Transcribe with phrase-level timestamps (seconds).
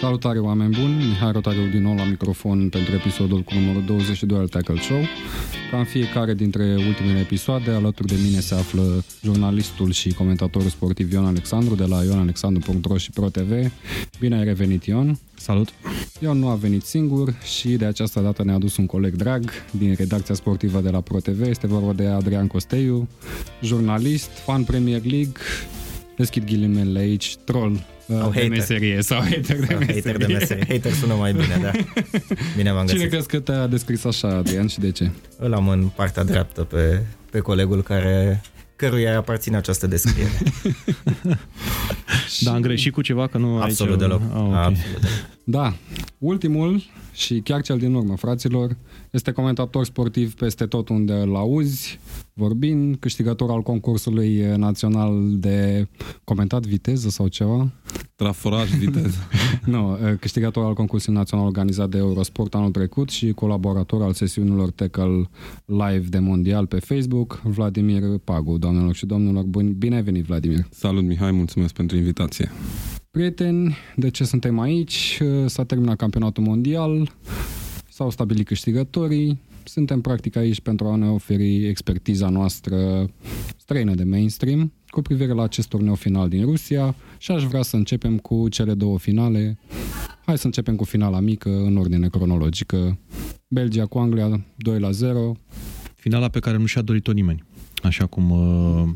[0.00, 4.48] Salutare oameni buni, Mihai Rotariu din nou la microfon pentru episodul cu numărul 22 al
[4.48, 5.00] Tackle Show.
[5.70, 11.12] Ca în fiecare dintre ultimele episoade, alături de mine se află jurnalistul și comentatorul sportiv
[11.12, 13.72] Ion Alexandru de la ionalexandru.ro și ProTV.
[14.20, 15.18] Bine ai revenit, Ion!
[15.34, 15.68] Salut!
[16.20, 19.94] Ion nu a venit singur și de această dată ne-a adus un coleg drag din
[19.98, 21.46] redacția sportivă de la ProTV.
[21.46, 23.08] Este vorba de Adrian Costeiu,
[23.62, 25.32] jurnalist, fan Premier League,
[26.16, 28.48] deschid ghilimele aici, troll sau de hater.
[28.48, 29.94] meserie sau hater de Sau meserie.
[30.02, 30.64] hater de meserie.
[30.68, 31.70] Hater sună mai bine, da.
[32.56, 33.10] Bine v-am Cine găsit.
[33.12, 35.10] crezi că te-a descris așa, Adrian, și de ce?
[35.38, 38.40] Îl am în partea dreaptă pe, pe colegul care
[38.76, 40.30] căruia îi aparține această descriere.
[42.40, 44.00] Da, am greșit cu ceva că nu Absolut aici...
[44.00, 44.20] deloc.
[44.32, 44.54] Ah, ok.
[44.54, 45.10] Absolut deloc.
[45.44, 45.74] Da,
[46.18, 48.76] ultimul și chiar cel din urmă, fraților,
[49.16, 51.98] este comentator sportiv peste tot unde îl auzi,
[52.32, 55.88] vorbind, câștigător al concursului național de
[56.24, 57.72] comentat viteză sau ceva.
[58.14, 59.16] Traforaj viteză.
[59.64, 65.28] Nu, câștigător al concursului național organizat de Eurosport anul trecut și colaborator al sesiunilor Tackle
[65.64, 69.44] Live de mondial pe Facebook, Vladimir Pagu, doamnelor și domnilor.
[69.44, 70.66] Bun, bine ai venit, Vladimir!
[70.70, 72.50] Salut Mihai, mulțumesc pentru invitație.
[73.10, 75.20] Prieteni, de ce suntem aici?
[75.46, 77.10] S-a terminat campionatul mondial,
[77.96, 83.06] s-au stabilit câștigătorii, suntem practic aici pentru a ne oferi expertiza noastră
[83.56, 87.76] străină de mainstream cu privire la acest turneu final din Rusia și aș vrea să
[87.76, 89.58] începem cu cele două finale.
[90.24, 92.98] Hai să începem cu finala mică în ordine cronologică.
[93.48, 95.32] Belgia cu Anglia 2 la 0.
[95.94, 97.44] Finala pe care nu și-a dorit-o nimeni.
[97.86, 98.88] Așa cum, uh,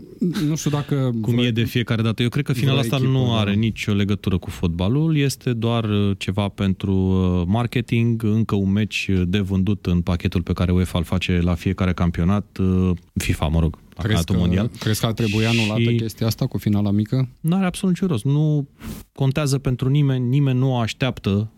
[0.49, 1.11] Nu știu dacă...
[1.21, 2.23] cum vreo- e de fiecare dată.
[2.23, 3.39] Eu cred că finala vreo asta echipă, nu da.
[3.39, 5.17] are nicio legătură cu fotbalul.
[5.17, 10.53] Este doar uh, ceva pentru uh, marketing, încă un meci de vândut în pachetul pe
[10.53, 14.41] care UEFA îl face la fiecare campionat, uh, FIFA, mă rog, la Crezi campionatul că,
[14.41, 14.71] mondial.
[14.79, 17.29] crezi că ar trebui anulată Și- chestia asta cu finala mică?
[17.41, 18.25] Nu are absolut niciun rost.
[18.25, 18.69] Nu
[19.13, 21.51] contează pentru nimeni, nimeni nu o așteaptă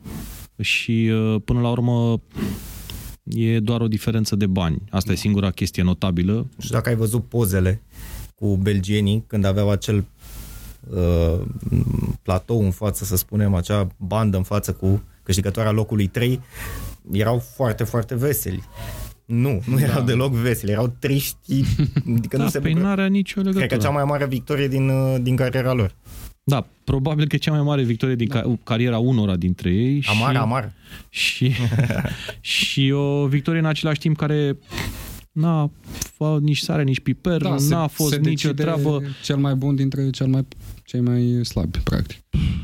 [0.61, 2.21] și uh, până la urmă
[3.23, 4.83] e doar o diferență de bani.
[4.91, 6.33] Asta e singura chestie notabilă.
[6.33, 7.83] Nu știu dacă ai văzut pozele
[8.35, 10.05] cu belgienii când aveau acel
[10.91, 11.41] uh,
[12.23, 16.41] platou în față, să spunem, acea bandă în față cu câștigătoarea locului 3,
[17.13, 18.63] erau foarte, foarte veseli.
[19.25, 21.65] Nu, nu erau deloc veseli, erau triști,
[22.17, 22.89] adică Da, nu se păi bucură.
[22.89, 23.67] n-are nicio legătură.
[23.67, 25.95] Cred că cea mai mare victorie din, uh, din cariera lor.
[26.45, 30.03] Da, probabil că e cea mai mare victorie din ca- cariera unora dintre ei.
[30.07, 30.73] Amar, și, amar.
[31.09, 31.53] Și,
[32.41, 34.59] și o victorie în același timp care
[35.33, 35.71] n-a
[36.17, 39.03] făcut nici sare, nici piper, da, n-a fost nicio decide treabă.
[39.23, 40.47] cel mai bun dintre cel mai,
[40.85, 42.19] cei mai slabi, practic.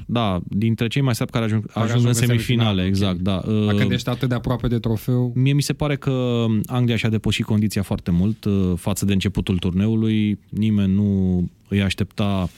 [0.07, 3.19] Da, dintre cei mai slabi care ajung, Care ajung în ajung în semifinale, semifinale, exact,
[3.21, 3.35] da.
[3.35, 6.97] Dacă Uh, când ești atât de aproape de trofeu, Mie mi se pare că Anglia
[6.97, 10.39] și-a depășit condiția foarte mult uh, față de începutul turneului.
[10.49, 12.49] Nimeni nu îi aștepta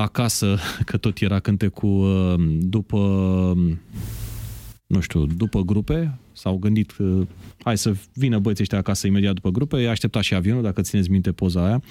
[0.00, 2.98] acasă, că tot era cântecul uh, după,
[4.86, 6.18] nu știu, după grupe.
[6.32, 7.26] S-au gândit că
[7.62, 9.80] hai să vină băieții ăștia acasă imediat după grupe.
[9.80, 11.82] I-a așteptat și avionul, dacă țineți minte poza aia.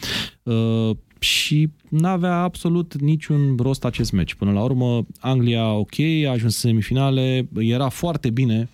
[0.43, 4.33] Uh, și n-avea absolut niciun rost acest meci.
[4.33, 8.69] Până la urmă, Anglia, ok, a ajuns în semifinale, era foarte bine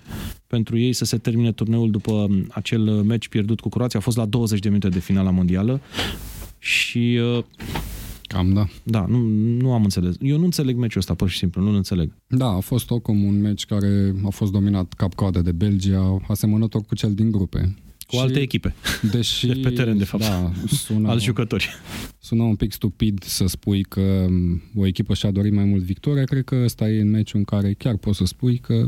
[0.48, 4.00] pentru ei să se termine turneul după acel meci pierdut cu Croația.
[4.00, 5.82] A fost la 20 de minute de finala mondială
[6.60, 7.44] și uh,
[8.36, 8.68] cam da.
[8.84, 9.18] da, nu,
[9.62, 10.16] nu am înțeles.
[10.22, 12.12] Eu nu înțeleg meciul ăsta, pur și simplu, nu-l înțeleg.
[12.28, 16.96] Da, a fost oricum un meci care a fost dominat cap-coadă de Belgia, asemănător cu
[16.96, 17.76] cel din grupe.
[18.08, 18.76] Cu alte echipe,
[19.12, 20.24] Deși, de pe teren, de fapt.
[20.24, 21.70] Da, sună, alți jucători.
[22.20, 26.24] sună un pic stupid să spui că m, o echipă și-a dorit mai mult victoria.
[26.24, 28.86] Cred că ăsta e în meciul în care chiar poți să spui că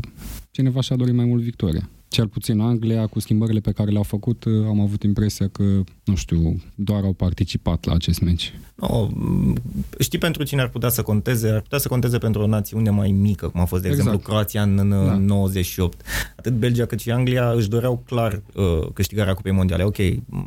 [0.50, 1.90] cineva și-a dorit mai mult victoria.
[2.08, 5.62] Cel puțin Anglia, cu schimbările pe care le-au făcut, am avut impresia că,
[6.04, 8.52] nu știu, doar au participat la acest meci.
[8.74, 9.08] No,
[9.98, 11.48] știi pentru cine ar putea să conteze?
[11.48, 14.06] Ar putea să conteze pentru o națiune mai mică, cum a fost, de Exact.
[14.06, 15.16] exemplu, Croația în, în Da.
[15.16, 16.00] 98.
[16.36, 18.64] Atât Belgia cât și Anglia își doreau clar uh,
[18.94, 19.82] câștigarea Cupei Mondiale.
[19.82, 19.96] Ok,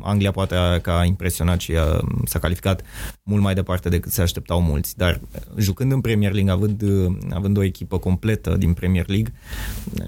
[0.02, 2.82] Anglia poate a, că a impresionat și a, s-a calificat
[3.22, 5.20] mult mai departe decât se așteptau mulți, dar
[5.58, 9.32] jucând în Premier League, având, uh, având o echipă completă din Premier League,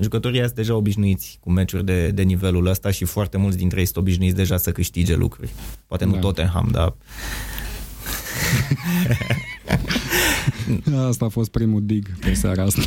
[0.01, 3.85] jucătorii sunt deja obișnuiți cu meciuri de, de nivelul ăsta și foarte mulți dintre ei
[3.85, 5.51] sunt obișnuiți deja să câștige lucruri.
[5.87, 6.19] Poate nu Da.
[6.19, 6.95] Tottenham, dar
[11.09, 12.83] Asta a fost primul dig pe seara asta.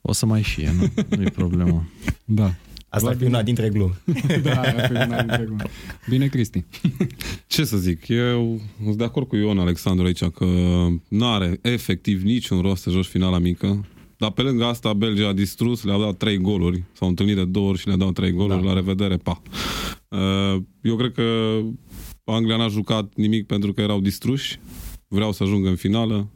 [0.00, 0.92] O să mai fie, nu?
[1.16, 1.88] Nu-i problemă.
[2.24, 2.54] da.
[2.88, 4.00] Asta ar fi una dintre glume.
[4.42, 5.64] Da, ar fi una dintre glume.
[6.08, 6.64] Bine, Cristi.
[7.46, 10.44] Ce să zic, eu sunt de acord cu Ion Alexandru aici că
[11.08, 13.84] nu are efectiv niciun rost să joci finala mică.
[14.24, 16.82] Dar pe lângă asta, Belgia a distrus, le-a dat trei goluri.
[16.92, 18.60] S-au întâlnit de două ori și le-a dat trei goluri.
[18.60, 18.66] Da.
[18.66, 19.42] La revedere, pa.
[20.08, 21.58] Uh, Eu cred că
[22.24, 24.58] Anglia n-a jucat nimic pentru că erau distruși.
[25.08, 26.28] Vreau să ajungă în finală.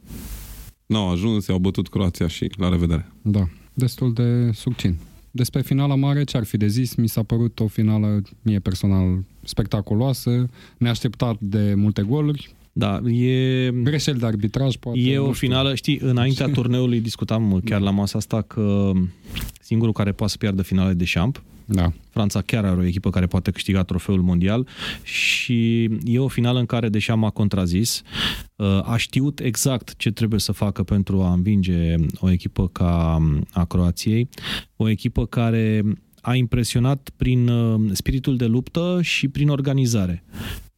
[0.85, 3.11] n-au ajuns, i-au bătut Croația și la revedere.
[3.21, 4.99] Da, destul de succint.
[5.31, 6.95] Despre finala mare, ce ar fi de zis?
[6.95, 13.71] Mi s-a părut o finală, mie personal, spectaculoasă, neașteptat de multe goluri, Da, e...
[13.71, 14.99] greșeli de arbitraj, poate.
[14.99, 15.47] E nu o știu.
[15.47, 18.91] finală, știi, înaintea turneului discutam chiar la masa asta că
[19.61, 23.25] singurul care poate să piardă finale de șamp, Da, Franța chiar are o echipă care
[23.25, 24.67] poate câștiga trofeul mondial
[25.03, 28.01] și e o finală în care, deși am a contrazis,
[28.55, 33.17] uh, a știut exact ce trebuie să facă pentru a învinge o echipă ca
[33.51, 34.29] a Croației,
[34.75, 35.83] o echipă care
[36.21, 40.23] a impresionat prin uh, spiritul de luptă și prin organizare.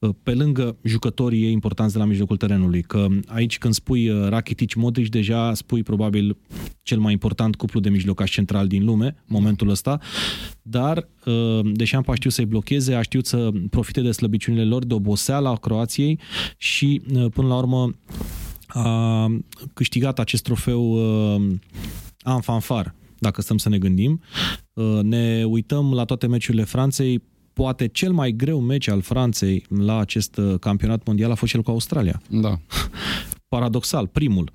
[0.01, 4.27] Uh, Pe lângă jucătorii ei importanți de la mijlocul terenului, că aici când spui uh,
[4.30, 6.38] Rakitic Modric, deja spui probabil
[6.81, 10.00] cel mai important cuplu de mijlocași central din lume, momentul ăsta,
[10.62, 14.94] dar uh, Deșamp a știut să-i blocheze, a știut să profite de slăbiciunile lor, de
[14.94, 16.19] oboseala Croației
[16.57, 17.95] și uh, până la urmă
[18.68, 19.27] a
[19.74, 21.51] câștigat acest trofeu uh,
[22.24, 24.21] în fanfar, dacă stăm să ne gândim.
[24.74, 27.21] Uh, Ne uităm la toate meciurile Franței,
[27.53, 31.62] poate cel mai greu meci al Franței la acest uh, campionat mondial a fost cel
[31.62, 32.59] cu Australia da.
[33.56, 34.51] paradoxal, primul.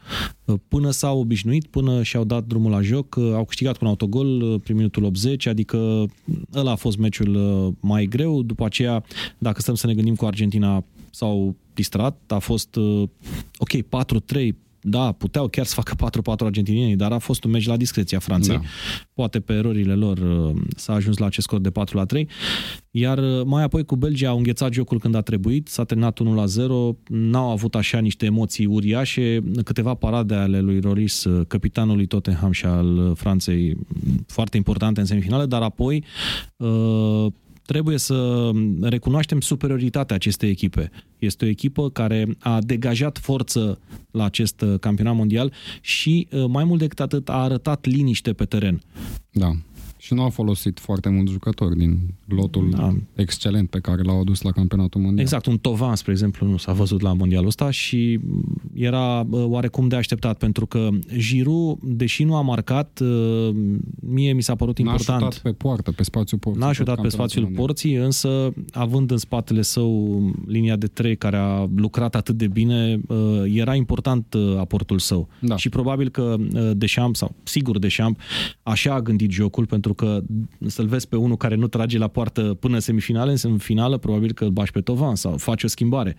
[0.69, 4.77] Până s-au obișnuit, până și-au dat drumul la joc, au câștigat cu un autogol prin
[4.77, 6.07] minutul 80, adică
[6.55, 7.37] ăla a fost meciul
[7.81, 8.43] mai greu.
[8.43, 9.05] După aceea,
[9.39, 12.77] dacă stăm să ne gândim cu Argentina, s-au distrat, a fost
[13.57, 13.71] ok,
[14.37, 14.49] 4-3,
[14.89, 16.11] da, puteau chiar să facă
[16.43, 18.55] 4-4 argentinienii, dar a fost un meci la discreția Franței.
[18.55, 18.63] Da.
[19.15, 22.29] Poate pe erorile lor uh, s-a ajuns la acest scor de 4 la 3.
[22.91, 26.35] Iar uh, mai apoi cu Belgia au înghețat jocul când a trebuit, s-a terminat 1
[26.35, 32.07] la 0, n-au avut așa niște emoții uriașe, câteva parade ale lui Roris, uh, capitanului
[32.07, 33.77] Tottenham și al uh, Franței,
[34.27, 36.05] foarte importante în semifinale, dar apoi
[36.57, 37.27] uh,
[37.67, 40.91] trebuie să recunoaștem superioritatea acestei echipe.
[41.19, 43.79] Este o echipă care a degajat forță
[44.11, 48.45] la acest uh, campionat mondial și, uh, mai mult decât atât, a arătat liniște pe
[48.45, 48.81] teren.
[49.31, 49.53] Da.
[50.07, 52.77] Și nu au folosit foarte mulți jucători din lotul Da.
[52.77, 52.95] da.
[53.15, 55.25] excelent pe care l-au adus la campionatul mondial.
[55.25, 58.21] Exact, un Tovan, spre exemplu, nu s-a văzut la mondialul ăsta și
[58.75, 63.55] era bă, oarecum de așteptat, pentru că Giroud, deși nu a marcat, uh,
[64.01, 65.23] mie mi s-a părut N-a important.
[65.33, 66.61] șutat pe poartă, pe spațiul porții.
[66.61, 67.67] N-a tot șutat pe campionatul spațiul mondial.
[67.67, 73.01] porții, însă având în spatele său linia de trei care a lucrat atât de bine,
[73.07, 73.17] uh,
[73.55, 75.29] era important uh, aportul său.
[75.41, 75.57] Da.
[75.57, 78.21] Și probabil că uh, Deschamps, sau sigur Deschamps,
[78.63, 80.23] așa a gândit jocul, pentru că
[80.67, 84.33] să-l vezi pe unul care nu trage la poartă până în semifinale, în finală, probabil
[84.33, 86.17] că îl bași pe Tovan sau faci o schimbare.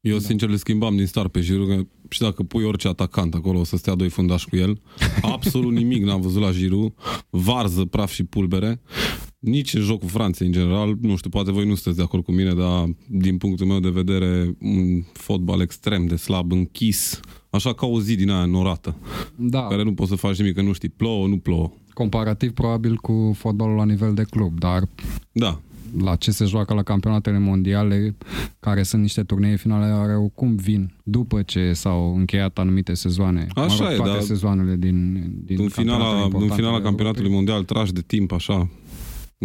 [0.00, 3.58] Eu, sincer, le schimbam din start pe Giroud, că și dacă pui orice atacant acolo,
[3.58, 4.80] o să stea doi fundași cu el.
[5.22, 6.92] Absolut nimic n-am văzut la Giroud.
[7.30, 8.80] Varză, praf și pulbere.
[9.38, 10.96] Nici în jocul Franței, în general.
[11.00, 13.88] Nu știu, poate voi nu sunteți de acord cu mine, dar din punctul meu de
[13.88, 17.20] vedere, un fotbal extrem de slab, închis,
[17.50, 18.96] așa ca o zi din aia norată,
[19.36, 21.72] Da, care nu poți să faci nimic, că nu știi, plouă, nu plouă.
[21.94, 24.82] Comparativ probabil cu fotbalul la nivel de club, dar
[25.32, 25.60] Da,
[26.00, 28.16] la ce se joacă la campionatele mondiale,
[28.60, 33.46] care sunt niște turnee finale, are cum vin după ce s-au încheiat anumite sezoane.
[33.54, 36.74] Așa mă rog, e, toate dar sezoanele din, din în campionatele finala, în importante finala
[36.74, 37.54] ale campionatului Europei.
[37.54, 38.68] mondial tragi de timp așa.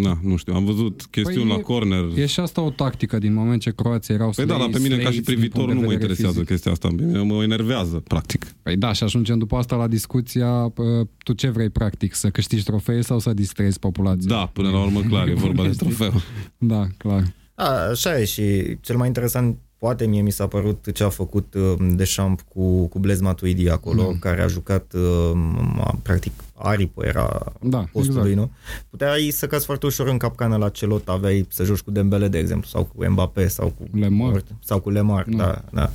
[0.02, 2.04] Na, nu știu, am văzut chestiuni Păi la e- corner.
[2.16, 4.88] E și asta o tactică din moment ce Croația erau Păi da, slăiți, dar pe
[4.90, 6.50] mine ca și slăiți din privitor punct de nu mă vedere interesează fizic.
[6.50, 6.88] chestia asta.
[6.88, 8.46] Pe mine mă enervează, practic.
[8.64, 12.64] Păi da, și ajungem după asta la discuția, pă, tu ce vrei practic, să câștigi
[12.64, 14.30] trofee sau să distrezi populația?
[14.36, 16.14] Da, până la urmă, clar, e vorba de trofeu.
[16.58, 17.24] Da, clar.
[17.56, 21.54] A, așa e și cel mai interesant poate mie mi s-a părut ce a făcut
[21.54, 24.18] uh, Deschamps cu, cu Blaise Matuidi acolo, Da.
[24.30, 25.40] care a jucat uh,
[25.80, 28.48] a- practic aripă era Da, postul lui, exact.
[28.50, 28.52] nu?
[28.90, 32.38] Puteai să cazi foarte ușor în capcană la celot, aveai să joci cu Dembele, de
[32.38, 34.44] exemplu, sau cu Mbappé, sau cu Lemar.
[34.64, 35.44] sau cu Lemar, Da.
[35.46, 35.90] da, da.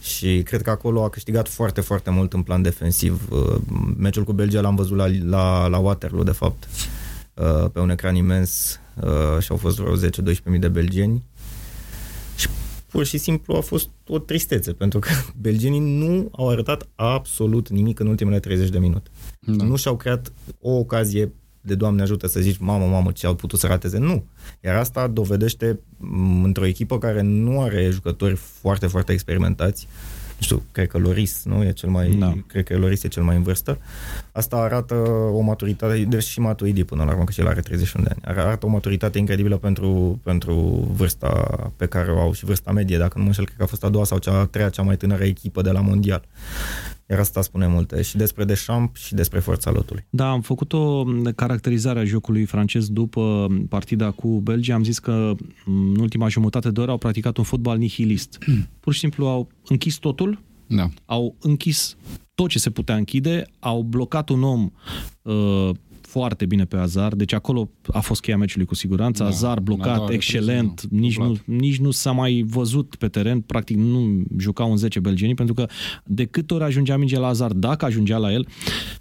[0.00, 3.22] Și cred că acolo a câștigat foarte, foarte mult în plan defensiv.
[3.30, 3.56] Uh,
[3.96, 6.68] Meciul cu Belgia l-am văzut la, la, la Waterloo, de fapt,
[7.34, 10.00] uh, pe un ecran imens uh, și au fost vreo 10-12
[10.44, 11.22] mii de belgeni.
[12.92, 15.08] Și pur și simplu a fost o tristețe, pentru că
[15.40, 19.10] belgenii nu au arătat absolut nimic în ultimele 30 de minute.
[19.40, 19.64] Da.
[19.64, 23.58] Nu și-au creat o ocazie de Doamne ajută să zici, mamă, mamă, ce au putut
[23.58, 23.98] să rateze.
[23.98, 24.24] Nu.
[24.64, 30.62] Iar asta dovedește m, într-o echipă care nu are jucători foarte, foarte experimentați, nu știu,
[30.72, 31.64] cred că Loris, nu?
[31.64, 32.26] E cel mai, Da.
[32.26, 32.34] da.
[32.46, 33.78] cred că Loris e cel mai în vârstă.
[34.32, 34.94] Asta arată
[35.32, 38.38] o maturitate, deci și Matuidi până la urmă, că și el are 31 de ani.
[38.38, 40.54] Arată o maturitate incredibilă pentru, pentru
[40.96, 41.28] vârsta
[41.76, 43.84] pe care o au și vârsta medie, dacă nu mă înșel, cred că a fost
[43.84, 46.24] a doua sau cea a treia cea mai tânără echipă de la mondial.
[47.10, 50.06] Iar asta spune multe și despre Deschamps și despre forța lotului.
[50.10, 51.04] Da, am făcut o
[51.34, 54.74] caracterizare a jocului francez după partida cu Belgia.
[54.74, 55.34] Am zis că
[55.66, 58.38] în ultima jumătate de oră au practicat un fotbal nihilist.
[58.80, 60.88] Pur și simplu au închis totul Da.
[61.04, 61.96] Au închis
[62.34, 64.70] tot ce se putea închide, au blocat un om
[65.22, 65.70] uh,
[66.12, 69.22] foarte bine pe Azar, deci acolo a fost cheia meciului cu siguranță.
[69.22, 71.44] Da, Azar în a blocat, doua excelent, repriză, nu, nici nu, dublat.
[71.46, 75.66] nici nu s-a mai văzut pe teren, practic nu jucau în 10 belgenii, pentru că
[76.04, 78.46] de câte ori ajungea mingea la Azar, dacă ajungea la el,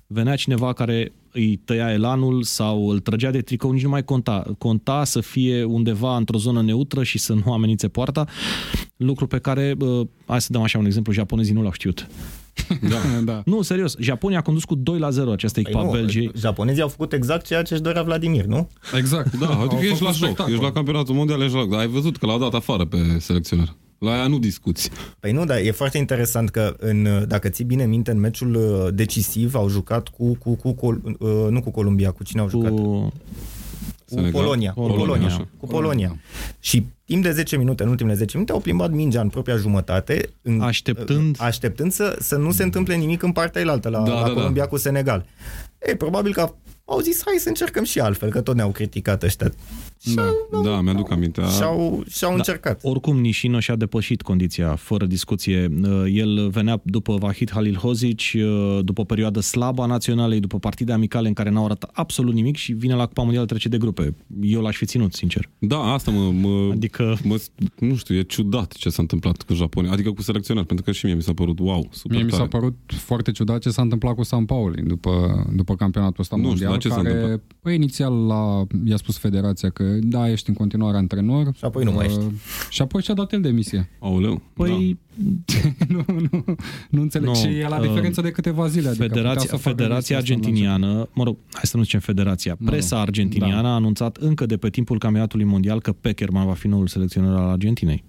[0.07, 4.55] venea cineva care îi tăia elanul sau îl trăgea de tricou, nici nu mai conta.
[4.57, 8.25] Conta să fie undeva într-o zonă neutră și să nu amenințe poarta,
[8.97, 12.07] lucru pe care, uh, hai să dăm așa un exemplu, japonezii nu l-au știut.
[12.89, 12.97] Da.
[13.33, 13.41] da.
[13.45, 16.31] Nu, serios, Japonia a condus cu 2 la 0 această Păi echipă a nu, Belgiei.
[16.35, 18.67] japonezii au făcut exact ceea ce își dorea Vladimir, nu?
[18.97, 19.35] Exact.
[19.39, 20.51] Da, Au adică ești făcut la joc, spectacol.
[20.53, 22.97] ești la campionatul mondial, ești la joc, dar ai văzut că l-au dat afară pe
[23.19, 23.75] selecționer.
[23.97, 24.89] La aia nu discuți.
[25.19, 28.93] Păi nu, dar e foarte interesant că, în, dacă ții bine minte, în meciul uh,
[28.93, 32.69] decisiv au jucat cu, cu, cu, cu uh, nu cu Columbia, cu cine au jucat?
[32.71, 33.11] Cu, Cu...
[34.05, 34.31] Senegal?
[34.31, 34.71] Polonia.
[34.71, 35.25] Cu Polonia, Polonia.
[35.27, 35.47] așa.
[35.57, 36.19] Cu Polonia.
[36.59, 40.29] Și timp de 10 minute, în ultimele 10 minute, au plimbat mingea în propria jumătate,
[40.41, 44.21] în, Așteptând- așteptând să, să nu se întâmple nimic în partea elaltă, la, Da, la
[44.21, 44.33] da, da.
[44.33, 45.25] Columbia cu Senegal.
[45.79, 46.53] E, probabil că
[46.91, 49.51] au zis, hai să încercăm și altfel, că tot ne-au criticat ăștia.
[50.15, 50.23] Da.
[50.63, 51.41] Da, mi-aduc aminte.
[51.57, 52.79] Și-au, și-au Da, încercat.
[52.83, 55.71] Oricum, Nishino și-a depășit condiția, fără discuție.
[55.83, 60.59] Uh, El venea după Vahid Halil Hozic, uh, după o perioadă slabă a naționalei, după
[60.59, 63.77] partide amicale în care n-au arătat absolut nimic și vine la Cupa Mondială trece de
[63.77, 64.15] grupe.
[64.41, 65.49] Eu l-aș fi ținut, sincer.
[65.59, 67.41] Da, asta mă, mă, Adică mă,
[67.79, 71.05] nu știu, e ciudat ce s-a întâmplat cu Japonia, adică cu selecționer, pentru că și
[71.05, 72.49] mie mi s-a părut, wow, super Mie mi s-a tare.
[72.49, 76.49] părut foarte ciudat ce s-a întâmplat cu San Pauli după, după campionatul ăsta Nu știu,
[76.51, 77.41] mondial, dar ce s-a care întâmplat?
[77.61, 81.51] păi, inițial la, i-a spus federația că da, ești în continuare antrenor.
[81.55, 82.23] Și apoi nu mai Uh, ești.
[82.69, 83.89] Și apoi și-a dat el demisia.
[83.99, 84.99] Aoleu, Păi,
[85.87, 86.43] nu, nu,
[86.89, 87.27] nu înțeleg.
[87.27, 88.87] Nu, și e la uh, diferență de câteva zile.
[88.87, 91.83] Adică putea Federația, să facă Federația chestia asta în Argentiniană, mă rog, hai să nu
[91.83, 93.01] zicem Federația, Nu, presa nu.
[93.01, 93.67] argentiniană Da.
[93.67, 97.49] a anunțat încă de pe timpul campionatului mondial că Peckerman va fi noul selecționer al
[97.49, 98.03] Argentinei.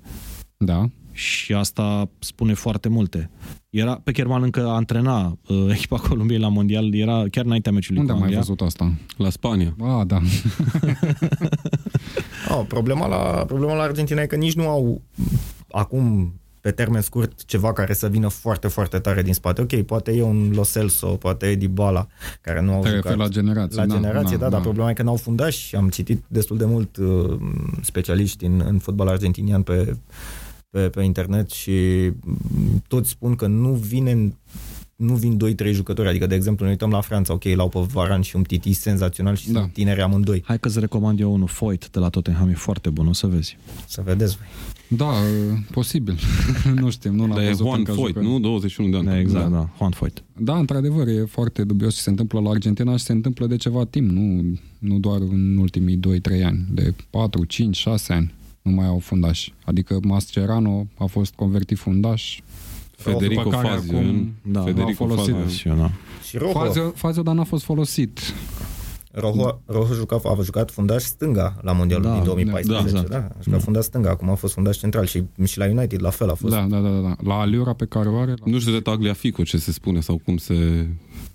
[0.58, 0.74] început.
[0.76, 0.88] Da.
[1.12, 3.30] Și asta spune foarte multe.
[3.72, 8.18] Era Peckerman încă antrena uh, echipa Columbiei la mondial, era chiar înaintea meciului Unde cu
[8.18, 8.38] am mai Anglia.
[8.54, 8.92] văzut asta?
[9.16, 9.74] la Spania.
[9.80, 10.20] Ah, da.
[12.48, 15.00] Oh, problema, la, problema la Argentina e că nici nu au
[15.70, 19.60] acum pe termen scurt ceva care să vină foarte, foarte tare din spate.
[19.60, 22.06] Ok, poate e un Lo Celso, poate e Dybala,
[22.40, 23.02] care nu au Te jucat.
[23.02, 23.80] referi la generație.
[23.80, 25.76] La da, generație, da, da, dar problema e că n-au fundași.
[25.76, 27.36] Am citit destul de mult uh,
[27.82, 29.96] specialiști în, în fotbal argentinian pe,
[30.72, 31.70] pe, pe internet și
[32.24, 34.32] mm, toți spun că nu vine
[34.96, 35.38] nu vin
[35.68, 38.42] 2-3 jucători, adică de exemplu ne uităm la Franța, ok, l-au pe Varan și un
[38.42, 39.60] Titi senzațional și Da.
[39.60, 40.42] sunt tineri amândoi.
[40.44, 43.56] Hai că-ți recomand eu unul, Foyt, de la Tottenham, e foarte bun, o să vezi.
[43.86, 44.46] Să vedeți voi.
[44.98, 46.18] Da, uh, posibil.
[46.80, 48.26] nu știm, nu l-am Dar e văzut Juan încă Foyt, jucând.
[48.32, 48.38] nu?
[48.40, 49.06] 21 de ani.
[49.06, 50.22] Da, exact, da, Juan Foyt.
[50.36, 53.84] Da, într-adevăr, e foarte dubios ce se întâmplă la Argentina și se întâmplă de ceva
[53.84, 54.42] timp, nu,
[54.78, 56.00] nu doar în ultimii
[56.40, 58.32] 2-3 ani, de 4, 5, 6 ani
[58.62, 59.49] nu mai au fundaș.
[59.64, 62.40] Adică Mascherano a fost convertit fundaș,
[62.97, 63.97] Federico După care Fazio.
[63.99, 65.35] acum- Da, Federico au folosit.
[65.35, 65.75] Fazio.
[65.75, 65.90] Da.
[66.28, 68.21] Și Rojo, Fazio, Fazio, dar n-a fost folosit.
[69.14, 72.92] Rojo, Rojo juca, a jucat fundaș stânga la Mondialul Da, din 2014.
[72.92, 73.28] da, Da, exact.
[73.28, 76.11] da, a jucat fundaș stânga, acum a fost fundaș central și, și la United la
[76.11, 76.54] fel a fost.
[76.54, 77.16] Da, da, da, da.
[77.25, 78.31] La aliura pe care o are...
[78.31, 78.37] La...
[78.45, 80.87] Nu știu de Tagliafico ce se spune sau cum se...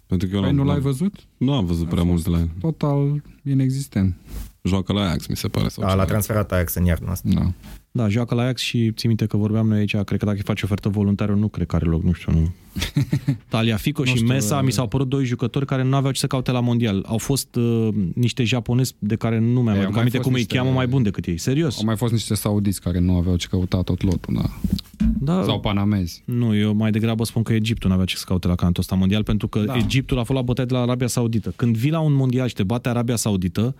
[0.05, 1.13] Pentru că eu Păi n-am- nu l-ai n-am- văzut?
[1.37, 2.49] Nu am văzut prea mult de la el.
[2.61, 4.15] Total inexistent.
[4.61, 5.67] Joacă la Ajax, mi se pare.
[5.67, 6.01] Sau Da, ceva.
[6.01, 7.29] l-a transferat Ajax în iarna asta.
[7.33, 7.51] Da.
[7.91, 10.43] Da, joacă la Ajax și ții minte că vorbeam noi aici, cred că dacă îi
[10.43, 12.53] faci ofertă voluntară, nu cred că are loc, nu știu, nu.
[13.49, 16.19] Taliafico Nu și știu, Mesa uh, mi s-au părut doi jucători care nu aveau ce
[16.19, 17.03] să caute la mondial.
[17.07, 20.29] Au fost uh, niște japonezi de care nu mi-am Ei, au aduc mai aminte fost
[20.29, 21.37] cum niște- îi cheamă mai bun decât ei.
[21.37, 21.77] Serios.
[21.77, 24.49] Au mai fost niște saudiți care nu aveau ce căuta tot lotul, da.
[25.19, 26.21] Da, Sau panamezi.
[26.25, 28.95] Nu, eu mai degrabă spun că Egiptul nu avea ce să caute la cantul ăsta
[28.95, 29.65] mondial, pentru că Da.
[29.65, 29.77] da.
[29.77, 31.53] Egiptul a fost la bătaie de la Arabia Saudită.
[31.55, 33.75] Când vii la un mondial și te bate Arabia Saudită,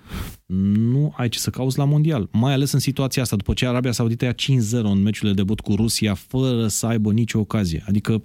[0.45, 2.27] nu ai ce să cauți la mondial.
[2.31, 4.35] Mai ales în situația asta, după ce Arabia Saudită ia 5-0
[4.83, 7.83] în meciul de debut cu Rusia, fără să aibă nicio ocazie.
[7.87, 8.23] Adică,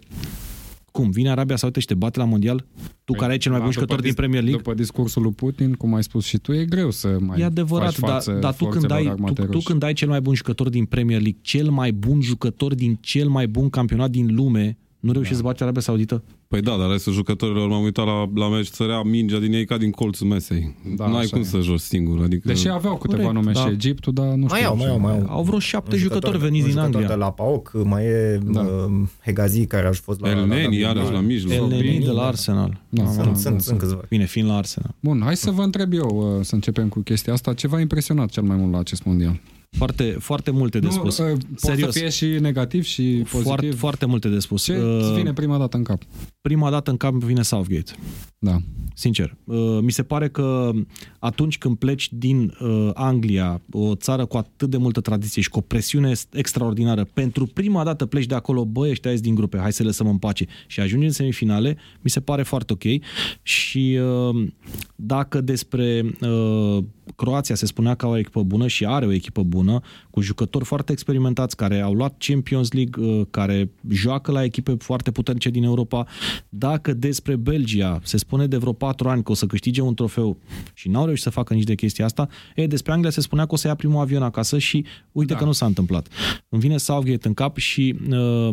[0.93, 2.65] cum, vine Arabia Saudită și te bate la mondial?
[3.05, 4.61] Tu care ai cel mai Da, bun după jucător din dis- Premier League?
[4.63, 7.93] După discursul lui Putin, cum ai spus și tu, e greu să mai E adevărat,
[7.93, 9.67] faci dar, față dar tu, când forțelor ai, tu, armatei tu ruși.
[9.67, 13.29] când ai cel mai bun jucător din Premier League, cel mai bun jucător din cel
[13.29, 16.23] mai bun campionat din lume, nu reușești să bați Arabia Saudită?
[16.49, 19.77] Păi da, dar restul jucătorilor m-am uitat la, la meci, sărea mingea din ei ca
[19.77, 20.77] din colțul mesei.
[20.85, 21.45] Da, Da, N-ai așa cum e.
[21.45, 22.23] să joci singur.
[22.23, 22.49] Adică...
[22.49, 23.61] Deși aveau câteva Corect, nume da.
[23.61, 24.47] și Egiptul, dar nu știu.
[24.49, 25.27] Mai au, mai au, mai au.
[25.29, 27.09] Au vreo șapte Un jucători veniți un din jucător Anglia.
[27.09, 28.63] de la PAOK, mai e Da.
[28.63, 28.89] da.
[29.25, 30.31] Hegazi care a fost la...
[30.31, 31.53] El la, Neni, la, iarăși la mijloc.
[31.53, 32.27] El Neni de la da.
[32.27, 32.81] Arsenal.
[32.89, 34.01] Da, Sunt, da, sunt, da, sunt câțiva.
[34.09, 34.95] Bine, fiind la Arsenal.
[35.01, 37.53] Bun, hai să vă întreb eu, uh, să începem cu chestia asta.
[37.55, 39.41] Ce v-a impresionat cel mai mult la acest mondial?
[39.77, 41.19] Foarte, foarte multe de spus.
[41.19, 41.93] Nu, uh, poate Serios.
[41.93, 43.43] să fie și negativ și pozitiv.
[43.43, 44.65] Foarte, foarte multe de spus.
[44.65, 46.03] Ce Uh, îți vine prima dată în cap?
[46.43, 47.93] Prima dată în cap vine Southgate.
[48.39, 48.57] Da.
[48.95, 50.71] Sincer, uh, mi se pare că
[51.19, 55.59] atunci când pleci din uh, Anglia, o țară cu atât de multă tradiție și cu
[55.59, 59.73] o presiune extraordinară, pentru prima dată pleci de acolo, băi, ăștia ies din grupe, hai
[59.73, 63.03] să le lăsăm în pace și ajungi în semifinale, mi se pare foarte ok.
[63.43, 64.49] Și uh,
[64.97, 66.85] dacă despre uh,
[67.17, 69.81] Croația se spunea că au o echipă bună și are o echipă bună,
[70.11, 75.11] cu jucători foarte experimentați care au luat Champions League, uh, care joacă la echipe foarte
[75.11, 76.07] puternice din Europa.
[76.49, 80.39] Dacă despre Belgia se spune de vreo patru ani că o să câștige un trofeu
[80.75, 83.55] și n-au reușit să facă nici de chestia asta, e, despre Anglia se spunea că
[83.55, 85.39] o să ia primul avion acasă și uite da.
[85.39, 86.09] că nu s-a întâmplat.
[86.49, 88.49] Îmi vine Southgate în cap și uh,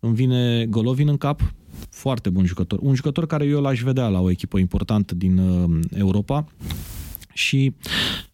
[0.00, 1.52] îmi vine Golovin în cap,
[1.90, 2.78] foarte bun jucător.
[2.82, 6.46] Un jucător care eu l-aș vedea la o echipă importantă din uh, Europa
[7.32, 7.74] și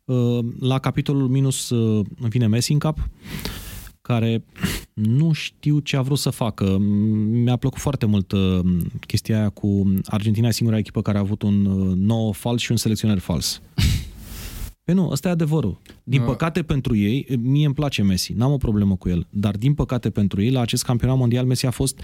[0.04, 3.08] uh, la capitolul minus uh, îmi vine Messi în cap,
[4.06, 4.44] care
[4.92, 6.78] nu știu ce a vrut să facă.
[7.30, 8.60] Mi-a plăcut foarte mult uh,
[9.06, 12.70] chestia aia cu Argentina, e singura echipă care a avut un uh, nou fals și
[12.70, 13.60] un selecționer fals.
[14.84, 15.80] Păi nu, ăsta e adevărul.
[16.04, 16.26] Din Da.
[16.26, 20.10] păcate pentru ei, mie îmi place Messi, n-am o problemă cu el, dar din păcate
[20.10, 22.00] pentru ei, la acest campionat mondial, Messi a fost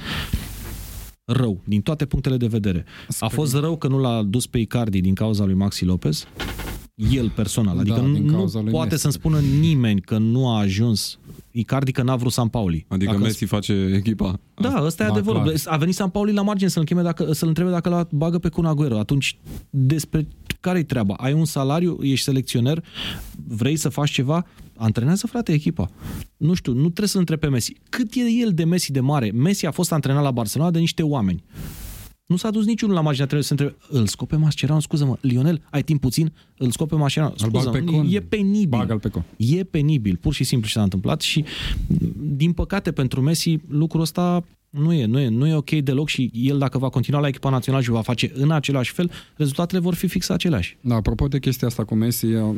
[1.25, 2.85] rău, din toate punctele de vedere.
[3.21, 6.27] A fost rău că nu l-a dus pe Icardi din cauza lui Maxi Lopez,
[7.11, 7.79] el personal.
[7.79, 9.01] Adică Da, din nu cauza lui poate Messi.
[9.03, 11.19] să-mi spună nimeni că nu a ajuns
[11.55, 12.85] Icardi că n-a vrut San Pauli.
[12.89, 14.41] Adică Dacă Messi face echipa.
[14.55, 15.43] da, ăsta e Da, adevărul.
[15.43, 15.55] clar.
[15.65, 18.49] A venit San Pauli la margine să-l, cheme dacă, să-l întrebe dacă l bagă pe
[18.49, 18.99] Kun Agüero.
[18.99, 19.39] Atunci,
[19.71, 20.29] despre
[20.61, 21.15] care-i treaba?
[21.15, 22.85] Ai un salariu, ești selecționer,
[23.47, 24.47] vrei să faci ceva?
[24.77, 25.91] Antrenează, frate, echipa.
[26.37, 27.77] Nu știu, nu trebuie să întrebi pe Messi.
[27.89, 29.31] Cât e el de Messi de mare?
[29.31, 31.43] Messi a fost antrenat la Barcelona de niște oameni.
[32.33, 35.83] Nu s-a dus niciunul la marginea trebuie să întrebe, îl scope Mascherano, scuză-mă, Lionel, ai
[35.83, 36.33] timp puțin?
[36.57, 38.07] Îl scope Mascherano, Îl bag scuză pe Kun.
[38.11, 38.69] e penibil.
[38.69, 39.25] Bagă-l pe Kun.
[39.37, 41.45] E penibil, pur și simplu și s-a întâmplat și
[42.19, 46.31] din păcate pentru Messi lucrul ăsta nu e, nu e, nu e ok deloc și
[46.35, 49.95] el dacă va continua la echipa națională și va face în același fel, rezultatele vor
[49.95, 50.77] fi fix aceleași.
[50.81, 52.57] Da, apropo de chestia asta cu Messi, uh,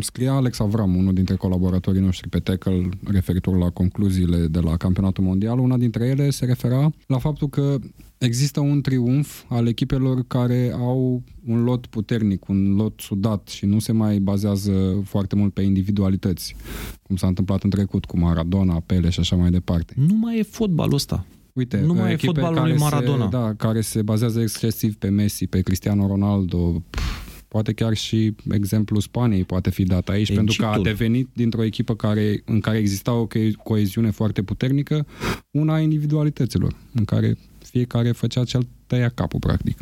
[0.00, 5.24] scria Alex Avram, unul dintre colaboratorii noștri pe Tackle, referitor la concluziile de la campionatul
[5.24, 5.58] mondial.
[5.58, 7.78] Una dintre ele se refera la faptul că
[8.24, 13.78] există un triumf al echipelor care au un lot puternic, un lot sudat și nu
[13.78, 16.56] se mai bazează foarte mult pe individualități,
[17.02, 19.94] cum s-a întâmplat în trecut cu Maradona, Pele și așa mai departe.
[19.96, 21.26] Nu mai e fotbalul ăsta.
[21.52, 23.24] Uite, Nu mai e echipe fotbalul care lui Maradona.
[23.24, 28.34] Se, da, care se bazează excesiv pe Messi, pe Cristiano Ronaldo, pf, poate chiar și
[28.50, 30.36] exemplul Spaniei poate fi dat aici, Egiptul.
[30.36, 35.06] pentru că a devenit dintr-o echipă care, în care exista o co- coeziune foarte puternică,
[35.50, 39.78] una a individualităților, în care fiecare făcea ce tăia capul, practic.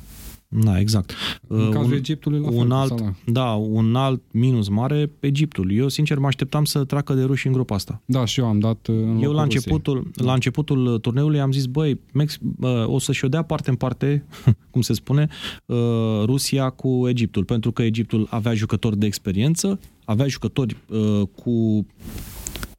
[0.52, 1.12] Da, exact.
[1.46, 3.12] În Uh, cazul Egiptului, la fel, un cu alt, Salah.
[3.26, 5.72] da, un alt minus mare, Egiptul.
[5.72, 8.02] Eu, sincer, mă așteptam să treacă de ruși în grupa asta.
[8.04, 9.62] Da, și eu am dat uh, în Eu locul la Rusiei.
[9.64, 13.76] începutul, la începutul turneului am zis, băi, Mex, uh, o să-și o dea parte în
[13.76, 14.24] parte,
[14.70, 15.28] cum se spune,
[15.66, 15.76] uh,
[16.24, 21.86] Rusia cu Egiptul, pentru că Egiptul avea jucători de experiență, avea jucători uh, cu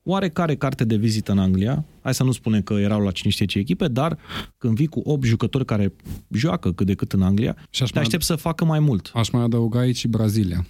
[0.04, 3.46] oarecare carte de vizită în Anglia, hai să nu spunem că erau la cine știe
[3.46, 4.18] ce echipe, dar
[4.58, 5.94] când vii cu 8 jucători care
[6.32, 9.12] joacă cât de cât în Anglia, Și aș te mai- aștept să facă mai mult.
[9.14, 10.66] Aș mai adăuga aici și Brazilia.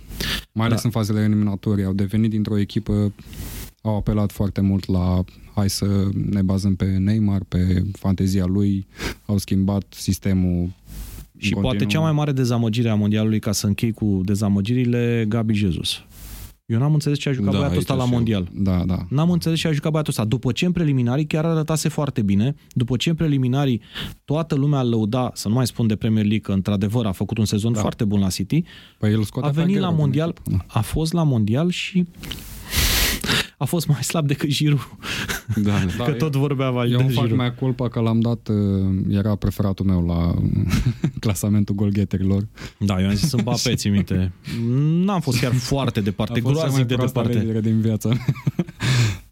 [0.51, 0.83] Mai ales Da.
[0.85, 1.83] în fazele eliminatorii.
[1.85, 3.13] Au devenit dintr-o echipă,
[3.81, 5.23] au apelat foarte mult la
[5.55, 8.87] hai să ne bazăm pe Neymar, pe fantezia lui,
[9.25, 10.69] au schimbat sistemul
[11.37, 11.87] Și în poate continuu.
[11.93, 16.03] cea mai mare dezamăgire a mondialului, ca să închei cu dezamăgirile, Gabi Jesus.
[16.71, 18.15] Eu n-am înțeles ce a jucat Da, băiatul aici ăsta la și eu.
[18.15, 18.47] mondial.
[18.53, 19.05] Da, da.
[19.09, 20.25] N-am înțeles ce a jucat băiatul ăsta.
[20.25, 23.81] După ce în preliminarii chiar arătase foarte bine, după ce în preliminarii
[24.25, 27.37] toată lumea îl lăuda, să nu mai spun de Premier League, că într-adevăr a făcut
[27.37, 27.79] un sezon Da.
[27.79, 28.63] foarte bun la City,
[28.97, 30.79] Păi el scoate a pe venit Aguero la din mondial, echipă, da.
[30.79, 32.05] a fost la mondial și
[33.61, 34.79] a fost mai slab decât Giroud,
[35.63, 37.35] Da, Da, că eu- tot vorbea Eu de îmi fac Giroud.
[37.37, 38.55] mai culpa că l-am dat, uh,
[39.09, 40.33] era preferatul meu la
[41.19, 42.47] clasamentul golgheterilor.
[42.79, 44.31] Da, eu am zis Mbappé, ții minte.
[45.05, 47.37] N-am fost chiar foarte departe, A fost cea mai groaznic de proastă departe.
[47.39, 48.25] alegere din viața mea.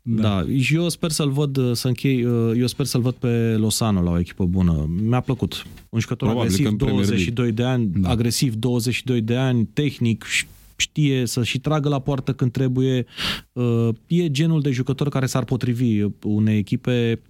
[0.01, 0.45] Da.
[0.59, 2.19] și eu sper să-l văd, să închei,
[2.57, 4.89] eu sper să-l văd pe Lozano la o echipă bună.
[5.01, 5.65] Mi-a plăcut.
[5.89, 7.33] Un jucător Probabil că agresiv, în Premier League.
[7.33, 8.09] 22 de ani, Da.
[8.09, 10.47] agresiv, 22 de ani, tehnic, ș-
[10.79, 13.05] știe să și tragă la poartă când trebuie.
[13.53, 17.21] Uh, E genul de jucător care s-ar potrivi unei echipe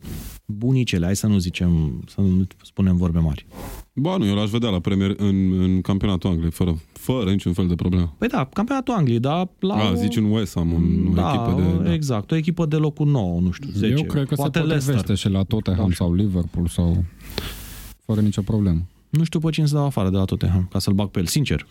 [0.46, 3.46] bunicele, hai să nu zicem, să nu spunem vorbe mari.
[3.94, 7.68] Ba nu, eu l-aș vedea la Premier în, în campionatul Angliei, fără, fără niciun fel
[7.68, 8.16] de problemă.
[8.18, 9.94] Păi da, campionatul Angliei, dar la A, o...
[9.96, 11.84] zici un West Ham, un, da, o echipă de...
[11.84, 11.94] Da.
[11.94, 13.94] exact, o echipă de locul 9, nu știu, 10.
[13.94, 15.16] Eu cred că Poate se potrivește Leicester.
[15.18, 15.94] și la Tottenham Da.
[15.96, 17.04] sau Liverpool sau
[18.06, 18.82] fără nicio problemă.
[19.10, 21.26] Nu știu pe cine să dau afară de la Tottenham, ca să-l bag pe el,
[21.26, 21.66] sincer.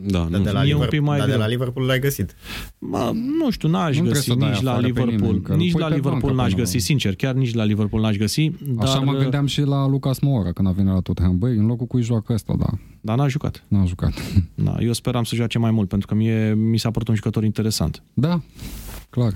[0.00, 0.44] Da, Dar nu.
[0.44, 1.42] de la, E un Liverpool, pic mai dar de greu.
[1.44, 2.36] la Liverpool l-ai găsit.
[2.78, 5.16] Mă, nu știu, n-aș Nu găsi trebuie să dai nici la afară pe Liverpool.
[5.26, 7.34] nimeni, că îl nici pui la pe Liverpool bancă n-aș până găsi, la- sincer, chiar
[7.34, 10.70] nici la Liverpool n-aș găsi, dar, Așa mă gândeam și la Lucas Moura când a
[10.70, 11.38] venit la Tottenham.
[11.38, 12.66] Băi, în locul cui joacă ăsta, da,
[13.06, 13.64] dar n-a jucat.
[13.68, 14.12] n-a jucat.
[14.54, 17.44] Da, eu speram să joace mai mult, pentru că mie mi s-a părut un jucător
[17.44, 18.02] interesant.
[18.14, 18.40] Da,
[19.10, 19.32] clar.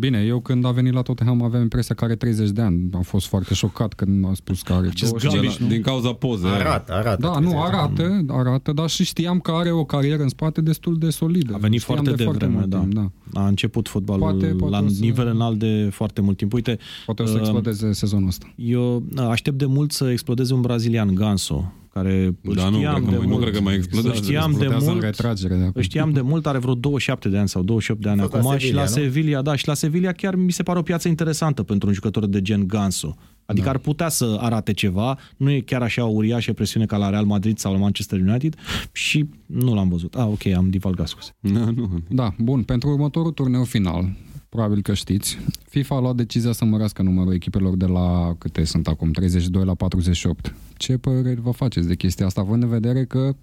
[0.00, 2.88] Bine, eu când a venit la Tottenham aveam impresia că are 30 de ani.
[2.94, 5.30] Am fost foarte șocat când a spus că are Acest 20.
[5.30, 6.50] De Gabiș, la, din cauza pozei.
[6.50, 7.20] Arată, arată.
[7.20, 11.10] Da, nu, arată, arată, dar și știam că are o carieră în spate destul de
[11.10, 11.54] solidă.
[11.54, 12.78] A venit Știam foarte de devreme, mult da.
[12.78, 13.10] timp, da.
[13.32, 16.52] A început fotbalul Poate- poate la o să- nivel înalt de foarte mult timp.
[16.52, 18.52] Uite, Poate o să uh, explodeze sezonul ăsta.
[18.56, 23.04] eu aștept de mult să explodeze un brazilian, Ganso, care îl Da, nu, știam cred
[23.04, 23.42] că de mai- nu mult.
[23.42, 24.16] cred că mai explodează.
[24.18, 25.04] Îl știam de Explodează în mult.
[25.04, 25.72] retragere de acum.
[25.74, 28.34] Îl știam de mult, are vreo 27 de ani sau 28 de ani A fost
[28.34, 28.94] la acum și Sevilla, la nu?
[28.94, 32.26] Sevilla, da, și la Sevilla chiar mi se pare o piață interesantă pentru un jucător
[32.26, 33.16] de gen Ganso.
[33.46, 33.70] Adică Da.
[33.70, 37.24] ar putea să arate ceva, nu e chiar așa o uriașă presiune ca la Real
[37.24, 38.54] Madrid sau la Manchester United
[38.92, 40.14] și nu l-am văzut.
[40.14, 41.30] Ah, ok, am divalgat, scuze.
[41.54, 41.90] Da, nu.
[42.08, 42.62] Da, bun.
[42.62, 44.16] Pentru următorul turneu final,
[44.48, 48.86] probabil că știți, FIFA a luat decizia să mărească numărul echipelor de la, câte sunt
[48.86, 50.54] acum, 32 la 48.
[50.76, 53.34] Ce păreri vă faceți de chestia asta, având în vedere că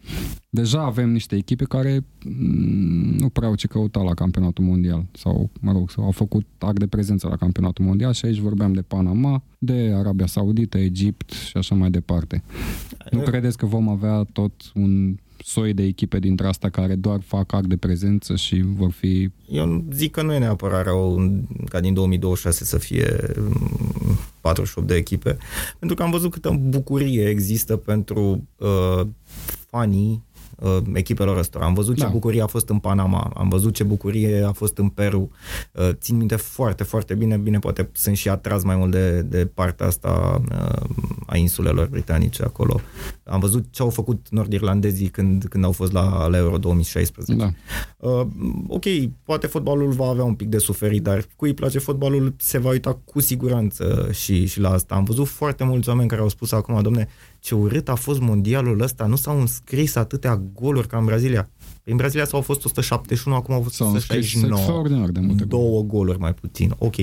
[0.49, 5.49] deja avem niște echipe care mm, nu prea au ce căuta la campionatul mondial sau,
[5.59, 8.81] mă rog, sau au făcut act de prezență la campionatul mondial și aici vorbeam de
[8.81, 12.43] Panama, de Arabia Saudită, Egipt și așa mai departe.
[13.11, 15.15] Nu credeți că vom avea tot un
[15.45, 19.29] soi de echipe dintre astea care doar fac act de prezență și vor fi...
[19.49, 21.31] Eu zic că nu e neapărat rău
[21.69, 25.37] ca din 2026 să fie mm, 48 de echipe,
[25.79, 29.07] pentru că am văzut câtă bucurie există pentru uh,
[29.69, 30.23] fanii
[30.55, 31.65] uh, echipelor ăstora.
[31.65, 32.09] Am văzut ce Da.
[32.09, 35.29] bucurie a fost în Panama, am văzut ce bucurie a fost în Peru.
[35.71, 39.45] Uh, țin minte foarte, foarte bine, bine, poate sunt și atras mai mult de, de
[39.45, 40.83] partea asta uh,
[41.25, 42.81] a insulelor britanice acolo.
[43.23, 47.33] Am văzut ce au făcut nord-irlandezii când, când au fost la, la Euro 2016.
[47.33, 47.51] Da.
[48.09, 48.27] Uh,
[48.67, 48.83] ok,
[49.23, 52.69] poate fotbalul va avea un pic de suferit, dar cui îi place fotbalul se va
[52.69, 54.95] uita cu siguranță și, și la asta.
[54.95, 57.07] Am văzut foarte mulți oameni care au spus acum, domne,
[57.45, 61.49] ce urât a fost mondialul ăsta, nu s-au înscris atâtea goluri ca în Brazilia.
[61.83, 64.59] În Brazilia s-au fost 171, acum au fost S-au înscris 169.
[64.59, 66.75] extraordinar de multe Două goluri mai puțin.
[66.77, 66.95] Ok.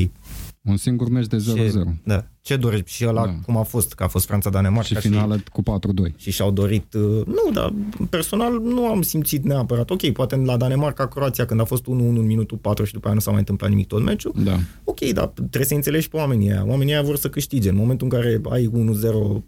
[0.62, 1.72] Un singur meci de 0-0 Ce,
[2.05, 2.25] da.
[2.40, 2.90] Ce dorești?
[2.92, 3.35] Și ăla Da.
[3.44, 3.92] cum a fost?
[3.94, 6.14] Că a fost Franța-Danemarca și finală cu 4-2.
[6.16, 6.94] și și-au dorit...
[6.94, 7.75] uh, Nu, dar
[8.11, 9.90] personal nu am simțit neapărat.
[9.90, 13.20] Ok, poate la Danemarca-Croația când a fost 1-1 în minutul 4 și după aia nu
[13.20, 14.33] s-a mai întâmplat nimic tot meciul.
[14.44, 14.59] Da.
[14.85, 16.64] Ok, dar trebuie să înțelegi pe oamenii aia.
[16.66, 17.68] Oamenii aia vor să câștige.
[17.68, 18.72] În momentul în care ai 1-0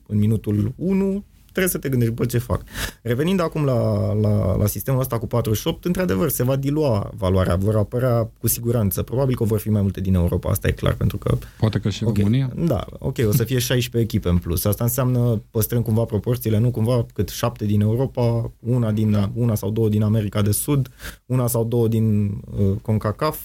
[0.07, 1.25] în minutul 1,
[1.55, 2.63] trebuie să te gândești, bă, ce fac.
[3.03, 7.77] Revenind acum la, la, la sistemul ăsta cu 48, într-adevăr, se va dilua valoarea, vor
[7.77, 9.03] apărea cu siguranță.
[9.03, 11.91] Probabil că vor fi mai multe din Europa, asta e clar, pentru că Poate că
[11.91, 12.51] și Ok, România.
[12.57, 14.65] Da, ok, o să fie 16 echipe în plus.
[14.65, 19.31] Asta înseamnă păstrăm cumva proporțiile, nu cumva cât 7 din Europa, una, din, da.
[19.35, 20.89] una sau două din America de Sud,
[21.27, 23.39] una sau două din uh, CONCACAF,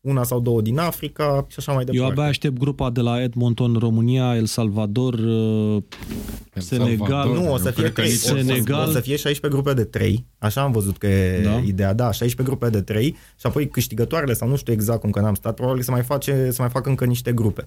[0.00, 2.12] una sau două din Africa și așa mai Eu departe.
[2.12, 5.82] abia aștept grupa de la Edmonton, România, El Salvador, uh,
[6.54, 7.06] El Senegal.
[7.08, 7.38] Salvador.
[7.38, 8.10] nu, o să Eu fie cred că 3.
[8.10, 8.88] nici Senegal.
[8.88, 10.24] O să fie 16 grupe de 3.
[10.38, 11.58] Așa am văzut că e Da?
[11.58, 11.92] ideea.
[11.92, 15.34] Da, 16 grupe de 3 și apoi câștigătoarele sau nu știu exact cum că n-am
[15.34, 17.64] stat, probabil să mai face să mai facă încă niște grupe.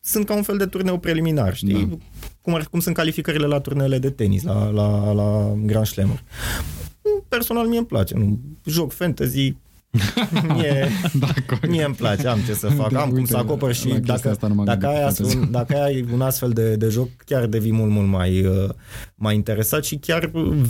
[0.00, 1.86] Sunt ca un fel de turneu preliminar, știi?
[1.86, 1.96] Da.
[2.42, 6.20] Cum, ar, cum sunt calificările la turnele de tenis, la, la, la Grand slam
[7.28, 9.54] Personal mie îmi place, nu joc fantasy,
[10.54, 11.68] mie, Da, corect.
[11.68, 13.94] mie îmi place, am ce să fac, Da, am cum uite, să acopăr și la
[13.94, 15.36] chestia dacă, asta nu m-am dacă, gândit ai, fantasy.
[15.36, 18.68] un, dacă ai un astfel de, de joc, chiar devii mult, mult mai, uh,
[19.14, 20.60] mai interesat și chiar uh,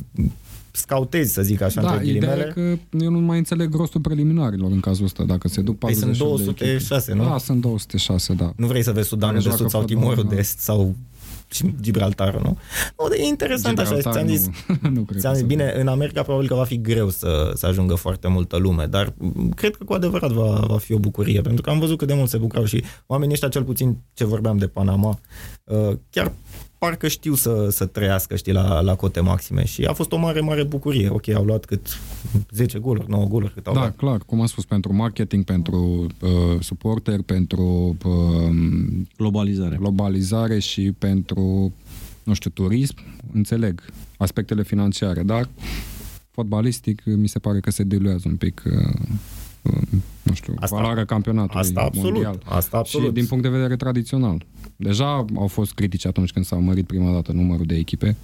[0.71, 2.79] scautezi, să zic așa, Da, între ideea e ghilimele.
[2.89, 6.17] că eu nu mai înțeleg rostul preliminarilor în cazul ăsta, dacă se duc Păi sunt
[6.17, 7.25] 48 de 206, echipe.
[7.25, 7.31] nu?
[7.31, 8.53] Da, sunt 206, da.
[8.57, 10.35] Nu vrei să vezi Sudanul Care de joacă Sud sau fotbal, Timorul da.
[10.35, 10.95] de Est sau
[11.81, 12.59] Gibraltarul, nu?
[13.09, 14.47] Nu, e interesant așa, Gibraltar ți-am zis,
[14.81, 17.09] nu, nu cred Ți-am că zis, să- bine, în America probabil că va fi greu
[17.11, 20.93] să, să ajungă foarte multă lume, dar m, cred că cu adevărat va, va fi
[20.93, 23.65] o bucurie, pentru că am văzut cât de mult se bucurau și oamenii ăștia, cel
[23.65, 25.19] puțin ce vorbeam de Panama,
[25.65, 26.33] uh, chiar
[26.83, 30.41] parcă știu să, să trăiască, știi, la, la cote maxime și a fost o mare,
[30.41, 31.09] mare bucurie.
[31.09, 31.99] Ok, au luat cât
[32.51, 33.97] 10 goluri, 9 goluri, cât au Da, luat.
[33.97, 38.55] clar, cum am spus, pentru marketing, pentru uh, suporter, pentru uh,
[39.17, 39.77] globalizare.
[39.77, 41.73] globalizare și pentru,
[42.23, 42.97] nu știu, turism,
[43.33, 43.83] înțeleg
[44.17, 45.49] aspectele financiare, dar
[46.31, 48.95] fotbalistic mi se pare că se diluează un pic uh,
[49.63, 49.83] uh,
[50.23, 52.43] nu știu, Asta- valoarea campionatului Asta absolut, mondial.
[52.45, 53.07] asta absolut.
[53.07, 54.45] Și din punct de vedere tradițional.
[54.83, 58.17] Deja au fost critici atunci când s-au mărit prima dată numărul de echipe.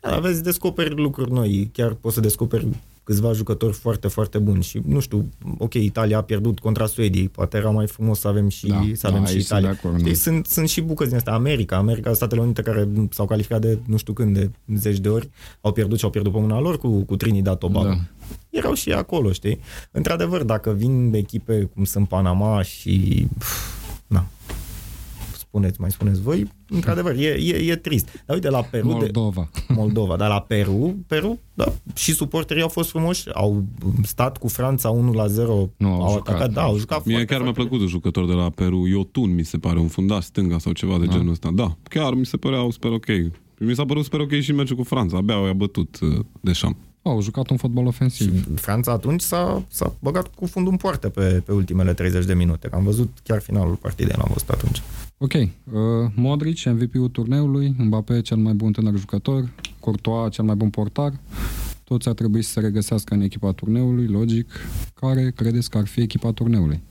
[0.00, 2.66] Da, vezi, descoperi lucruri noi, chiar poți să descoperi
[3.04, 5.26] câțiva jucători foarte, foarte buni și nu știu,
[5.58, 9.06] ok, Italia a pierdut contra Suediei, poate era mai frumos să avem și, Da, să
[9.06, 9.68] avem da, și aici sunt Italia.
[9.70, 10.18] de acord, Știi, da.
[10.18, 11.32] sunt, sunt și bucăți din astea.
[11.32, 15.30] America, America, Statele Unite care s-au calificat de nu știu când, de zeci de ori,
[15.60, 17.86] au pierdut și au pierdut pe mâna lor cu, cu Trinidad Tobago.
[17.88, 17.98] Da.
[18.50, 19.60] Erau și ei acolo, știi?
[19.90, 23.26] Într-adevăr, dacă vin echipe cum sunt Panama și...
[23.38, 23.74] pf,
[24.06, 24.26] Na,
[25.56, 28.22] spuneți, mai spuneți voi, într-adevăr, e, e, e trist.
[28.26, 28.86] Dar uite, la Peru...
[28.86, 29.50] De, Moldova.
[29.80, 33.64] Moldova, dar la Peru, Peru, da, și suporterii au fost frumoși, au
[34.02, 36.28] stat cu Franța 1 la 0, Nu, au au jucat.
[36.34, 38.86] atacat, da, au jucat Mie foarte, chiar mi-a foarte plăcut un jucător de la Peru,
[38.86, 41.50] Iotun, mi se pare, un fundaș stânga sau ceva de genul ăsta.
[41.54, 43.06] Da, chiar mi se părea super ok.
[43.60, 45.16] Mi s-a părut super ok și meciul cu Franța.
[45.16, 46.76] Abia au bătut uh, de șam.
[47.02, 48.44] Au jucat un fotbal ofensiv.
[48.44, 52.34] Și Franța atunci s-a, s-a băgat cu fundul în poartă pe, pe ultimele 30 de
[52.34, 52.68] minute.
[52.72, 54.82] Am văzut chiar finalul partidei, l-am văzut atunci.
[55.18, 55.48] Ok, uh,
[56.14, 61.12] Modric, MVP-ul turneului, Mbappé cel mai bun tânăr jucător, Courtois cel mai bun portar,
[61.84, 64.52] toți ar trebui să se regăsească în echipa turneului, logic,
[64.94, 66.82] care credeți că ar fi echipa turneului?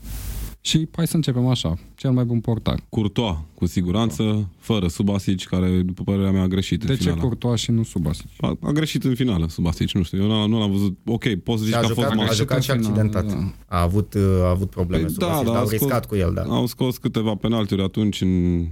[0.65, 2.79] Și hai să începem așa, cel mai bun portar.
[2.89, 7.21] Courtois, cu siguranță, fără Subasic, care, după părerea mea, a greșit De în ce finală.
[7.21, 8.25] Courtois și nu Subasic?
[8.39, 10.21] A, a greșit în finală, Subasic, nu știu.
[10.21, 10.97] Eu nu, nu l-am văzut.
[11.05, 12.27] Ok, poți să zici a că a fost jucat, mai...
[12.29, 13.33] a jucat și în finală, accidentat.
[13.67, 13.75] da.
[13.77, 15.79] A avut, uh, a avut probleme Păi sub da, asist, da, dar au au scos-
[15.79, 16.41] riscat cu el, da.
[16.41, 18.65] Au scos câteva penaltiuri atunci în,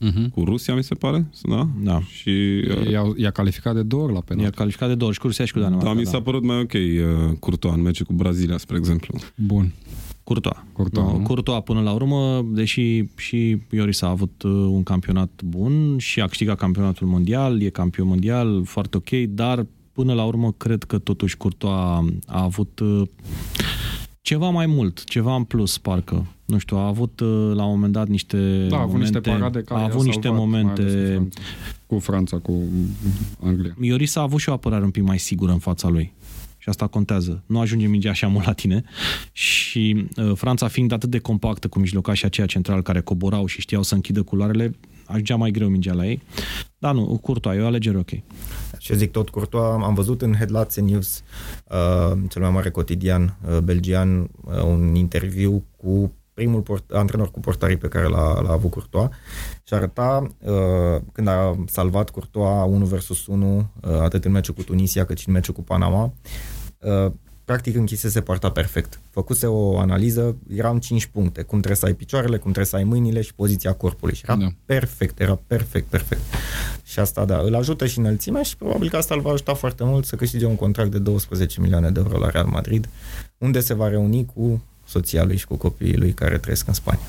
[0.00, 0.30] Uh-huh.
[0.34, 1.68] cu Rusia, mi se pare, da?
[1.82, 2.00] Da.
[2.00, 2.28] Și
[2.80, 4.56] uh, I-a, i-a calificat de două ori la E penalti.
[4.56, 5.92] calificat de două ori și cu Rusia și cu Danemarca.
[5.92, 9.18] da, mi s-a părut mai ok uh, Courtois în meciul cu Brazilia, spre exemplu.
[9.34, 9.72] Bun.
[10.24, 10.56] Courtois.
[10.72, 11.22] Courtois, No, nu?
[11.24, 16.26] Courtois până la urmă, deși și Ioris a avut uh, un campionat bun și a
[16.26, 21.36] câștigat campionatul mondial, e campion mondial, foarte ok, dar până la urmă cred că totuși
[21.36, 21.72] Courtois
[22.26, 23.02] a avut uh,
[24.26, 26.26] ceva mai mult, ceva în plus, parcă.
[26.44, 29.30] Nu știu, a avut uh, la un moment dat niște Da, a avut momente, niște
[29.30, 31.40] parade care a i-au avut niște salvat, mai ales momente cu Franța.
[31.86, 32.62] Cu Franța, cu
[33.48, 33.76] Anglia.
[33.80, 36.12] Ioris a avut și o apărare un pic mai sigură în fața lui.
[36.66, 37.42] Și asta contează.
[37.46, 38.84] Nu ajunge mingea așa mult la tine.
[39.32, 43.82] Și uh, Franța fiind atât de compactă cu mijlocașii aceia central care coborau și știau
[43.82, 46.22] să închidă culoarele, ajungea mai greu mingea la ei.
[46.78, 48.08] Dar nu, Courtois, e o alegere ok.
[48.78, 51.22] Și eu zic tot Courtois, am văzut în Headlats News,
[51.70, 57.40] uh, cel mai mare cotidian uh, belgian, uh, un interviu cu primul port- antrenor cu
[57.40, 59.08] portarii pe care l-a, l-a avut Courtois
[59.64, 64.62] și arăta uh, când a salvat Courtois 1 versus 1, uh, atât în meciul cu
[64.62, 66.12] Tunisia cât și în meciul cu Panama,
[67.06, 67.12] uh,
[67.44, 69.00] practic închisese partea perfect.
[69.10, 72.84] Făcuse o analiză, eram 5 puncte, cum trebuie să ai picioarele, cum trebuie să ai
[72.84, 74.14] mâinile și poziția corpului.
[74.14, 74.46] Și era Da.
[74.64, 76.20] perfect, era perfect, perfect.
[76.84, 79.84] Și asta, da, îl ajută și înălțimea și probabil că asta îl va ajuta foarte
[79.84, 82.88] mult să câștige un contract de 12 milioane de euro la Real Madrid,
[83.38, 87.04] unde se va reuni cu soția lui și cu copiii lui care trăiesc în Spania.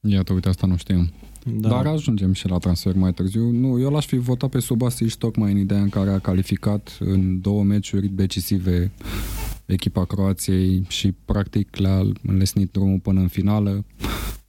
[0.00, 1.12] Iată, uite, asta nu știam.
[1.44, 1.68] Da.
[1.68, 3.50] Dar ajungem și la transfer mai târziu.
[3.50, 7.40] Nu, eu l-aș fi votat pe Subasic tocmai în ideea în care a calificat în
[7.40, 8.92] două meciuri decisive
[9.66, 13.84] echipa Croației și practic le-a înlesnit drumul până în finală.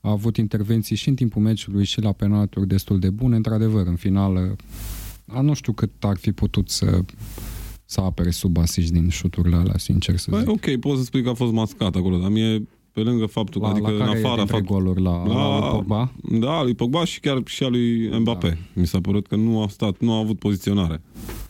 [0.02, 3.36] A avut intervenții și în timpul meciului și la penalturi destul de bune.
[3.36, 4.56] Într-adevăr, în finală,
[5.28, 7.02] a, nu știu cât ar fi putut să
[7.86, 10.50] să apere Subasic din șuturile alea, sincer să Băi, zic.
[10.50, 13.68] ok, poți să spui că a fost mascat acolo, dar mie, pe lângă faptul că,
[13.68, 15.02] La, adică la în care afara dintre faptul, goluri?
[15.02, 16.12] La, la, la lui Pogba?
[16.40, 18.48] Da, lui Pogba și chiar și a lui Mbappé.
[18.48, 18.56] Da.
[18.82, 21.02] Mi s-a părut că nu a stat, nu a avut poziționare.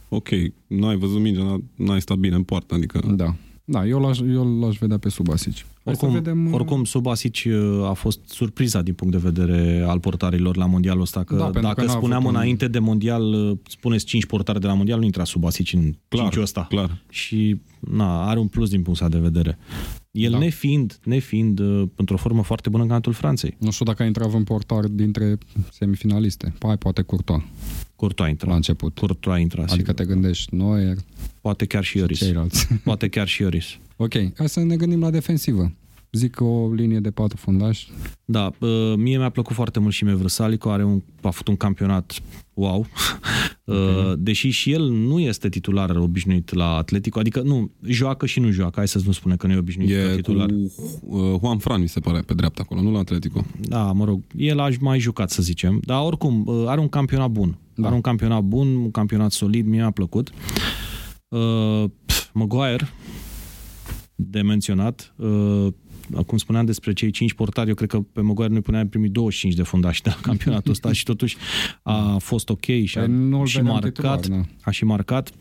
[0.10, 0.28] Ok,
[0.68, 3.02] n-ai văzut mingea, n- n-ai stat bine în poartă, adică...
[3.16, 3.36] Da.
[3.66, 5.54] Da, eu l-aș, eu l-aș vedea pe Subasic.
[5.84, 6.54] Hai Oricum, să vedem...
[6.54, 11.24] oricum Subasic uh, a fost surpriza din punct de vedere al portarilor la mondialul ăsta,
[11.24, 14.06] că Da, da, pentru dacă că n-a spuneam avut un- înainte de mondial, uh, spuneți
[14.06, 16.66] 5 portare de la mondial, nu intra Subasic în Clar, cinciul ăsta.
[16.70, 17.02] clar.
[17.10, 19.58] Și na, are un plus din punctul ăsta de vedere.
[20.12, 20.38] El Da.
[20.38, 20.44] da.
[20.44, 23.56] nefiind, nefiind uh, într-o formă foarte bună în cantul Franței.
[23.60, 25.38] Nu știu dacă a intrat în portar dintre
[25.72, 26.54] semifinaliste.
[26.60, 27.42] Hai, poate Courtois
[27.96, 28.50] Courtois a intrat.
[28.50, 28.98] la început.
[29.00, 30.06] Courtois a intrat, Adică sigur.
[30.06, 30.98] te gândești Neuer
[31.42, 32.18] Poate chiar și Ioris.
[32.18, 32.68] ceilalți.
[32.84, 33.66] Poate chiar și Ioris.
[34.02, 35.72] Ok, hai să ne gândim la defensivă.
[36.12, 37.92] Zic o linie de patru fundași.
[38.26, 42.14] Da, uh, mie mi-a plăcut foarte mult și Mevrăsalico, are un, a făcut un campionat
[42.54, 42.86] wow.
[43.66, 48.50] Uh, Deși și el nu este titular obișnuit la Atletico, adică nu, joacă și nu
[48.50, 50.50] joacă, hai să nu spune că nu e obișnuit la E cu titular.
[51.02, 53.46] uh, Juan Fran, mi se pare, pe dreapta acolo, nu la Atletico.
[53.62, 57.30] Da, mă rog, el a mai jucat, să zicem, dar oricum uh, are un campionat
[57.30, 57.50] bun.
[57.50, 57.82] Da.
[57.82, 57.86] Da.
[57.86, 60.30] Are un campionat bun, un campionat solid, mie mi-a plăcut.
[61.28, 62.90] Uh, pf, Maguire,
[64.30, 65.68] de menționat, uh,
[66.26, 69.54] cum spuneam despre cei 5 portari, eu cred că pe Maguire noi puneam primit 25
[69.56, 71.38] de fundași de la campionatul ăsta și totuși
[71.82, 74.46] a fost ok și a Păi nu-l și vedeam marcat, titular, da.
[74.62, 75.32] a și marcat.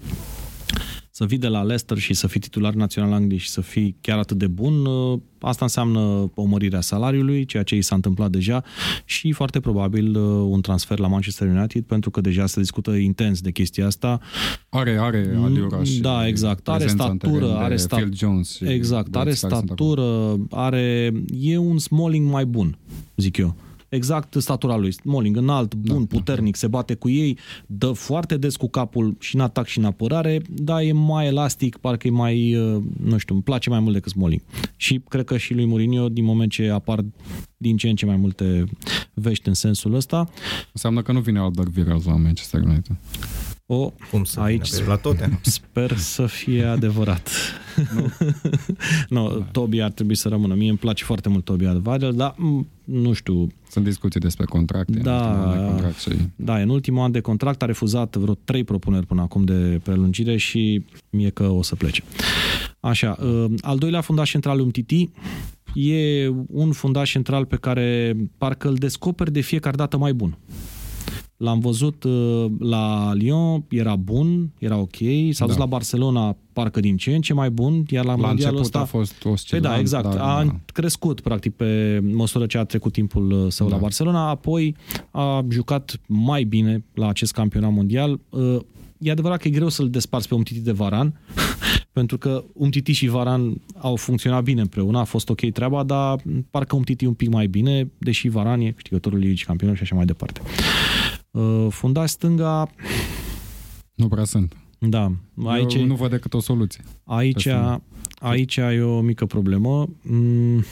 [1.20, 4.18] Să vii de la Leicester și să fii titular național Angliei și să fii chiar
[4.18, 8.30] atât de bun, uh, asta înseamnă o mărire a salariului, ceea ce i s-a întâmplat
[8.30, 8.64] deja
[9.04, 13.40] și foarte probabil uh, un transfer la Manchester United, pentru că deja se discută intens
[13.40, 14.20] de chestia asta.
[14.68, 16.68] Are, are aliura și Da, exact.
[16.68, 19.54] Are prezența în statură, teren de are sta- Phil Jones și Exact, are băieți care
[19.54, 19.92] sunt acolo.
[19.92, 21.12] statură, are...
[21.40, 22.78] E un Smalling mai bun,
[23.16, 23.54] zic eu.
[23.90, 24.92] Exact statura lui.
[24.92, 29.34] Smalling, înalt, bun, Da, puternic, se bate cu ei, dă foarte des cu capul și
[29.34, 33.34] în atac și în apărare, dar e mai elastic, parcă e mai, uh, nu știu,
[33.34, 34.42] îmi place mai mult decât Smalling.
[34.76, 37.04] Și cred că și lui Mourinho, din moment ce apar
[37.56, 38.64] din ce în ce mai multe
[39.14, 40.28] vești în sensul ăsta,
[40.72, 42.96] Înseamnă că nu vine Alderweireld la Manchester United.
[43.72, 45.38] O, Cum să Aici- vină pe la toate?
[45.42, 47.30] Sper să fie adevărat.
[47.94, 48.10] Nu,
[49.20, 50.54] no, Toby ar trebui să rămână.
[50.54, 53.46] Mie îmi place foarte mult Toby Alvarez, dar m, nu știu.
[53.70, 54.98] Sunt discuții despre contracte.
[54.98, 55.12] Da.
[55.12, 58.64] ultimul an de contract și Da, în ultimul an de contract a refuzat vreo trei
[58.64, 62.02] propuneri până acum de prelungire și mie că o să plece.
[62.80, 65.10] Așa, uh, al doilea fundaș central Umtiti
[65.74, 70.38] e un fundaș central pe care parcă îl descoperi de fiecare dată mai bun.
[71.40, 74.96] L-am văzut uh, la Lyon, era bun, era ok,
[75.30, 75.60] s-a dus Da.
[75.60, 78.78] la Barcelona, parcă din ce în ce mai bun, iar la, la mondialul început ăsta...
[78.80, 79.64] a fost Păi oscilant.
[79.64, 80.04] da, exact.
[80.04, 80.56] dar, A da.
[80.72, 83.74] crescut, practic, pe măsură ce a trecut timpul uh, său Da.
[83.74, 84.76] la Barcelona, apoi
[85.10, 88.20] a jucat mai bine la acest campionat mondial.
[88.30, 88.56] Uh,
[89.02, 91.20] E adevărat că e greu să-l desparți pe Umtiti de Varan,
[91.92, 96.76] pentru că Umtiti și Varan au funcționat bine împreună, a fost ok treaba, dar parcă
[96.76, 100.40] Umtiti un pic mai bine, deși Varan e câștigătorul Ligii Campionilor și așa mai departe.
[101.30, 102.68] Uh, Fundaș stânga,
[103.94, 104.56] Nu prea sunt.
[104.78, 105.12] da,
[105.44, 105.74] aici...
[105.74, 106.84] Eu nu văd decât o soluție.
[107.04, 107.82] Aici, Asta-
[108.20, 109.88] aici e o mică problemă.
[110.02, 110.64] Mm,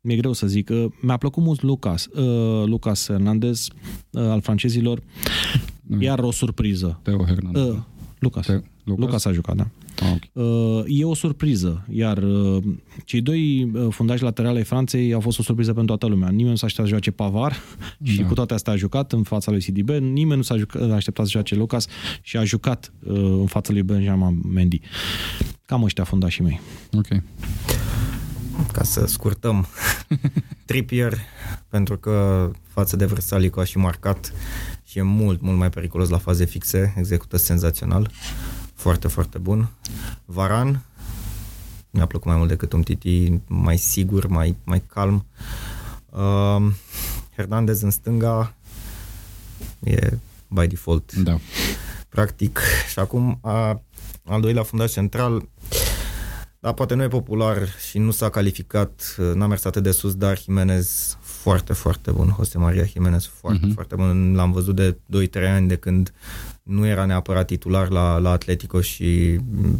[0.00, 0.68] mi-e greu să zic.
[0.70, 3.68] Uh, Mi-a plăcut mult Lucas, uh, Lucas Hernandez
[4.10, 5.02] uh, al francezilor.
[5.82, 6.98] Nu, Iar o surpriză.
[7.02, 7.62] Teo Hernandez.
[7.68, 7.78] Uh,
[8.18, 8.46] Lucas.
[8.46, 9.04] Teo- Lucas?
[9.04, 9.66] Lucas a jucat, da.
[10.02, 10.22] Ah, ok.
[10.44, 12.62] Uh, e o surpriză, iar uh,
[13.04, 16.28] cei doi uh, fundași laterale ai Franței au fost o surpriză pentru toată lumea.
[16.28, 17.56] Nimeni nu s-a așteptat să joace Pavar
[18.02, 18.26] și Da.
[18.26, 21.30] cu toate astea a jucat în fața lui CDB, nimeni nu s-a jucat, așteptat să
[21.30, 21.86] joace Lucas
[22.22, 24.80] și a jucat uh, în fața lui Benjamin Mendy.
[25.66, 26.60] Cam ăștia fundașii mei.
[26.92, 27.06] ok.
[28.72, 29.66] Ca să scurtăm.
[30.66, 31.18] Trippier,
[31.68, 34.32] pentru că față de Versalico a și marcat
[34.84, 38.10] și e mult, mult mai periculos la faze fixe, execută senzațional.
[38.74, 39.68] Foarte, foarte bun.
[40.24, 40.82] Varan,
[41.90, 45.26] mi-a plăcut mai mult decât un Titi, mai sigur, mai, mai calm.
[46.10, 46.72] Uh,
[47.36, 48.54] Hernandez în stânga
[49.80, 50.12] e
[50.48, 51.38] by default Da.
[52.08, 52.60] practic.
[52.92, 53.82] Și acum, a,
[54.24, 55.48] al doilea fundaș central,
[56.60, 57.58] da, poate nu e popular
[57.88, 62.32] și nu s-a calificat, n-a mers atât de sus, dar Jimenez foarte, foarte bun.
[62.36, 63.70] Jose Maria Jimenez foarte, Mhm.
[63.70, 63.74] uh-huh.
[63.74, 64.34] foarte bun.
[64.34, 66.12] L-am văzut de 2-3 ani de când
[66.64, 69.78] nu era neapărat titular la, la Atletico și mm,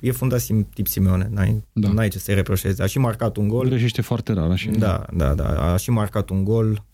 [0.00, 1.28] e fundaș tip Simeone.
[1.32, 1.86] N-ai, Da.
[1.86, 1.92] da.
[1.92, 2.82] n-ai ce să-i reproșezi.
[2.82, 3.68] A și marcat un gol.
[3.68, 4.70] Greșește foarte rar, așa.
[4.78, 5.72] Da, da, da.
[5.72, 6.84] A și marcat un gol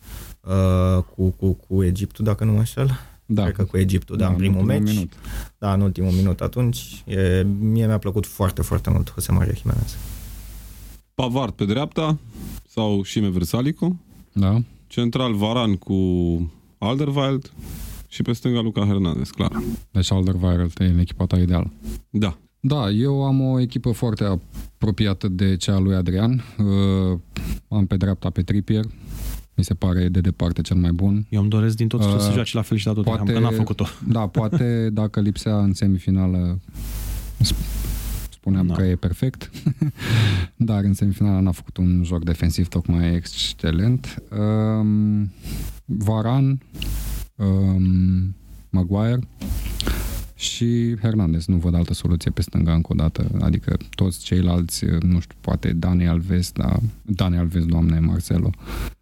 [0.41, 2.99] uh, cu, cu, cu Egiptul, dacă nu mă înșel.
[3.27, 3.43] Da.
[3.43, 4.95] Cred că cu Egiptul, da, în primul ultimul meci.
[4.95, 5.13] Minut.
[5.59, 7.03] Da, în ultimul minut atunci.
[7.07, 9.97] E, mie mi-a plăcut foarte, foarte mult Jose Maria Jimenez.
[11.15, 12.19] Pavard pe dreapta
[12.69, 13.97] sau Shime Versalico.
[14.33, 14.63] Da.
[14.87, 15.95] Central Varan cu
[16.79, 17.53] Alderweireld
[18.13, 19.63] și pe stânga Luca Hernandez, clar.
[19.91, 21.73] Deci Alderweireld e în echipa ta ideală.
[22.11, 22.39] Da.
[22.61, 26.43] Da, eu am o echipă foarte apropiată de cea a lui Adrian.
[26.59, 27.19] Uh,
[27.69, 28.85] am pe dreapta pe Trippier.
[29.55, 31.27] Mi se pare de departe cel mai bun.
[31.29, 33.33] Eu îmi doresc din tot sufletul Uh, să joace la fel și la tot, poate-
[33.33, 33.85] că n-a făcut-o.
[34.09, 36.61] Da, poate dacă lipsea în semifinală
[37.45, 37.79] sp-
[38.31, 38.75] spuneam Da.
[38.75, 39.51] că e perfect,
[40.57, 44.23] dar în semifinală n-a făcut un joc defensiv tocmai excelent.
[44.39, 45.31] Um,
[45.85, 46.61] Varan,
[47.41, 48.33] um,
[48.73, 49.21] Maguire
[50.41, 51.47] și Hernandez.
[51.47, 53.27] Nu văd altă soluție pe stânga încă o dată.
[53.41, 58.51] Adică toți ceilalți, nu știu, poate Dani Alves, da, Dani Alves, doamne, Marcelo.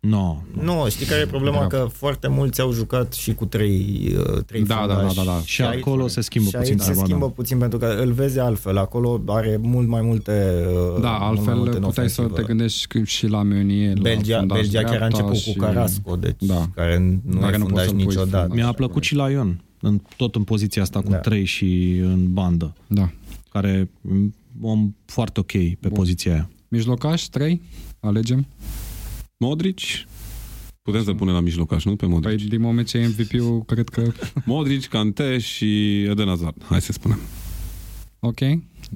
[0.01, 1.59] No, Nu, știi care e problema?
[1.61, 1.67] Da.
[1.67, 5.17] Că foarte mulți au jucat și cu trei, uh, trei Da, da, fundași.
[5.17, 5.41] da, da, da.
[5.45, 7.33] Și acolo se schimbă și puțin aici se treaba, schimbă da.
[7.33, 8.77] puțin pentru că îl vezi altfel.
[8.79, 12.41] Acolo are mult mai multe uh, Da, mult mai altfel multe în puteai să ofensivă.
[12.41, 15.53] te gândești și la Meunier, Belgia, la fundaș Belgia chiar a dreapta început și...
[15.53, 16.69] cu Carrasco, deci Da.
[16.75, 18.39] care nu Care e nu poți fundaș să-l pui niciodată.
[18.39, 18.57] fundaș.
[18.65, 21.17] Mi-a plăcut și la Ion, în, tot în poziția asta cu Da.
[21.17, 23.11] trei și în bandă, Da.
[23.51, 25.91] care m, om foarte ok pe Bun.
[25.93, 26.51] poziția aia.
[26.69, 27.61] Mijlocaș, 3,
[28.01, 28.47] alegem.
[29.37, 29.79] Modric,
[30.83, 31.97] putem să punem la mijlocaș, nu?
[31.97, 32.49] Pe Păi Modric.
[32.49, 34.13] din moment ce e MVP-ul, cred că...
[34.45, 36.65] Modric, Kante și Eden Hazard.
[36.65, 37.19] Hai să spunem.
[38.21, 38.39] Ok.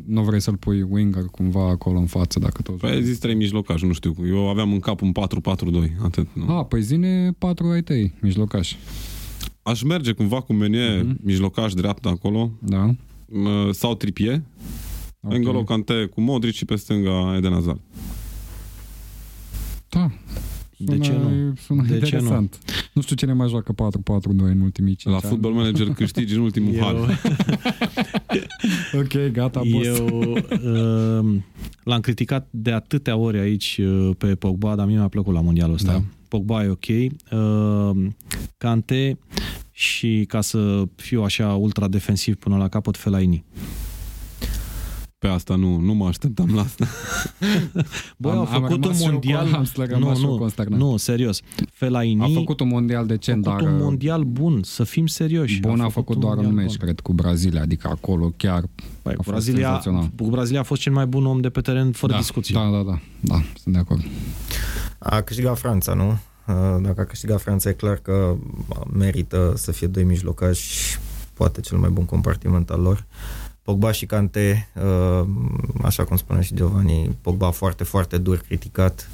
[0.07, 2.77] Nu vrei să-l pui winger cumva acolo în față, dacă tot...
[2.79, 4.15] Păi ai zis trei mijlocași, nu știu.
[4.27, 6.27] Eu aveam în cap un 4-4-2, atât.
[6.35, 6.59] Nu?
[6.59, 8.75] Ah, păi zine 4 ai tăi, mijlocaș.
[9.63, 11.17] Aș merge cumva cu Meunier, Mhm.
[11.23, 12.51] mijlocaș dreapta acolo.
[12.59, 12.85] Da.
[13.29, 14.43] Uh, sau Tripie,
[15.21, 15.33] Ok.
[15.33, 15.39] okay.
[15.39, 17.81] N'Golo Kante cu Modric și pe stânga Eden Hazard.
[19.89, 20.11] Da.
[20.77, 21.53] De ce nu?
[21.67, 22.59] Sună De ce interesant.
[22.93, 23.03] Nu?
[23.03, 25.29] știu cine mai joacă 4-4-2 în ultimii 5 La ani.
[25.29, 26.97] Football Manager câștigi în ultimul Eu, hal.
[29.01, 29.87] Ok, gata, boss.
[29.87, 30.07] eu
[31.23, 31.37] uh,
[31.85, 35.75] l-am criticat de atâtea ori aici uh, pe Pogba, dar mie mi-a plăcut la mondialul
[35.75, 35.93] ăsta.
[35.93, 36.03] Da.
[36.33, 36.87] Pogba e ok.
[37.33, 38.07] Uh,
[38.59, 39.19] Cante
[39.71, 43.45] și ca să fiu așa ultra defensiv până la capăt, Fellaini.
[45.19, 46.87] Pe asta nu, nu mă așteptam la asta.
[48.17, 49.49] Bă, Am- au am făcut un rămas și eu mondial...
[49.49, 50.79] cu- am rămas nu, și eu nu, consternat.
[50.79, 51.41] nu, serios.
[51.73, 55.61] Fellaini A făcut un mondial decent, a dar făcut un mondial bun, să fim serioși.
[55.61, 56.87] bun a făcut doar un mondial meci, bun.
[56.87, 58.65] cred, cu Brazilia, adică acolo chiar
[59.03, 60.11] Păi, a fost Brazilia, senzațional.
[60.17, 62.55] cu Brazilia a fost cel mai bun om de pe teren, fără da, discuție.
[62.55, 64.01] Da, da, da, da, sunt de acord.
[65.03, 66.09] A câștigat Franța, nu?
[66.09, 68.35] Uh, Dacă a câștigat Franța, e clar că
[68.93, 70.99] merită să fie doi mijlocași,
[71.35, 73.05] poate cel mai bun compartiment al lor.
[73.63, 75.27] Pogba și Kante, uh,
[75.83, 79.09] așa cum spunea și Giovanni, Pogba foarte, foarte dur criticat.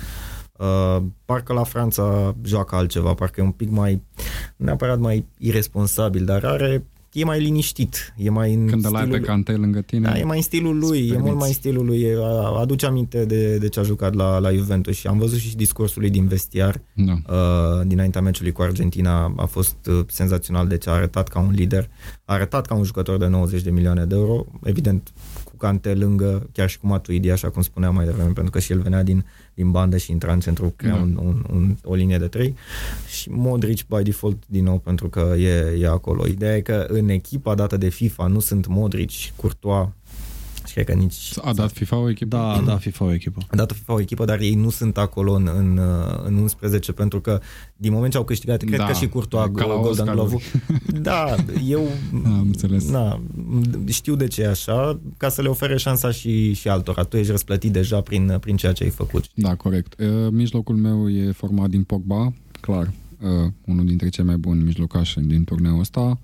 [0.56, 4.02] Uh, Parcă la Franța joacă altceva, parcă e un pic mai,
[4.56, 6.84] nu neapărat mai irresponsabil, dar are,
[7.20, 10.18] e mai liniștit, e mai în Când îl ai pe stilul- Cante lângă tine, da,
[10.18, 11.38] e mai în stilul lui, Îți e mult permiți.
[11.38, 14.52] mai în stilul lui, e- a- aduce aminte de, de ce a jucat la, la
[14.52, 17.12] Juventus și am văzut și discursul lui din vestiar da.
[17.12, 21.50] uh, dinaintea meciului cu Argentina, a fost uh, senzațional de ce a arătat ca un
[21.50, 21.88] lider,
[22.24, 25.12] a arătat ca un jucător de 90 de milioane de euro, evident
[25.44, 28.72] cu Cante lângă, chiar și cu Matuidi, așa cum spuneam mai devreme, pentru că și
[28.72, 31.00] el venea din, din bandă și intra în centru, crea Da.
[31.00, 32.54] un, un, un, o linie de trei
[33.08, 36.26] și Modric by default din nou pentru că e, e acolo.
[36.26, 40.07] Ideea e că în echipa dată de FIFA nu sunt Modric, Courtois și
[40.84, 42.36] cred că nici A dat FIFA o echipă?
[42.36, 43.40] Da, da, FIFA o echipă.
[43.50, 46.92] a dat FIFA o echipă, dar ei nu sunt acolo în, în, uh, în 11
[46.92, 47.40] pentru că
[47.76, 50.14] din moment ce au câștigat, cred Da, că și Courtois ca la Golden Oscar-uri.
[50.14, 50.40] Glove-ul.
[51.02, 51.34] Da,
[51.66, 51.86] eu
[52.24, 52.90] Am înțeles.
[52.90, 53.20] na,
[53.86, 57.02] știu de ce e așa, ca să le ofere șansa și, și altora.
[57.02, 59.24] Tu ești răsplătit deja prin, prin ceea ce ai făcut.
[59.34, 60.00] Da, corect.
[60.00, 62.90] Uh, Mijlocul meu e format din Pogba, clar,
[63.22, 66.18] uh, unul dintre cei mai buni mijlocași din turneul ăsta.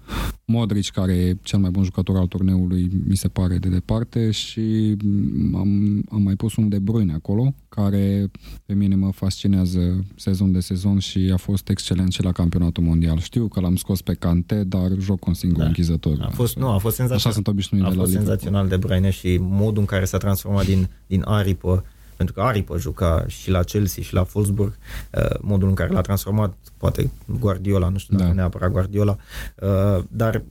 [0.46, 4.96] Modric, care e cel mai bun jucător al turneului, mi se pare de departe și
[5.04, 8.30] mm, am, am mai pus un De Bruyne acolo, care
[8.66, 13.18] pe mine mă fascinează sezon de sezon și a fost excelent și la campionatul mondial.
[13.18, 15.66] Știu că l-am scos pe Cante, dar joc cu un singur Da.
[15.66, 16.16] închizător.
[16.20, 17.32] A fost, nu, a fost Așa senzațional.
[17.34, 18.36] sunt obișnuit A de la fost Liverpool.
[18.38, 21.84] senzațional de Bruyne și modul în care s-a transformat din, din aripă
[22.16, 24.76] pentru că aripă juca și la Chelsea și la Wolfsburg,
[25.18, 27.10] uh, modul în care l-a transformat, poate
[27.40, 28.34] Guardiola, nu știu dacă Da.
[28.34, 29.16] neapărat Guardiola,
[29.62, 30.42] uh, dar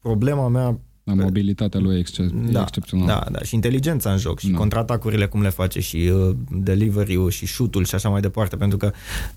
[0.00, 3.08] problema mea Da, mobilitatea lui e exce- da, excepțională.
[3.24, 4.56] Da, da, și inteligența în joc și Da.
[4.58, 8.90] contraatacurile cum le face și uh, delivery-ul și shoot-ul și așa mai departe, pentru că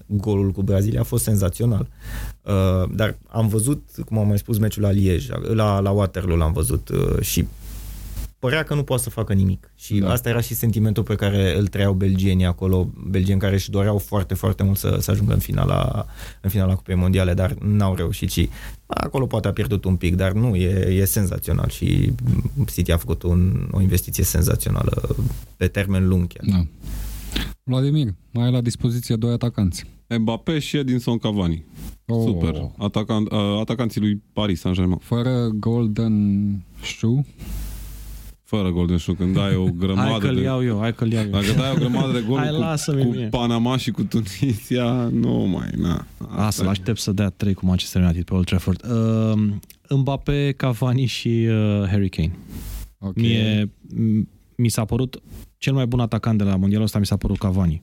[0.05, 1.88] golul cu Brazilia a fost senzațional.
[2.41, 6.53] Uh, dar am văzut, cum am mai spus, meciul la Liege, la, la Waterloo l-am
[6.53, 7.45] văzut uh, și
[8.39, 9.71] părea că nu poate să facă nimic.
[9.75, 10.05] Și Da.
[10.05, 10.11] da.
[10.13, 14.33] asta era și sentimentul pe care îl trăiau belgienii acolo, belgieni care își doreau foarte,
[14.33, 16.05] foarte mult să, să ajungă în finala,
[16.41, 18.49] în finala Cupei Mondiale, dar n-au reușit și
[18.87, 22.11] acolo poate a pierdut un pic, dar nu, e, e senzațional și
[22.73, 25.15] City a făcut un, o investiție senzațională
[25.57, 26.45] pe termen lung chiar.
[26.49, 26.65] Da.
[27.63, 29.85] Vladimir, mai ai la dispoziție doi atacanți.
[30.19, 31.65] Mbappé și Edinson Cavani.
[32.07, 32.23] Oh.
[32.25, 32.71] Super.
[32.77, 34.97] Atacan, uh, atacanții lui Paris Saint-Germain.
[34.97, 36.15] Fără Golden
[36.83, 37.25] Shoe,
[38.49, 40.41] Fără Golden Shoe, când dai o Hai grămadă că-l de...
[40.41, 41.29] iau eu, hai că-l iau eu.
[41.29, 43.23] Dacă dai o grămadă de Hai, goluri lasă-mi cu, mie.
[43.23, 46.05] cu Panama și cu Tunisia, nu mai, na.
[46.35, 48.83] A, să-l aștept să dea trei cu Manchester United pe Old Trafford.
[48.91, 49.41] Uh,
[49.97, 52.31] Mbappé, Cavani și uh, Harry Kane.
[52.99, 53.15] ok.
[53.15, 55.21] Mie, m- mi s-a părut
[55.57, 57.81] cel mai bun atacant de la mondialul ăsta mi s-a părut Cavani.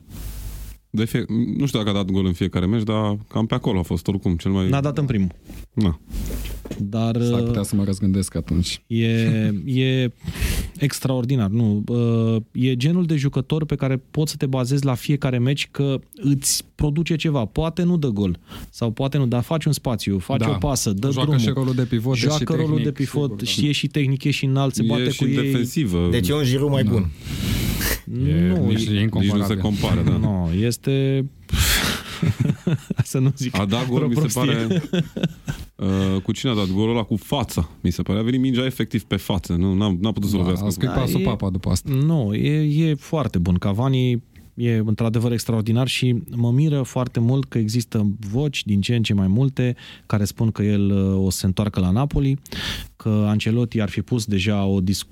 [0.96, 1.24] De fie,
[1.56, 4.06] nu știu dacă a dat gol în fiecare meci, dar cam pe acolo a fost
[4.08, 4.68] oricum cel mai...
[4.68, 5.28] N-a dat în primul.
[5.72, 6.00] Na.
[6.78, 8.82] Dar S-ar uh, putea să mă răzgândesc atunci.
[8.86, 9.06] e,
[9.64, 10.10] e
[10.78, 11.48] extraordinar.
[11.48, 15.68] Nu, uh, e genul de jucător pe care poți să te bazezi la fiecare meci
[15.70, 17.44] că îți produce ceva.
[17.44, 18.38] Poate nu dă gol
[18.70, 20.48] sau poate nu, dar faci un spațiu, faci Da.
[20.48, 21.38] o pasă, dă Joacă drumul.
[21.46, 23.44] și rolul de pivot, e joacă și rolul tehnic, de pivot, sigur, da.
[23.44, 25.34] și e și tehnic, e și înalt, se bate e cu și ei.
[25.34, 26.08] defensivă.
[26.10, 26.90] Deci e un Giroud mai Da.
[26.90, 27.10] bun.
[28.26, 29.54] E, nu, nici, e Nici nu incomparabil.
[29.56, 30.16] se compară, da.
[30.16, 31.24] Nu, este...
[33.04, 33.58] să nu zic.
[33.58, 34.52] A dat gol, vreo mi se prostie.
[34.54, 34.82] pare...
[35.76, 37.02] Uh, cu cine a dat golul ăla?
[37.02, 38.18] Cu fața, mi se pare.
[38.18, 39.52] A venit mingea efectiv pe față.
[39.52, 40.66] Nu, n-a, n-a putut să Da, lovească.
[40.66, 41.90] a scris Da, pasul e- papa după asta.
[41.92, 43.54] Nu, e, e foarte bun.
[43.54, 44.22] Cavani
[44.56, 49.14] e într-adevăr extraordinar și mă miră foarte mult că există voci din ce în ce
[49.14, 49.76] mai multe
[50.06, 52.38] care spun că el uh, o să se întoarcă la Napoli,
[52.96, 55.06] că Ancelotti ar fi pus deja o dis-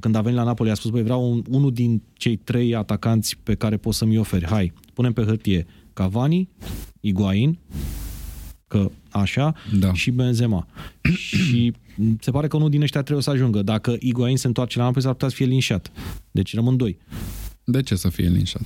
[0.00, 3.36] când a venit la Napoli a spus, băi, vreau un, unul din cei trei atacanți
[3.42, 4.46] pe care poți să-mi oferi.
[4.46, 6.48] Hai, punem pe hârtie Cavani,
[7.02, 7.58] Higuain,
[8.66, 9.92] că așa, Da.
[9.92, 10.66] și Benzema.
[11.02, 11.72] și
[12.20, 13.62] se pare că unul din ăștia trebuie să ajungă.
[13.62, 15.92] Dacă Higuain se întoarce la Napoli, s-ar putea să fie linșat.
[16.30, 16.98] Deci rămân doi.
[17.64, 18.62] De ce să fie linșat?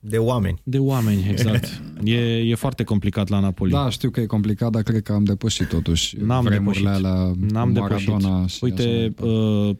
[0.00, 0.58] De oameni.
[0.62, 1.68] De oameni, exact.
[2.04, 3.70] E, e foarte complicat la Napoli.
[3.70, 7.04] Da, știu că e complicat, dar cred că am depășit totuși N-am vremurile depășit.
[7.06, 8.08] alea N-am depășit.
[8.08, 9.32] Maradona și așa mai Uite, departe.
[9.32, 9.76] uh,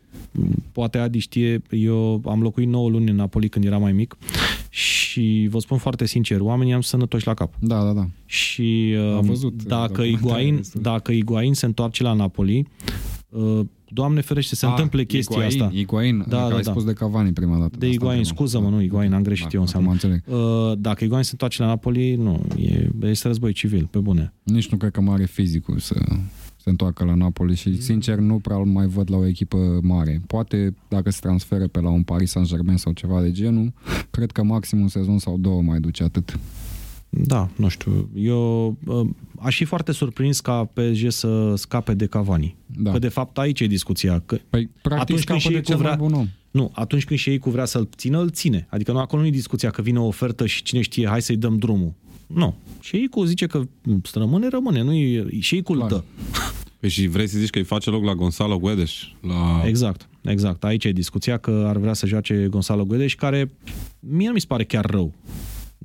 [0.72, 4.16] poate Adi știe, eu am locuit 9 luni în Napoli când eram mai mic
[4.68, 7.54] și vă spun foarte sincer, oamenii am sănătoși la cap.
[7.58, 8.08] Da, da, da.
[8.26, 10.80] Și uh, Am văzut dacă documentare Iguain, destul.
[10.82, 12.66] dacă Iguain se întoarce la Napoli,
[13.28, 13.60] uh,
[13.90, 15.76] Doamne ferește, se Ah, întâmple chestia Higuain, asta.
[15.76, 16.70] Higuain, Da, adică da, ai da.
[16.70, 17.76] spus de Cavani prima dată.
[17.78, 18.46] De asta Iguain, întrebam.
[18.46, 19.90] scuză-mă, nu, Iguain, am greșit eu acum înseamnă.
[19.90, 20.22] înțeleg.
[20.26, 24.32] Uh, Dacă Iguain se întoarce la Napoli, nu, e, este război civil, pe bune.
[24.42, 25.94] Nici nu cred că mare fizicul să
[26.56, 30.20] se întoarcă la Napoli și sincer nu prea îl mai văd la o echipă mare.
[30.26, 33.72] Poate dacă se transferă pe la un Paris Saint-Germain sau ceva de genul,
[34.10, 36.38] cred că maxim un sezon sau două mai duce atât.
[37.10, 38.08] Da, nu știu.
[38.16, 39.06] Eu uh,
[39.40, 42.56] aș fi foarte surprins ca PSG să scape de Cavani.
[42.66, 42.90] Da.
[42.92, 44.22] Că de fapt aici e discuția.
[44.26, 46.28] Că, Păi, practic, Atunci când scapă și de ei cel cu mai vrea- bun om.
[46.50, 48.66] nu, atunci când și ei cu vrea să-l țină, îl ține.
[48.70, 51.36] Adică nu, acolo nu e discuția că vine o ofertă și cine știe, hai să-i
[51.36, 51.92] dăm drumul.
[52.26, 52.54] Nu.
[52.80, 53.62] Și ei cu zice că
[54.02, 54.82] să rămâne, rămâne.
[54.82, 55.90] Nu e, și ei cu îl Clar.
[55.90, 56.02] dă.
[56.80, 58.90] Păi și vrei să zici că îi face loc la Gonzalo Guedes?
[59.20, 59.62] La...
[59.66, 60.64] Exact, exact.
[60.64, 63.50] Aici e discuția că ar vrea să joace Gonzalo Guedes, care
[64.00, 65.14] mie nu mi se pare chiar rău.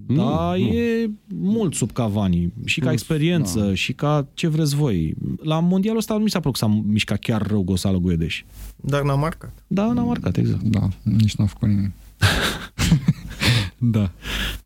[0.08, 0.56] Nu, Da, nu.
[0.56, 2.54] e mult sub Cavani.
[2.66, 3.74] Și ca Plus, experiență, da.
[3.74, 5.14] și ca ce vreți voi.
[5.44, 8.34] La mondialul ăsta nu mi s-a părut că s-a mișcat chiar rău Gonzalo Guedes.
[8.76, 9.52] Dar n-a marcat.
[9.68, 10.62] Da, n-a marcat, exact.
[10.64, 11.92] Da, nici n-a făcut nimic.
[13.78, 14.12] da.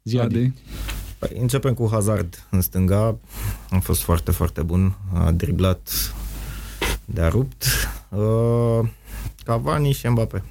[0.03, 0.37] Zi, Adi.
[0.37, 0.51] Adi?
[1.19, 3.17] Păi, începem cu Hazard în stânga.
[3.69, 4.97] A fost foarte, foarte bun.
[5.13, 5.89] A driblat
[7.05, 7.63] de-a rupt.
[8.09, 8.87] Uh,
[9.43, 10.43] Cavani și Mbappé,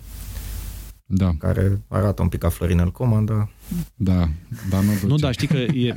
[1.09, 3.51] Da, care arată un pic ca Florinel Coman, dar
[3.95, 4.29] da,
[4.71, 5.07] dar nu duce.
[5.07, 5.93] Nu, dar știi că e,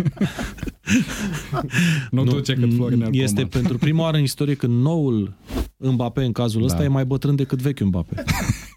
[2.12, 3.48] nu, duce cât Florin este Coman.
[3.50, 5.34] pentru prima oară în istorie când noul
[5.78, 6.84] Mbappé în cazul ăsta Da.
[6.84, 8.24] e mai bătrân decât vechiul Mbappé.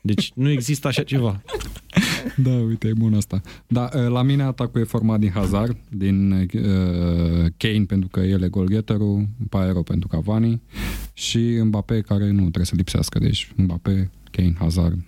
[0.02, 1.40] Deci nu există așa ceva.
[2.36, 3.40] Da, uite, e bun asta.
[3.66, 6.46] Da, la mine atacul e format din Hazard, din uh,
[7.56, 10.62] Kane pentru că el e golgheterul, Paero pentru Cavani
[11.12, 13.18] și Mbappé care nu trebuie să lipsească.
[13.18, 14.98] Deci Mbappé, Kane, Hazard.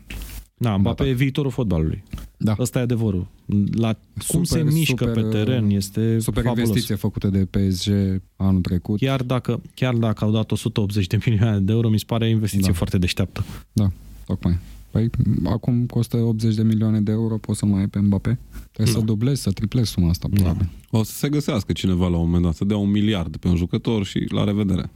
[0.57, 2.03] Da, Mbappé e viitorul fotbalului.
[2.37, 2.55] Da.
[2.59, 3.27] Ăsta e adevărul.
[3.73, 3.97] La
[4.29, 6.67] cum Super, se mișcă super, pe teren este Super fabulos.
[6.67, 7.91] investiție făcută de PSG
[8.37, 8.99] anul trecut.
[8.99, 12.29] Chiar dacă, chiar dacă au dat 180 de milioane de euro, mi se pare o
[12.29, 12.77] investiție Da.
[12.77, 13.45] foarte deșteaptă.
[13.73, 13.91] Da,
[14.27, 14.59] tocmai.
[14.91, 15.11] Păi,
[15.45, 18.39] acum costă 80 de milioane de euro, poți să mai ai pe Mbappé?
[18.73, 19.01] Trebuie Da.
[19.01, 20.69] să dublezi, să triplezi suma asta, probabil.
[20.91, 23.57] O să se găsească cineva la un moment dat, să dea un miliard pe un
[23.57, 24.91] jucător și la revedere.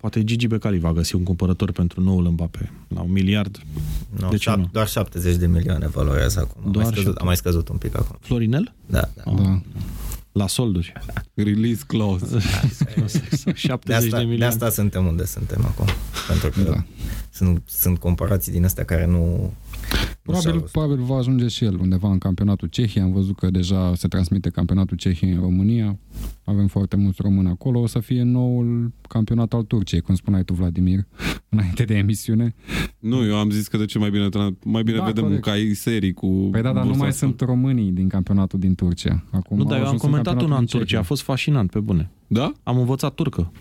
[0.00, 2.70] Poate Gigi Becali va găsi un cumpărător pentru noul Mbappé.
[2.88, 3.60] La un miliard.
[4.20, 4.68] nu, De ce șap- nu?
[4.72, 6.62] doar 70 de milioane valorează acum.
[6.66, 7.20] Am Doar mai, scăzut, șapte.
[7.20, 8.16] am mai scăzut un pic acum.
[8.20, 8.72] Florinel?
[8.86, 9.22] Da, da.
[9.42, 9.60] Da.
[10.32, 10.92] La solduri.
[11.34, 12.38] Release clause.
[13.54, 14.44] 70 De asta, de de milioane.
[14.44, 15.86] asta suntem unde suntem acum.
[16.28, 16.84] Pentru că Da.
[17.30, 19.52] sunt, sunt comparații din astea care nu...
[20.22, 20.70] nu s-au Probabil, văzut.
[20.70, 23.04] probabil va ajunge și el undeva în campionatul Cehiei.
[23.04, 25.98] Am văzut că deja se transmite campionatul Cehiei în România.
[26.44, 27.80] Avem foarte mulți români acolo.
[27.80, 31.00] O să fie noul campionat al Turciei, cum spuneai tu, Vladimir,
[31.48, 32.54] înainte de emisiune.
[32.98, 35.46] Nu, eu am zis că de ce mai bine, tra- mai bine Da, vedem corect.
[35.46, 37.26] un cai serii cu Păi da, dar nu bursa mai asta.
[37.26, 39.24] sunt românii din campionatul din Turcia.
[39.30, 40.84] Acum Nu, au dar eu am ajuns în comentat una în campionatul din Turcia.
[40.84, 41.02] A Cehia.
[41.02, 42.10] fost fascinant, pe bune.
[42.26, 42.52] Da?
[42.62, 43.52] Am învățat turcă.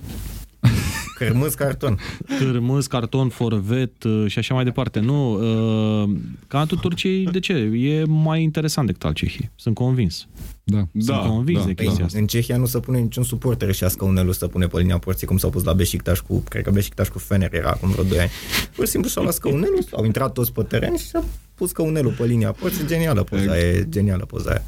[1.19, 1.99] Cărmâz carton.
[2.37, 4.99] Cârmâz, carton, forvet uh, și așa mai departe.
[4.99, 6.09] Nu, uh,
[6.39, 7.53] campionatul Turciei, de ce?
[7.53, 9.51] E mai interesant decât al Cehiei.
[9.55, 10.27] Sunt convins.
[10.63, 10.87] Da.
[10.99, 12.17] Sunt convins de Păi, chestia asta.
[12.19, 15.27] în Cehia nu se pune niciun suporter și a scaunelul să pune pe linia porții,
[15.27, 18.19] cum s-au pus la Beșictaș cu, cred că Beșictaș cu Fener era acum vreo 2
[18.19, 18.29] ani.
[18.75, 22.11] Pur și simplu și-au luat scaunelul, au intrat toți pe teren și și-au pus scaunelul
[22.11, 22.85] pe linia porții.
[22.85, 24.63] Genială poza e, genială poza aia.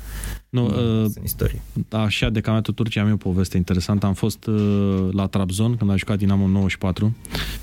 [0.52, 1.62] Nu, uh, Sunt istorie.
[1.90, 4.06] așa de campionatul Turciei am eu o poveste interesantă.
[4.06, 7.16] Am fost uh, la Trabzon când a jucat Dinamo în 94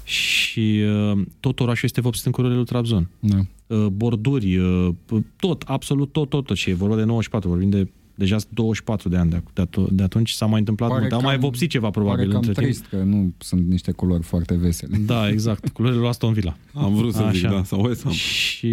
[0.05, 0.81] și
[1.13, 3.09] uh, tot orașul este vopsit în culorile lui Trabzon.
[3.21, 3.37] Da.
[3.67, 4.89] uh, borduri, uh,
[5.37, 9.17] tot, absolut tot, tot, tot ce e vorba de 94, vorbim de deja 24 de
[9.17, 11.71] ani de, de, at- de atunci s-a mai întâmplat Pare mult, dar cam- mai vopsit
[11.71, 12.67] ceva Pare probabil cam între timp.
[12.67, 14.97] trist că nu sunt niște culori foarte vesele.
[14.97, 16.57] Da, exact, culorile lui Aston Villa.
[16.75, 17.55] Am vrut să zic, Așa.
[17.57, 18.13] da, sau West Ham.
[18.13, 18.67] Și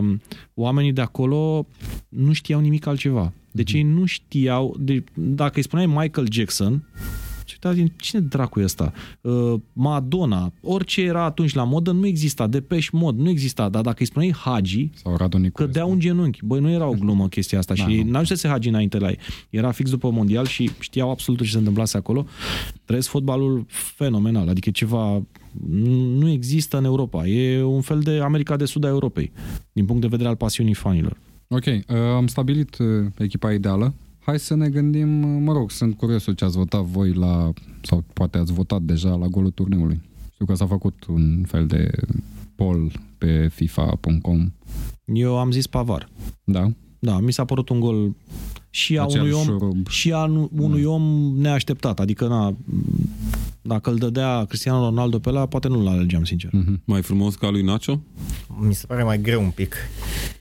[0.00, 0.14] uh,
[0.54, 1.66] oamenii de acolo
[2.08, 3.32] nu știau nimic altceva.
[3.52, 6.84] Deci ei nu știau, de, dacă îi spuneai Michael Jackson,
[7.44, 8.92] și uita din cine dracu e ăsta?
[9.20, 13.96] Uh, Madonna, orice era atunci la modă nu exista, Depeche Mode nu exista, dar dacă
[13.98, 15.62] îi spuneai Hagi, Sau Radu Niculescu.
[15.62, 16.44] cădea un genunchi.
[16.44, 18.10] Băi, nu era o glumă chestia asta Da, și nu.
[18.10, 19.18] n-au să hagi înainte la ei.
[19.50, 22.26] Era fix după mondial și știau absolut ce se întâmplase acolo.
[22.84, 25.22] Trăiesc fotbalul fenomenal, adică e ceva
[26.18, 27.26] nu există în Europa.
[27.26, 29.32] E un fel de America de Sud a Europei,
[29.72, 31.16] din punct de vedere al pasiunii fanilor.
[31.52, 33.94] Ok, uh, am stabilit uh, echipa ideală
[34.24, 35.08] Hai să ne gândim,
[35.42, 39.26] mă rog, sunt curios ce ați votat voi la, sau poate ați votat deja la
[39.26, 40.00] golul turneului.
[40.32, 41.90] Știu că s-a făcut un fel de
[42.54, 44.52] poll pe FIFA.com.
[45.04, 46.08] Eu am zis Pavar.
[46.44, 46.72] Da?
[47.04, 48.14] Da, mi s-a părut un gol
[48.70, 49.86] și a Acel unui om, șurub.
[49.88, 51.02] și a nu- unui om
[51.36, 52.00] neașteptat.
[52.00, 52.56] Adică, na,
[53.62, 56.50] dacă îl dădea Cristiano Ronaldo pe la, poate nu-l alegeam, sincer.
[56.52, 56.82] Mhm.
[56.84, 58.00] Mai frumos ca lui Nacho?
[58.60, 59.74] Mi se pare mai greu un pic.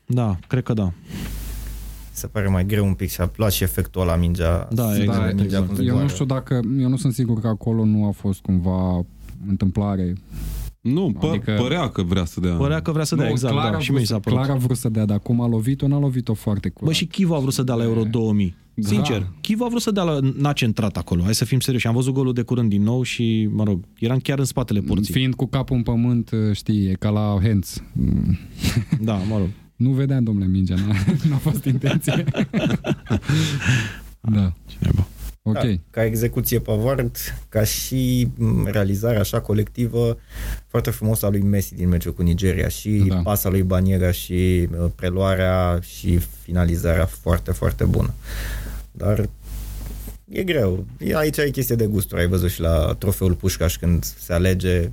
[0.05, 0.83] Da, cred că da.
[0.83, 0.93] Mi
[2.11, 4.67] se pare mai greu un pic și a luat și efectul ăla mingea.
[4.71, 5.67] Da, simte exact, mingea exact.
[5.67, 6.01] cum Eu zboară.
[6.03, 9.05] nu știu dacă, eu nu sunt sigur că acolo nu a fost cumva
[9.47, 10.13] întâmplare.
[10.81, 12.53] Nu, pă, Adică- părea că vrea să dea.
[12.53, 14.19] Părea că vrea să dea, Nu, exact, clar da, a și vrut mie să- s-a
[14.19, 14.39] părut.
[14.39, 16.87] Clar a vrut să dea, dar cum a lovit-o, n-a lovit-o foarte curat.
[16.89, 18.55] Bă, și Chivo a vrut să dea la Euro 2000.
[18.73, 18.87] Da.
[18.87, 20.19] Sincer, Chivo a vrut să dea la...
[20.37, 21.87] N-a centrat acolo, hai să fim serioși.
[21.87, 25.13] Am văzut golul de curând din nou și, mă rog, eram chiar în spatele porții.
[25.13, 27.83] Fiind cu capul în pământ, știi, e ca la hands.
[27.93, 28.37] Mm.
[29.01, 29.47] Da, mă rog.
[29.75, 30.93] Nu vedeam, domnule, mingea, n-a,
[31.29, 32.23] n-a fost intenție.
[34.21, 34.53] da.
[34.67, 35.07] Cineva.
[35.43, 35.53] Ok.
[35.53, 37.17] Ca, ca execuție Pavard,
[37.49, 40.17] ca și m, realizare așa colectivă,
[40.67, 43.15] foarte frumos a lui Messi din meciul cu Nigeria și Da.
[43.15, 43.21] da.
[43.21, 48.13] pasa lui Baniera și uh, preluarea și finalizarea foarte, foarte bună.
[48.91, 49.29] Dar
[50.29, 50.85] e greu.
[50.97, 52.21] E, aici e chestie de gusturi.
[52.21, 54.91] Ai văzut și la trofeul Pușcaș când se alege,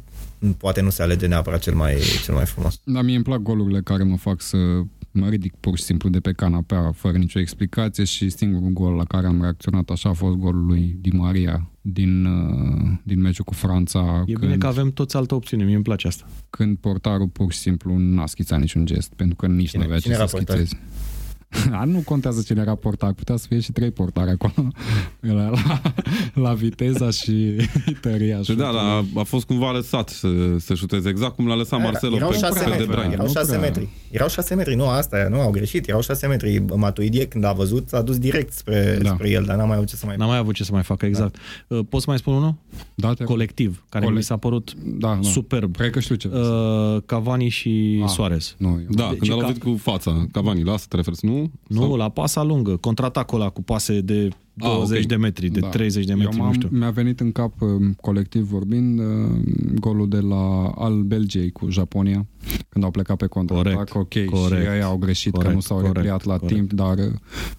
[0.56, 2.80] poate nu se alege neapărat cel mai, cel mai frumos.
[2.84, 4.56] Dar mie îmi plac golurile care mă fac să
[5.10, 9.04] mă ridic pur și simplu de pe canapea fără nicio explicație și singurul gol la
[9.04, 13.54] care am reacționat așa a fost golul lui Di Maria din, uh, din meciul cu
[13.54, 16.26] Franța E când, bine că avem toți altă opțiune, mie îmi place asta.
[16.50, 20.00] când portarul pur și simplu n-a schițat niciun gest pentru că nici Cine- nu avea
[20.00, 20.56] cine ce era să portar?
[20.56, 20.82] schițeze.
[21.80, 24.68] A, nu contează cine era portar, putea să fie și trei portari acolo.
[25.30, 25.80] Ăla la,
[26.34, 27.56] la viteza și
[28.00, 28.42] tăria.
[28.42, 30.28] Și da, da, a fost cumva lăsat să,
[30.58, 33.12] să șuteze, exact cum l-a lăsat Marcelo erau pe, șase pe metri, De Bruyne.
[33.12, 33.60] erau nu șase prea.
[33.60, 33.88] metri.
[34.10, 36.58] Erau șase metri, nu, asta e, nu, au greșit, erau șase metri.
[36.74, 39.08] Matuidie, când a văzut, s-a dus direct spre, Da.
[39.08, 39.14] da.
[39.14, 40.82] spre el, dar n-a mai avut ce să mai N-am mai avut ce să mai
[40.82, 41.36] facă, exact.
[41.68, 41.76] Da.
[41.88, 42.54] Poți să mai spun unul?
[42.94, 43.24] da, te...
[43.24, 45.28] Colectiv, care Colec- mi s-a părut da, da.
[45.28, 45.76] superb.
[45.76, 46.28] Cred că știu ce.
[46.32, 48.08] Uh, Cavani și Ah.
[48.08, 48.54] Suarez.
[48.58, 48.86] nu, eu.
[48.90, 51.37] Da, Deci când a ca- lovit cu fața, Cavani, la asta te referi, nu?
[51.66, 55.06] Nu, Sau- la pasa lungă, contraatacul ăla cu pase de 20 ok.
[55.08, 55.68] de metri, de Da.
[55.68, 56.68] 30 de Eu metri, nu m-am- știu.
[56.72, 57.68] Mi-a venit în cap, uh,
[58.00, 59.04] colectiv vorbind, uh,
[59.80, 62.26] golul de la al Belgiei cu Japonia,
[62.68, 63.72] când au plecat pe contraatac.
[63.72, 66.54] Corect, Ok, corect, și ei au greșit că corect, nu s-au corect, repliat la corect.
[66.56, 67.04] timp, dar uh,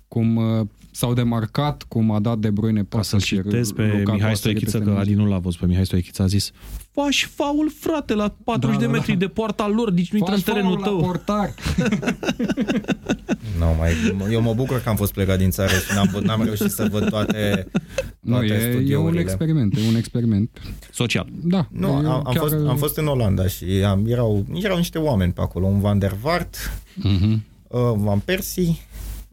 [0.07, 3.81] cum uh, s-au demarcat, cum a dat De Bruyne Ca pasă să-l și citez pe
[3.85, 5.01] Lukaku a Mihai sărit Stoichiță, peste că minge.
[5.11, 6.51] Adi nu l-a văzut pe Mihai Stoichiță, a zis
[7.03, 9.17] faci faul, frate, la 40 Da, de da, metri da.
[9.17, 11.09] de poarta lor, nici nu intră în Faci terenul faul la tău.
[11.09, 11.53] portar.
[13.59, 13.91] Nu, mai,
[14.31, 16.87] eu mă bucur că am fost plecat din țară și n-am, văd- n-am reușit să
[16.91, 17.67] văd toate,
[18.19, 19.21] Nu, toate e, e un studiourile.
[19.21, 20.59] experiment, e un experiment.
[20.91, 21.27] Social.
[21.43, 24.77] Da, Nu, eu am, am, chiar- fost, am fost în Olanda și am, erau, erau
[24.77, 26.55] niște oameni pe acolo, un Van der Vaart,
[26.95, 27.43] Mhm.
[27.67, 28.75] uh, Van Persie,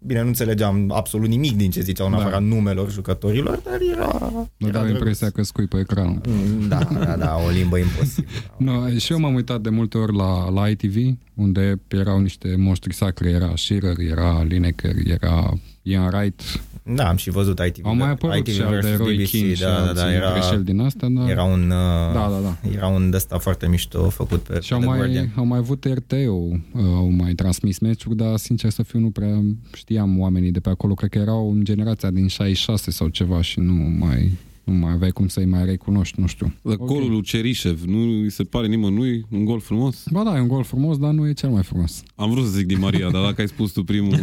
[0.06, 2.18] bine, nu înțelegeam absolut nimic din ce ziceau în Da.
[2.18, 4.18] afara numelor jucătorilor, dar era...
[4.56, 4.90] Nu era dau drăguț.
[4.98, 6.20] impresia că scui pe ecran.
[6.28, 8.30] Mm, Da, da, da, o limbă imposibilă.
[8.58, 10.96] No, și eu m-am uitat de multe ori la, la ITV,
[11.34, 15.52] unde erau niște monștri sacri, era Shearer, era Lineker, era
[15.88, 16.60] Ian Wright.
[16.94, 17.86] Da, am și văzut ITV.
[17.86, 19.94] Au mai apărut ITV și al de versus Roy BBC, Keane și da, da, alții
[19.94, 21.28] da, era, greșeli din asta, dar...
[21.28, 22.68] era un, uh, Da, da, da.
[22.76, 25.32] era un de ăsta foarte mișto făcut pe, Și pe au The mai, Guardian.
[25.36, 29.42] au mai avut RTO, au mai transmis meciuri, dar sincer să fiu nu prea
[29.74, 33.60] știam oamenii de pe acolo, cred că erau în generația din 66 sau ceva și
[33.60, 33.72] nu
[34.06, 34.32] mai,
[34.66, 36.52] nu mai aveai cum să-i mai recunoști, nu știu.
[36.62, 40.04] Dar Golul lui Cerișev, nu îi se pare nimănui un gol frumos?
[40.10, 42.02] Ba da, e un gol frumos, dar nu e cel mai frumos.
[42.14, 44.14] Am vrut să zic Di Maria, dar dacă ai spus tu primul...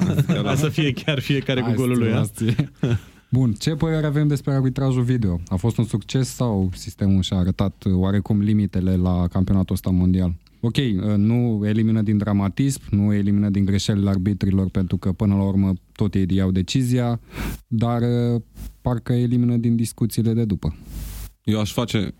[0.44, 2.12] Hai să fie chiar fiecare cu Hai, golul lui.
[2.12, 2.22] a?
[2.22, 2.56] stimați.
[3.30, 5.40] Bun, ce părere avem despre arbitrajul video?
[5.48, 10.34] A fost un succes sau sistemul și-a arătat uh, oarecum limitele la campionatul ăsta mondial?
[10.64, 15.42] Ok, uh, nu elimină din dramatism, nu elimină din greșelile arbitrilor pentru că până la
[15.42, 17.20] urmă tot ei iau decizia,
[17.66, 18.40] dar uh,
[18.80, 20.76] parcă elimină din discuțiile de după.
[21.44, 22.14] Eu aș face,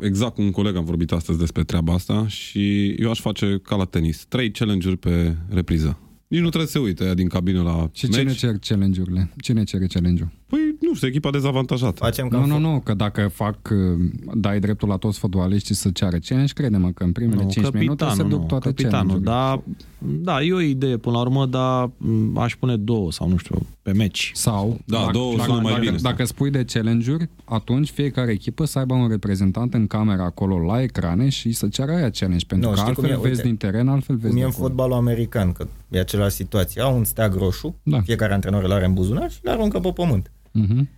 [0.00, 3.76] exact cu un coleg am vorbit astăzi despre treaba asta și eu aș face ca
[3.76, 4.24] la tenis.
[4.28, 5.98] Trei challenge-uri pe repriză.
[6.28, 8.16] Nici nu trebuie să se uite aia din cabină la Și meci.
[8.18, 9.32] cine cer challenge-urile?
[9.40, 10.30] Cine cere challenge-ul?
[10.48, 11.92] Păi, nu știu, echipa dezavantajată.
[12.04, 15.18] Facem ca Nu, în nu, fo- nu, că dacă fac, uh, dai dreptul la toți
[15.18, 19.20] fotbaliștii să ceară challenge, crede-mă că în primele Nu, 5 minute se duc toate capitanul,
[19.22, 19.30] challenge-urile.
[19.30, 23.36] da, da, e o idee până la urmă, dar m, aș pune două sau nu
[23.36, 24.30] știu, pe meci.
[24.34, 25.96] Sau, Da, dacă, două dacă, sună mai dacă, bine.
[26.02, 30.82] dacă spui de challenge-uri, atunci fiecare echipă să aibă un reprezentant în camera acolo la
[30.82, 33.28] ecrane și să ceară aia challenge, pentru Nu, că știi cum altfel e?
[33.28, 34.66] vezi Uite, din teren, altfel vezi Cum e de în acolo.
[34.68, 36.82] fotbalul american, că e același situație.
[36.82, 38.00] Au un steag roșu, Da.
[38.00, 40.30] fiecare antrenor îl are în buzunar și le aruncă pe pământ.
[40.60, 40.88] Mhm.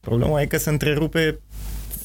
[0.00, 1.40] Problema e că se întrerupe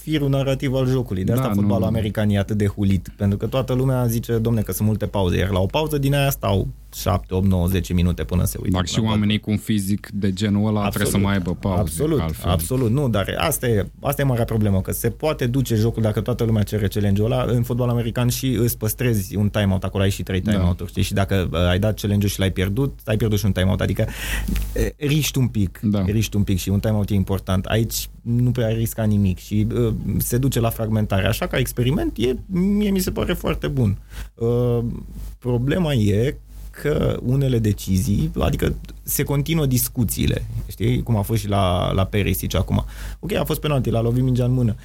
[0.02, 1.24] firul narrativ al jocului.
[1.24, 3.10] De asta Da, fotbalul nu- american e atât de hulit.
[3.18, 5.38] Pentru că toată lumea zice, domne, că sunt multe pauze.
[5.38, 8.76] Iar la o pauză din aia stau 7, 8, 9, 10 minute până se uită.
[8.76, 11.80] Dar și oamenii cu un fizic de genul ăla absolut, trebuie să mai aibă pauze.
[11.80, 12.52] Absolut, altfel.
[12.52, 12.92] absolut.
[12.92, 16.44] Nu, dar asta e, asta e marea problemă, că se poate duce jocul dacă toată
[16.44, 20.24] lumea cere challenge-ul ăla în fotbal american și îți păstrezi un timeout, acolo ai și
[20.24, 20.52] trei Da.
[20.52, 21.04] timeout-uri, știi?
[21.04, 24.06] Și dacă uh, ai dat challenge-ul și l-ai pierdut, ai pierdut și un timeout, adică
[24.76, 26.04] uh, riști un pic, Da.
[26.06, 27.66] riști un pic și un timeout e important.
[27.66, 31.28] Aici nu prea ai risca nimic și uh, se duce la fragmentare.
[31.28, 33.98] Așa ca experiment, e, mie mi se pare foarte bun.
[34.36, 34.80] Uh,
[35.40, 36.38] problema e
[36.82, 42.56] că unele decizii, adică se continuă discuțiile, știi, cum a fost și la, la Perisic
[42.56, 42.86] acum.
[43.20, 44.76] Ok, a fost penalti, l-a lovit mingea în mână.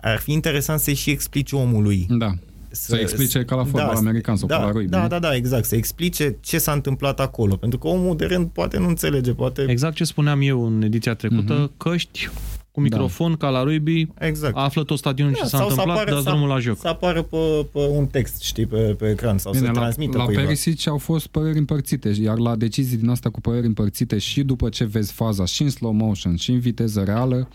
[0.00, 2.06] Ar fi interesant să-i și explici omului.
[2.08, 2.34] Da.
[2.72, 5.08] Să explice ca la fotbal american sau da, ca la rugby, Da, nu?
[5.08, 5.64] da, da, exact.
[5.64, 7.56] Să explice ce s-a întâmplat acolo.
[7.56, 9.64] Pentru că omul de rând poate nu înțelege, poate...
[9.68, 11.72] Exact ce spuneam eu în ediția trecută, Mhm.
[11.76, 12.28] căști
[12.72, 14.56] cu microfon ca la rugby, Exact.
[14.56, 16.78] află tot stadionul ce s-a sau să întâmplat, apară- dați să- drumul la joc.
[16.78, 20.16] Să apară pe, pe un text, știi, pe, pe ecran sau Bine, să la, transmită
[20.16, 20.40] la cuiva.
[20.42, 24.68] Perisic au fost păreri împărțite, iar la decizii din asta cu păreri împărțite și după
[24.68, 27.48] ce vezi faza și în slow motion și în viteză reală,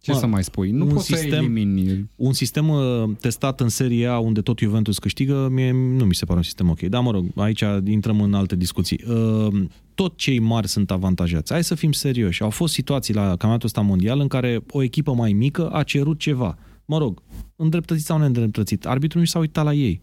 [0.00, 0.70] ce Mă, să mai spui?
[0.70, 2.10] Nu un poți să sistem- elimini.
[2.16, 6.24] Un sistem uh, testat în Serie A unde tot Juventus câștigă, mie nu mi se
[6.24, 6.80] pare un sistem ok.
[6.80, 9.00] Dar mă rog, aici intrăm în alte discuții.
[9.08, 9.62] Uh,
[9.94, 11.52] tot cei mari sunt avantajați.
[11.52, 12.42] Hai să fim serioși.
[12.42, 16.18] Au fost situații la campionatul ăsta mondial în care o echipă mai mică a cerut
[16.18, 16.58] ceva.
[16.84, 17.22] Mă rog,
[17.56, 18.86] îndreptățit sau neîndreptățit.
[18.86, 20.00] Arbitrul nu și s-a uitat la ei.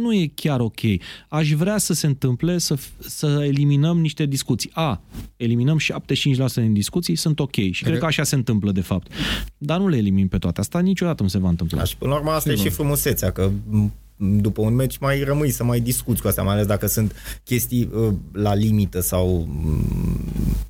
[0.00, 0.80] Nu e chiar ok.
[1.28, 4.70] Aș vrea să se întâmple să, să eliminăm niște discuții.
[4.72, 5.02] A,
[5.36, 7.54] eliminăm 75% din discuții, sunt ok.
[7.70, 9.12] Și cred că așa se întâmplă, de fapt.
[9.58, 10.60] Dar nu le elimin pe toate.
[10.60, 11.78] Asta niciodată nu se va întâmpla.
[11.78, 15.22] Da, și până la urmă asta e și frumusețea, că m, după un meci mai
[15.22, 17.14] rămâi să mai discuți cu asta, mai ales dacă sunt
[17.44, 20.20] chestii uh, la limită sau m,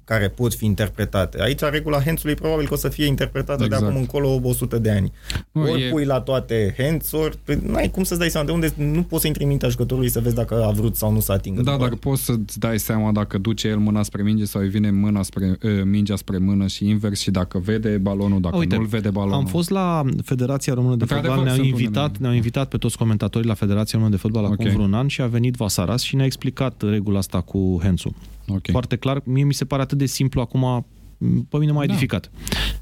[0.05, 1.43] care pot fi interpretate.
[1.43, 3.83] Aici regula hands-ului probabil că o să fie interpretată Exact.
[3.83, 5.13] de acum încolo 100 de ani.
[5.53, 8.53] Nu, ori e- pui la toate hands, ori păi, n-ai cum să-ți dai seama de
[8.53, 11.21] unde nu poți să intri în mintea jucătorului să vezi dacă a vrut sau nu
[11.21, 11.63] să atingă.
[11.63, 11.85] Da, după.
[11.85, 15.23] dar poți să-ți dai seama dacă duce el mâna spre minge sau îi vine mâna
[15.23, 19.11] spre, uh, mingea spre mână și invers și dacă vede balonul, dacă Uite, nu-l vede
[19.11, 19.37] balonul.
[19.39, 22.77] Am fost la Federația Română de Într-adevăr, Fotbal, ne-au sunt invitat, unele- ne-au invitat pe
[22.77, 24.73] toți comentatorii la Federația Română de Fotbal acum Ok.
[24.73, 28.15] vreun an și a venit Vasaras și ne-a explicat regula asta cu Hensu.
[28.49, 28.71] Ok.
[28.71, 30.87] Foarte clar, mie mi se pare atât de simplu acum,
[31.19, 31.93] m, pe mine m-a Da.
[31.93, 32.31] edificat.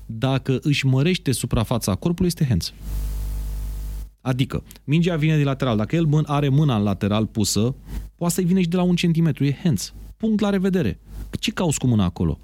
[0.06, 2.72] Dacă își mărește suprafața corpului, este hands.
[4.20, 5.76] Adică, mingea vine din lateral.
[5.76, 7.74] Dacă el mân- are mâna în lateral pusă,
[8.14, 9.44] poate să-i vine și de la un centimetru.
[9.44, 9.94] E hands.
[10.16, 10.98] Punct la revedere.
[11.30, 12.38] Ce cauți cu mâna acolo?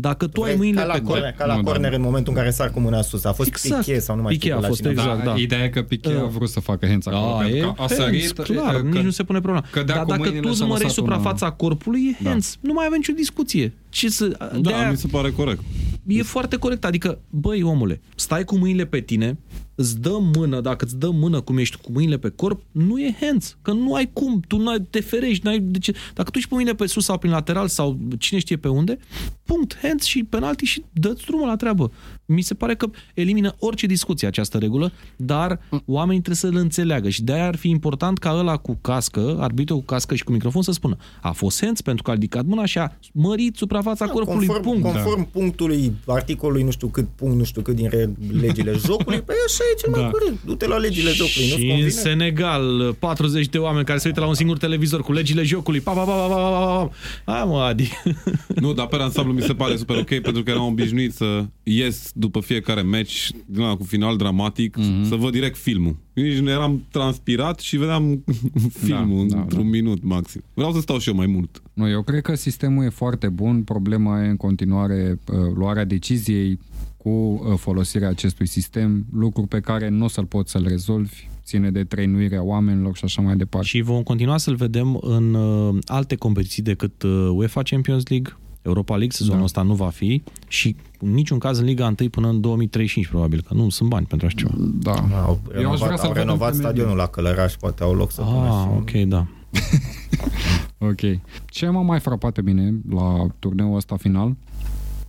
[0.00, 1.10] Dacă tu ai Vezi, mâinile ca la pe corp...
[1.12, 1.70] corner, ca la Nu, da.
[1.70, 3.24] corner în momentul în care sar cu mâna sus.
[3.24, 3.84] A fost Exact.
[3.84, 4.90] Piqué sau nu mai Piqué știu a la fost, cine.
[4.92, 5.24] exact.
[5.24, 5.36] da, da.
[5.38, 6.20] Ideea e că Piqué Da.
[6.20, 8.80] a vrut să facă hands acolo, Da, pentru e că a sărit, hands, clar, că-
[8.88, 9.66] nici nu se pune problema.
[9.70, 12.16] cădea Dar cu dacă mâinile tu îți și a mărești lăsat una- suprafața corpului, e
[12.22, 12.30] Da.
[12.30, 12.56] hands.
[12.60, 13.72] Nu mai avem nicio discuție.
[13.88, 15.60] Ce să, de Da, aia, mi se pare corect.
[16.06, 16.84] e foarte corect.
[16.84, 19.38] Adică, băi, omule, stai cu mâinile pe tine,
[19.78, 23.16] îți dă mână, dacă îți dă mână cum ești cu mâinile pe corp, nu e
[23.20, 23.56] hands.
[23.62, 25.92] Că nu ai cum, tu n-ai, te ferești, n-ai de ce.
[26.14, 28.98] Dacă tu ești cu mâinile pe sus sau prin lateral sau cine știe pe unde,
[29.44, 31.92] punct, hands și penalti și dă-ți drumul la treabă.
[32.24, 37.22] Mi se pare că elimină orice discuție această regulă, dar oamenii trebuie să-l înțeleagă și
[37.22, 40.72] de-aia ar fi important ca ăla cu cască, arbitru cu cască și cu microfon să
[40.72, 44.62] spună a fost hands pentru că a ridicat mâna și a mărit suprafața corpului, conform,
[44.62, 44.82] punct.
[44.82, 49.32] conform punctului articolului nu știu cât punct, nu știu cât din re- legile jocului, pe
[49.46, 50.08] așa e cel mai Da.
[50.10, 50.44] corect.
[50.44, 51.88] Du-te la legile jocului, nu-ți Și în convine?
[51.88, 55.80] Senegal, 40 de oameni care se uită la un singur televizor cu legile jocului.
[55.80, 56.90] Pa, pa, pa, pa, pa, pa,
[57.24, 57.32] pa.
[57.32, 57.90] Hai mă, Adi.
[58.64, 62.10] Nu, dar pe ansamblu mi se pare super ok pentru că eram obișnuit să ies
[62.14, 64.86] după fiecare meci din ăla cu final dramatic, Mhm.
[65.04, 65.08] mm-hmm.
[65.08, 65.96] să văd direct filmul.
[66.12, 68.24] Nici nu eram transpirat și vedeam
[68.84, 69.68] filmul Da, da, într-un da.
[69.68, 70.42] minut maxim.
[70.54, 71.62] Vreau să stau și eu mai mult.
[71.72, 73.62] Nu, eu cred că sistemul e foarte bun.
[73.62, 76.58] Problema e în continuare uh, luarea deciziei
[76.98, 81.70] cu uh, folosirea acestui sistem, lucru pe care nu o să-l poți să-l rezolvi, ține
[81.70, 83.66] de trăinuirea oamenilor și așa mai departe.
[83.66, 88.96] Și vom continua să-l vedem în uh, alte competiții decât uh, UEFA Champions League, Europa
[88.96, 89.44] League, sezonul Da.
[89.44, 93.42] ăsta nu va fi și în niciun caz în Liga 1 până în 2035 probabil,
[93.48, 94.50] că nu sunt bani pentru așa ceva.
[94.58, 94.92] Da.
[95.26, 97.82] Au Eu aș vrea renovat, să-l au văd în renovat Premier stadionul la Călăraș, poate
[97.82, 99.26] au loc să pună Ah, și un- ok, da.
[100.78, 101.00] Ok.
[101.46, 104.36] Ce m-a mai frapat pe mine la turneul ăsta final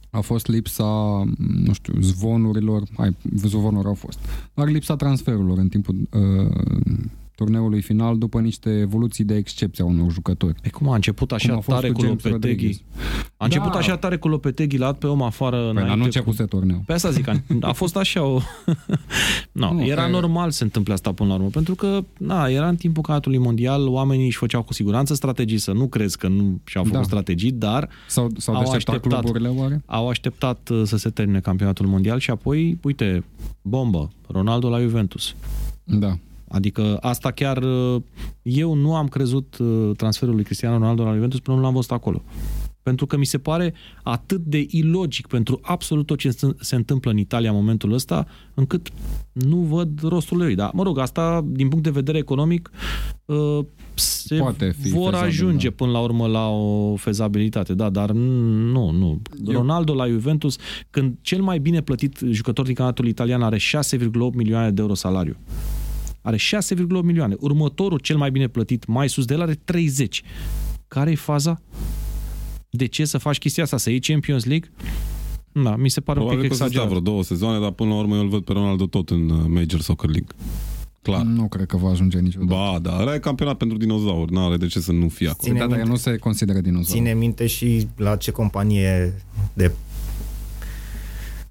[0.10, 4.20] a fost lipsa, nu știu, zvonurilor, hai, zvonuri au fost,
[4.53, 6.55] dar lipsa transferurilor în timpul uh,
[7.44, 10.54] turneului final după niște evoluții de excepție a unor jucători.
[10.62, 12.48] Pe cum a început așa Cum a fost tare cu cu James Lopeteghi?
[12.52, 12.82] Rodriguez.
[13.38, 13.78] A început Da.
[13.78, 16.82] așa tare cu Lopeteghi, l-a dat pe om afară Păi, dar nu înainte începuse turneul.
[16.86, 18.40] Pe asta zic, a, a fost așa o...
[19.62, 22.48] no, Nu, era că- normal să se întâmple asta până la urmă, pentru că na,
[22.48, 26.28] era în timpul campionatului mondial, oamenii își făceau cu siguranță strategii, să nu crezi că
[26.28, 27.04] nu și-au făcut Da.
[27.06, 29.20] strategii, dar Sau, sau Au deșteptat așteptat.
[29.22, 29.82] cluburile oare?
[29.86, 33.24] au așteptat uh, să se termine campionatul mondial și apoi, uite,
[33.62, 35.36] bombă, Ronaldo la Juventus.
[35.84, 36.18] Da.
[36.50, 38.02] Adică asta chiar uh,
[38.41, 41.91] eu nu am crezut uh, transferul lui Cristiano Ronaldo la Juventus până nu l-am văzut
[41.91, 42.24] acolo.
[42.84, 43.74] Pentru că mi se pare
[44.04, 48.89] atât de ilogic pentru absolut tot ce se întâmplă în Italia în momentul ăsta, încât
[49.32, 50.56] nu văd rostul lui.
[50.56, 52.72] Dar, mă rog, asta, din punct de vedere economic,
[53.26, 53.60] uh,
[53.93, 55.74] se Poate fi vor fezabil, ajunge da.
[55.78, 59.22] până la urmă la o fezabilitate, da, dar nu, nu.
[59.45, 60.58] Eu- Ronaldo la Juventus,
[60.89, 65.36] când cel mai bine plătit jucător din campionatul italian are 6,8 milioane de euro salariu.
[66.22, 67.36] Are 6,8 milioane.
[67.39, 70.22] Următorul, cel mai bine plătit, mai sus de el, are 30.
[70.88, 71.61] Care e faza?
[72.70, 73.78] De ce să faci chestia asta?
[73.78, 74.72] Să iei Champions League?
[75.51, 76.88] Da, mi se pare un Probabil pic că o să stea exagerat.
[76.88, 79.43] vreo două sezoane, dar până la urmă eu îl văd pe Ronaldo tot în uh,
[79.47, 80.28] Major Soccer League.
[81.01, 81.22] Clar.
[81.22, 82.53] Nu cred că va ajunge niciodată.
[82.53, 85.43] Ba, da, ăla e campionat pentru dinozauri, n-are de ce să nu fie acolo.
[85.47, 86.97] Ține Da, dar el minte- nu se consideră dinozaur.
[86.97, 89.13] Ține minte și la ce companie
[89.53, 89.72] de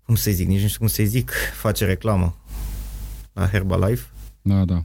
[0.04, 2.36] cum să zic, nici nu știu cum să zic, face reclamă
[3.32, 4.06] la Herbalife,
[4.42, 4.82] Da, da.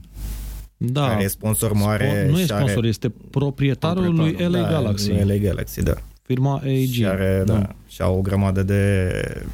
[0.76, 4.60] Da, care e sponsor mare Spon- nu e și are- sponsor, este proprietarul lui LA
[4.60, 5.94] da, Galaxy, lui LA Galaxy, da.
[6.26, 6.92] Firma AEG.
[6.92, 7.68] Și are, da.
[7.86, 9.10] și au o grămadă de...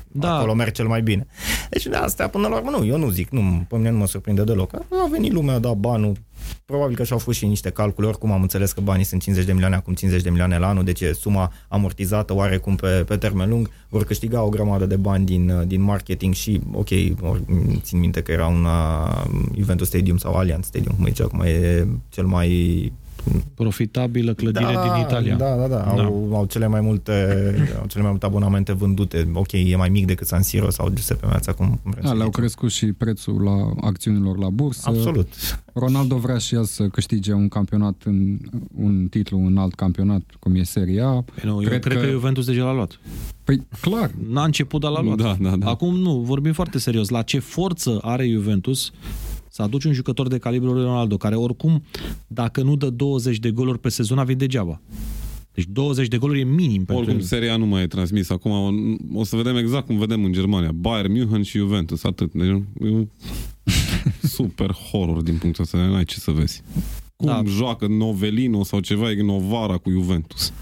[0.09, 0.37] Da.
[0.37, 1.27] Acolo merg cel mai bine.
[1.71, 4.07] Deci de astea până la urmă nu, eu nu zic, nu, pe mine nu mă
[4.07, 4.75] surprinde deloc.
[4.75, 6.17] A venit lumea, a dat banul,
[6.65, 9.53] probabil că și-au fost și niște calcule, oricum am înțeles că banii sunt 50 de
[9.53, 13.49] milioane, acum 50 de milioane la anul, deci e suma amortizată oarecum pe, pe termen
[13.49, 16.89] lung, vor câștiga o grămadă de bani din, din marketing și, ok,
[17.21, 17.41] or,
[17.81, 19.25] țin minte că era un uh,
[19.57, 22.93] Juventus Stadium sau Allianz Stadium, cum zice acum, e cel mai
[23.55, 25.37] Profitabilă clădire din Italia.
[25.37, 25.83] Da, da, da.
[25.83, 27.13] Au, au cele mai multe
[27.81, 29.31] au cele mai multe abonamente vândute.
[29.35, 32.15] Ok, e mai mic decât San Siro sau Giuseppe Meazza, cum cum vrem Da, să
[32.15, 32.41] le-au zicem.
[32.41, 34.89] crescut și prețul la acțiunilor la bursă.
[34.89, 35.29] Absolut.
[35.73, 38.39] Ronaldo vrea și el să câștige un campionat, în,
[38.77, 41.11] un titlu în alt campionat, cum e Serie A.
[41.11, 42.05] Păi nu, eu cred, cred că...
[42.05, 43.01] că Juventus deja l-a luat.
[43.45, 45.17] Păi, clar, N-a început, dar l-a luat.
[45.17, 45.69] Da, da, da.
[45.69, 47.09] Acum nu, vorbim foarte serios.
[47.09, 48.93] La ce forță are Juventus
[49.51, 51.83] să aduci un jucător de calibrul lui Ronaldo, care oricum,
[52.27, 54.81] dacă nu dă 20 de goluri pe sezon, a venit degeaba.
[55.55, 57.21] Deci 20 de goluri e minim pentru Oricum, el.
[57.23, 58.31] seria nu mai e transmis.
[58.31, 58.71] Acum o,
[59.21, 60.73] o să vedem exact cum vedem în Germania.
[60.73, 62.33] Bayern München și Juventus, atât.
[62.33, 63.07] Deci e un
[64.37, 65.79] super horror din punctul ăsta.
[65.79, 66.63] N-ai ce să vezi.
[67.17, 67.33] Cum Da.
[67.43, 67.51] da.
[67.51, 70.53] joacă Novelino sau ceva e Novara cu Juventus.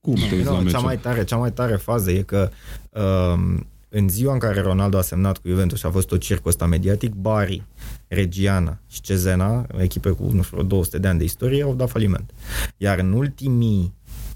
[0.00, 0.80] Cum te uiți la Nu, cea meciul?
[0.82, 2.50] mai tare, cea mai tare fază e că
[2.90, 6.50] um, în ziua în care Ronaldo a semnat cu Juventus și a fost tot circul
[6.50, 7.62] ăsta mediatic, Bari,
[8.08, 12.30] Reggiana și Cezena, echipe cu, nu știu, 200 de ani de istorie, au dat faliment.
[12.76, 13.94] Iar în ultimii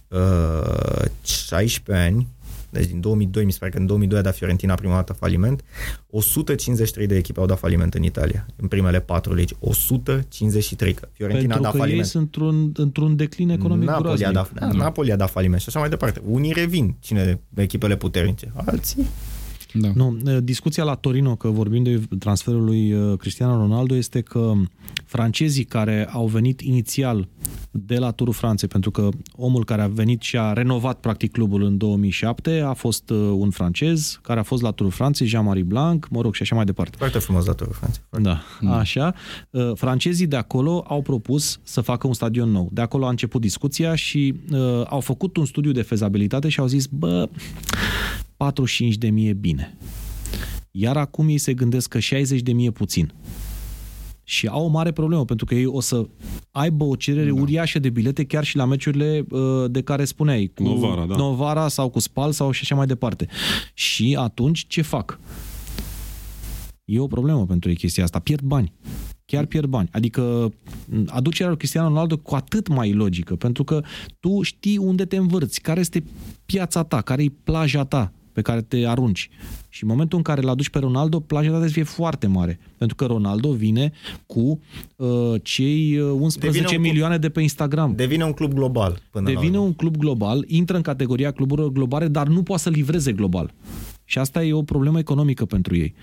[0.09, 2.27] uh, 16 ani,
[2.71, 5.65] deci din 2002, mi se pare că în 2002 a dat Fiorentina prima dată faliment,
[6.11, 9.55] 153 de echipe au dat faliment în Italia, în primele patru legi.
[9.59, 12.07] 153, că Fiorentina Pentru a dat că ei faliment.
[12.07, 14.59] sunt într-un, într-un declin economic Napoli a, groaznic.
[14.59, 16.23] dat, da, Napoli a dat faliment și așa mai departe.
[16.27, 19.07] Unii revin, cine echipele puternice, alții.
[19.81, 19.89] Da.
[19.95, 24.53] Nu, discuția la Torino, că vorbim de transferul lui uh, Cristiano Ronaldo, este că
[25.05, 27.29] francezii care au venit inițial
[27.71, 31.63] de la Turul Franței, pentru că omul care a venit și a renovat practic clubul
[31.63, 36.09] în 2007 a fost uh, un francez care a fost la Turul Franței, Jean-Marie Blanc,
[36.11, 36.97] mă rog, și așa mai departe.
[36.97, 38.03] Foarte frumos datorul Franței.
[38.11, 38.43] Da,
[38.79, 39.15] așa.
[39.51, 42.69] Uh, Francezii de acolo au propus să facă un stadion nou.
[42.73, 44.59] De acolo a început discuția și uh,
[44.89, 47.29] au făcut un studiu de fezabilitate și au zis, bă,
[48.37, 49.77] 45 de mii e bine.
[50.71, 53.13] Iar acum ei se gândesc că 60 de mii e puțin.
[54.25, 56.09] Și au o mare problemă, pentru că ei o să
[56.51, 57.41] aibă o cerere da.
[57.41, 61.17] uriașă de bilete chiar și la meciurile uh, de care spuneai, cu Novara, da.
[61.17, 63.27] Novara sau cu Spal sau și așa mai departe.
[63.75, 65.21] Și atunci ce fac?
[66.85, 68.19] E o problemă pentru ei chestia asta.
[68.19, 68.73] Pierd bani.
[69.25, 69.89] Chiar pierd bani.
[69.93, 70.53] Adică
[70.89, 73.83] m, aducerea lui Cristiano Ronaldo cu atât mai logică, pentru că
[74.21, 76.05] tu știi unde te învârți, care este
[76.47, 79.31] piața ta, care e plaja ta pe care te arunci.
[79.69, 82.27] Și în momentul în care îl aduci pe Ronaldo, plaja ta trebuie să fie foarte
[82.27, 82.59] mare.
[82.79, 83.93] Pentru că Ronaldo vine
[84.27, 84.61] cu
[84.97, 85.09] uh,
[85.43, 87.93] cei uh, 11 Devine un club- milioane de pe Instagram.
[87.95, 89.67] Devine un club global până Devine la urmă.
[89.67, 93.53] un club global, intră în categoria cluburilor globale, dar nu poate să livreze global.
[94.09, 95.95] Și asta e o problemă economică pentru ei.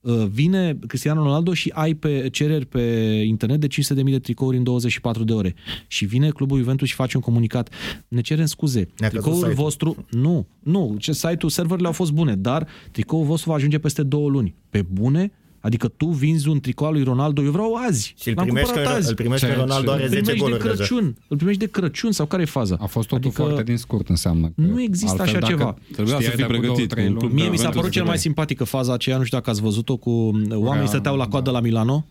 [0.00, 2.80] Uh, Vine Cristiano Ronaldo și ai pe cereri pe
[3.26, 5.54] internet de 500.000 de tricouri în 24 de ore.
[5.86, 7.72] Și vine clubul Juventus și face un comunicat.
[8.08, 8.88] Ne cerem scuze.
[8.98, 9.54] Ne-a căzut Tricoul site-ul.
[9.54, 10.06] vostru...
[10.10, 10.96] Nu, nu.
[10.98, 14.54] Ce site-ul, serverele au fost bune, dar tricoul vostru va ajunge peste două luni.
[14.70, 15.32] Pe bune?
[15.60, 18.14] Adică tu vinzi un tricou al lui Ronaldo, eu vreau azi.
[18.20, 19.08] Și îl L-am primești, cumpărat că, azi.
[19.08, 20.74] îl primești că Ce- Ronaldo ce- are Îl 10 primești de goluri deja.
[20.74, 21.16] Crăciun.
[21.28, 22.76] Îl primești de Crăciun sau care e faza?
[22.80, 24.46] A fost totul Adică- foarte din scurt, înseamnă.
[24.46, 25.76] Că Nu există așa dacă ceva.
[25.92, 26.88] Trebuia să știai fii de cu două, pregătit.
[26.88, 28.26] trei Un luni, club Mie Da, mi s-a Juventus părut cel să mai fie.
[28.26, 30.10] simpatică faza aceea, nu știu dacă ați văzut-o, cu
[30.54, 32.04] oamenii stăteau la coadă la Milano,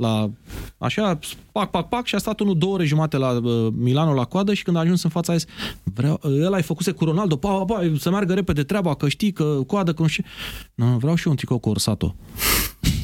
[0.00, 0.30] la,
[0.78, 1.18] așa,
[1.52, 4.54] pac, pac, pac, și a stat unul două ore jumate la uh, Milano la coadă
[4.54, 5.46] și când a ajuns în fața a zis,
[5.82, 9.32] vreau, el ai făcuse cu Ronaldo, pa, pa, pa, să meargă repede treaba, că știi,
[9.32, 10.24] că coadă, că nu știu.
[10.74, 12.14] Nu, nu, vreau și eu un tricou cu Orsato.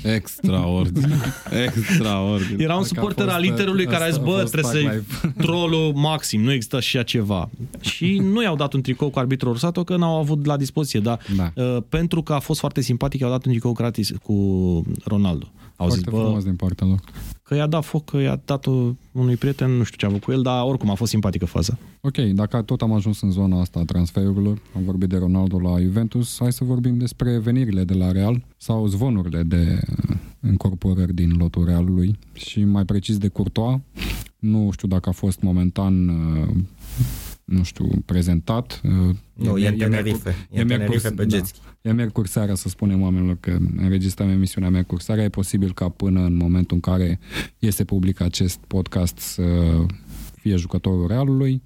[0.03, 1.35] Extraordinar.
[1.67, 2.61] Extraordinar.
[2.61, 4.53] Era un Dacă a suporter fost, al Interului care a zis, asta a bă, fost
[4.53, 7.51] trebuie tag să-i trolul maxim, nu există așa ceva.
[7.81, 11.21] Și nu i-au dat un tricou cu arbitrul Rosato, că n-au avut la dispoziție, dar
[11.37, 11.53] Da.
[11.55, 14.35] uh, pentru că a fost foarte simpatic, i-au dat un tricou gratis cu
[15.05, 15.47] Ronaldo.
[15.77, 17.01] Au Foarte zis, bă, frumos din partea lor.
[17.43, 18.67] că i-a dat foc, că i-a dat
[19.13, 21.79] unui prieten, nu știu ce a avut cu el, dar oricum a fost simpatică faza.
[22.01, 25.81] Ok, dacă tot am ajuns în zona asta a transferurilor, am vorbit de Ronaldo la
[25.81, 31.33] Juventus, hai să vorbim despre venirile de la Real sau zvonurile de uh, încorporări din
[31.39, 33.79] lotul Realului și mai precis de Courtois.
[34.39, 36.55] Nu știu dacă a fost momentan uh,
[37.45, 38.81] nu știu, prezentat.
[38.85, 40.29] Uh, Nu, e în miercuri- Tenerife.
[40.51, 41.59] E în miercuri- Tenerife pe jet ski.
[41.65, 41.76] Da.
[41.87, 45.23] E miercuri seara, să spunem oamenilor că înregistrăm emisiunea miercuri seara.
[45.23, 47.19] E posibil ca până în momentul în care
[47.59, 49.43] este public acest podcast să
[50.35, 51.63] fie jucătorul Realului.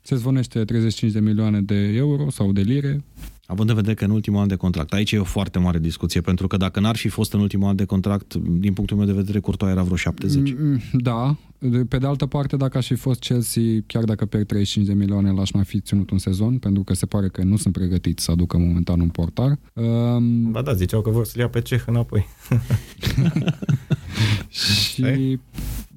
[0.00, 3.04] Se zvonește 35 de milioane de euro sau de lire.
[3.46, 6.20] Având în vedere că în ultimul an de contract, aici e o foarte mare discuție,
[6.20, 9.12] pentru că dacă n-ar fi fost în ultimul an de contract, din punctul meu de
[9.12, 10.54] vedere, Courtois era vreo 70.
[10.58, 11.36] Mm, Da.
[11.70, 14.94] De- Pe de altă parte, dacă aș fi fost Chelsea, chiar dacă pierd 35 de
[14.94, 18.24] milioane, l-aș mai fi ținut un sezon, pentru că se pare că nu sunt pregătiți
[18.24, 19.58] să aducă momentan un portar.
[19.72, 22.26] Um, Ba da, ziceau că vor să-l ia pe ceh înapoi.
[24.48, 25.38] Și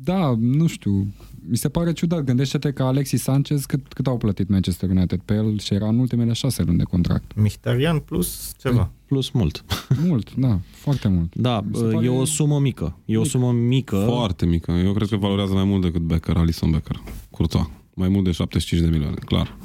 [0.03, 1.07] da, nu știu,
[1.49, 2.23] mi se pare ciudat.
[2.23, 5.99] Gândește-te că Alexis Sanchez cât, cât au plătit Manchester United pe el și era în
[5.99, 7.31] ultimele șase luni de contract.
[7.35, 8.91] Mihtarian plus ceva.
[9.05, 9.63] Plus mult.
[10.07, 11.35] Mult, da, foarte mult.
[11.35, 12.97] Da, Mi se pare- e o sumă mică.
[13.05, 14.03] E o sumă mică.
[14.07, 14.71] Foarte mică.
[14.71, 17.01] Eu cred că valorează mai mult decât Becker, Alison Becker.
[17.31, 17.65] Courtois.
[17.93, 19.57] Mai mult de 75 de milioane, clar.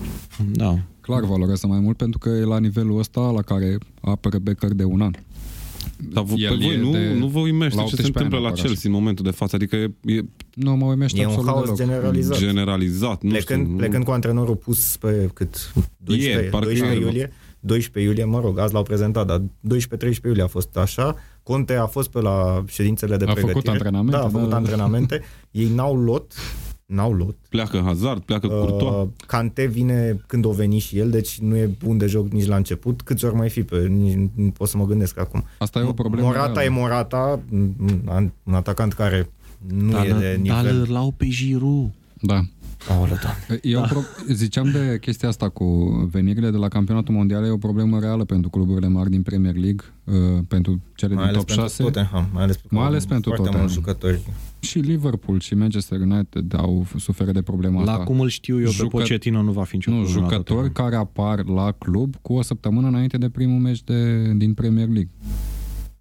[0.52, 0.78] Da.
[1.00, 4.84] Clar valorează mai mult pentru că e la nivelul ăsta la care apără Becker de
[4.84, 5.12] un an.
[6.12, 8.06] Dar vă, pe El voi e nu, de- nu vă uimește la ce 18 se
[8.06, 8.66] întâmplă ani la apăraș.
[8.68, 9.56] Chelsea în momentul de față?
[9.56, 10.20] Adică e, e
[10.54, 11.76] Nu mă uimește E un absolut haos deloc.
[11.78, 12.38] generalizat.
[12.38, 13.22] generalizat.
[13.22, 15.72] Nu Plecând, știu, plecând cu antrenorul pus pe cât?
[15.96, 17.32] 12, Ieri, parcă 12 ieri, iulie?
[17.60, 21.16] 12 iulie, mă rog, azi l-au prezentat, dar 12-13 iulie a fost așa.
[21.42, 23.72] Conte a fost pe la ședințele de A făcut pregătire.
[23.72, 24.56] antrenamente, Da, a făcut da.
[24.56, 25.20] antrenamente.
[25.50, 26.32] Ei n-au lot,
[26.94, 27.36] n-au lot.
[27.48, 28.94] Pleacă Hazard, pleacă uh, Courtois.
[29.02, 32.46] Uh, Cante vine când o veni și el, deci nu e bun de joc nici
[32.46, 33.02] la început.
[33.02, 33.86] Câți ori mai fi pe...
[33.86, 35.44] Nici, nu pot să mă gândesc acum.
[35.58, 36.26] Asta e o problemă.
[36.26, 36.62] Morata reală.
[36.62, 39.30] e Morata, un, un atacant care
[39.68, 40.80] nu Dar, e de dar nivel.
[40.80, 41.90] îl lau pe Giroud.
[42.20, 42.40] Da.
[42.88, 43.36] Aoleu, da.
[43.62, 45.64] E o pro- ziceam de chestia asta cu
[46.12, 49.84] venirile de la campionatul mondial, e o problemă reală pentru cluburile mari din Premier League,
[50.04, 50.14] uh,
[50.48, 52.28] pentru cele Mai din ales top pentru 6 Tottenham.
[52.32, 53.60] Mai ales, Mai ales pentru foarte Tottenham.
[53.60, 54.20] mulți jucători.
[54.60, 58.04] și Liverpool și Manchester United au suferit de problema La asta.
[58.04, 60.68] cum îl știu eu, Jucă- pe Pochettino nu va fi nicio nu, problemă la jucători
[60.68, 60.90] Tottenham.
[60.90, 65.10] care apar la club cu o săptămână înainte de primul meci de, din Premier League.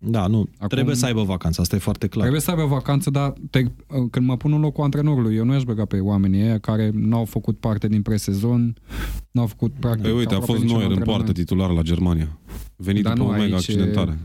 [0.03, 2.21] Da, nu, Acum- trebuie să aibă vacanță, asta e foarte clar.
[2.21, 3.63] Trebuie să aibă vacanță, dar te,
[4.11, 7.25] când mă pun în locul antrenorului, eu nu aș băga pe oamenii ăia care n-au
[7.25, 8.75] făcut parte din presezon,
[9.31, 11.25] n-au făcut practic Păi uite, a aproape fost niciun Neuer în antrenament.
[11.25, 12.37] poartă titular la Germania.
[12.75, 14.17] Venit Dar după nu, o mega aici accidentare.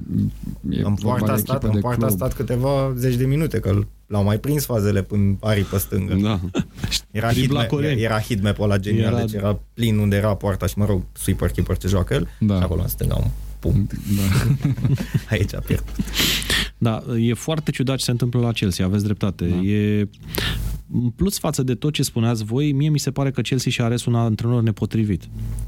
[0.71, 2.19] E, e În vorba poartă a de stat, echipă în de poartă a club.
[2.19, 6.15] stat câteva zeci de minute, că l-au mai prins fazele până aripă stângă.
[6.15, 6.41] Da.
[7.11, 8.01] Era Dribla hitmap, corect.
[8.01, 9.25] era hitmap ăla genial, Era- era...
[9.27, 12.29] deci era plin unde era poarta și, mă rog, sweeper keeper ce joacă el.
[12.41, 12.57] Da.
[12.57, 13.27] Și acolo în stânga un
[13.59, 13.93] punct.
[14.17, 14.55] Da.
[15.31, 15.95] Aici a pierdut.
[16.79, 19.45] Da, e foarte ciudat ce se întâmplă la Chelsea, aveți dreptate.
[19.47, 19.57] Da.
[19.57, 20.09] E
[20.93, 23.85] în plus față de tot ce spuneați voi, mie mi se pare că Chelsea și-a
[23.85, 25.23] ales un antrenor nepotrivit.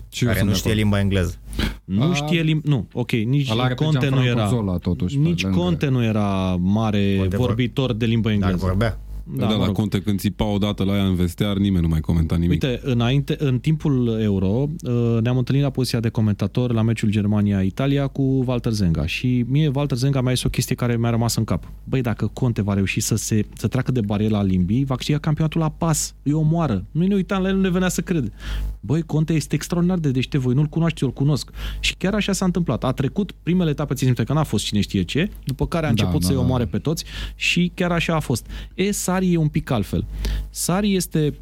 [0.08, 0.82] Și eu care sunt nu de știe acord.
[0.84, 1.38] limba engleză.
[1.84, 4.48] Nu A- știe lim- Nu, ok, nici Ăla are pe Conte nu Gianfranco era...
[4.48, 5.58] Zola, totuși, pe nici lângă.
[5.58, 8.56] Conte nu era mare Conte vor- vorbitor de limbă Dar engleză.
[8.66, 9.00] vorbea.
[9.36, 9.74] Da, da, mă la rog.
[9.74, 12.50] Conte când țipa odată la ea în vestiar, nimeni nu mai comenta nimic.
[12.50, 18.06] Uite, înainte, în timpul Euro, uh, ne-am întâlnit la poziția de comentator la meciul Germania-Italia
[18.06, 21.44] cu Walter Zenga și mie Walter Zenga mi-a zis o chestie care mi-a rămas în
[21.44, 21.70] cap.
[21.84, 25.60] Băi, dacă Conte va reuși să, se, să treacă de bariera limbii, va câștiga campionatul
[25.60, 26.14] la pas.
[26.22, 26.84] Îi omoară.
[26.90, 28.32] Noi ne uitam la el, nu ne venea să crede.
[28.80, 31.50] Băi, Conte este extraordinar de deștept, voi nu-l cunoașteți, eu îl cunosc.
[31.80, 32.84] Și chiar așa s-a întâmplat.
[32.84, 35.92] A trecut primele etape, țin minte că n-a fost cine știe ce, după care a
[35.92, 36.70] Da, început da, să-i da, omoare da.
[36.70, 37.04] pe toți
[37.34, 38.46] și chiar așa a fost.
[38.74, 40.04] E, Sari e un pic altfel.
[40.50, 41.34] Sari este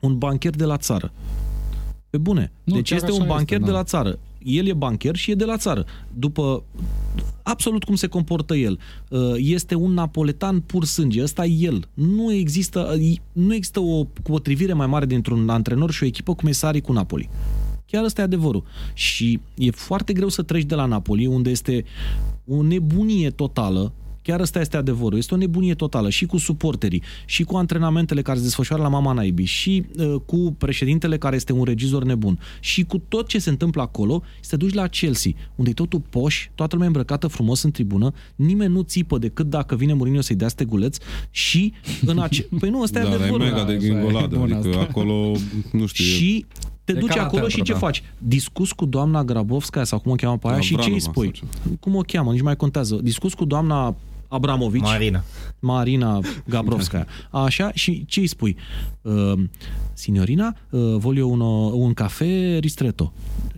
[0.00, 1.12] un bancher de la țară.
[2.10, 2.52] Pe bune.
[2.64, 3.76] Nu, deci chiar este așa un bancher este, de da.
[3.76, 4.18] la țară.
[4.38, 5.84] El e bancher și e de la țară.
[6.14, 6.64] După
[7.42, 8.78] absolut cum se comportă el.
[9.08, 11.22] Uh, Este un napoletan pur sânge.
[11.22, 11.88] Ăsta e el.
[11.94, 12.96] Nu există,
[13.32, 16.80] nu există o potrivire mai mare dintre un antrenor și o echipă cum e Sari
[16.80, 17.30] cu Napoli.
[17.86, 18.64] Chiar ăsta e adevărul.
[18.94, 21.84] Și e foarte greu să treci de la Napoli, unde este
[22.46, 23.92] o nebunie totală,
[24.22, 25.18] Chiar ăsta este adevărul.
[25.18, 29.12] Este o nebunie totală și cu suporterii, și cu antrenamentele care se desfășoară la Mama
[29.12, 33.50] Naibii, și uh, cu președintele care este un regizor nebun, și cu tot ce se
[33.50, 37.62] întâmplă acolo, să te duci la Chelsea, unde e totul poș, toată lumea îmbrăcată frumos
[37.62, 40.96] în tribună, nimeni nu țipă decât dacă vine Mourinho să-i dea steguleț
[41.30, 41.72] și
[42.06, 42.42] în ace...
[42.60, 43.46] Păi nu, ăsta e da, dar e adevărul.
[43.46, 44.36] mega de Așa e, gingoladă.
[44.36, 44.80] bun Adică asta.
[44.80, 45.32] acolo,
[45.72, 46.44] nu știu, e- Și
[46.84, 47.78] te E duci ca la acolo teatru, și ce da.
[47.78, 48.02] faci?
[48.18, 51.30] Discus cu doamna Grabovskaya sau cum o cheamă pe aia și ce îi Avranova spui?
[51.34, 52.32] sau Cum o cheamă?
[52.32, 52.98] Nici mai contează.
[53.02, 53.94] Discus cu doamna
[54.32, 54.82] Abramovici.
[54.82, 55.24] Marina.
[55.58, 57.06] Marina Gabrovskaya.
[57.30, 58.56] Așa, și ce îi spui?
[59.02, 59.32] Uh,
[59.92, 63.12] signorina, uh, voglio uno, un cafe ristretto.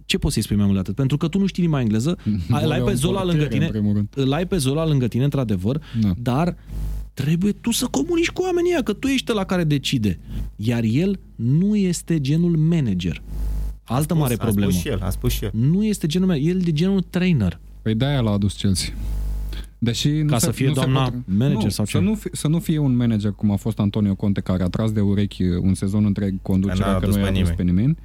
[0.06, 0.94] Ce poți să-i spui mai mult de atât?
[0.94, 2.18] Pentru că tu nu știi limba engleză,
[2.62, 4.08] îl ai pe un Zola portier, lângă în tine, primul rând.
[4.14, 6.12] îl ai pe Zola lângă tine, într-adevăr, Da.
[6.16, 6.56] dar
[7.14, 10.18] trebuie tu să comunici cu oamenii ăia, că tu ești la care decide.
[10.56, 13.22] Iar el nu este genul manager.
[13.84, 14.70] Altă mare A problemă.
[14.70, 15.50] spus și el, a spus și el.
[15.54, 17.60] Nu este genul manager, el e de genul trainer.
[17.82, 18.88] Păi de-aia l-a adus Chelsea.
[19.85, 22.05] Deși nu Ca se, să fie nu se doamna pot- manager nu, sau să ce?
[22.05, 24.93] nu, fi, să nu fie un manager cum a fost Antonio Conte, care a tras
[24.93, 27.57] de urechi un sezon întreg Că conducerea n-a că adus nu i-a pe adus nimeni.
[27.57, 27.97] pe nimeni.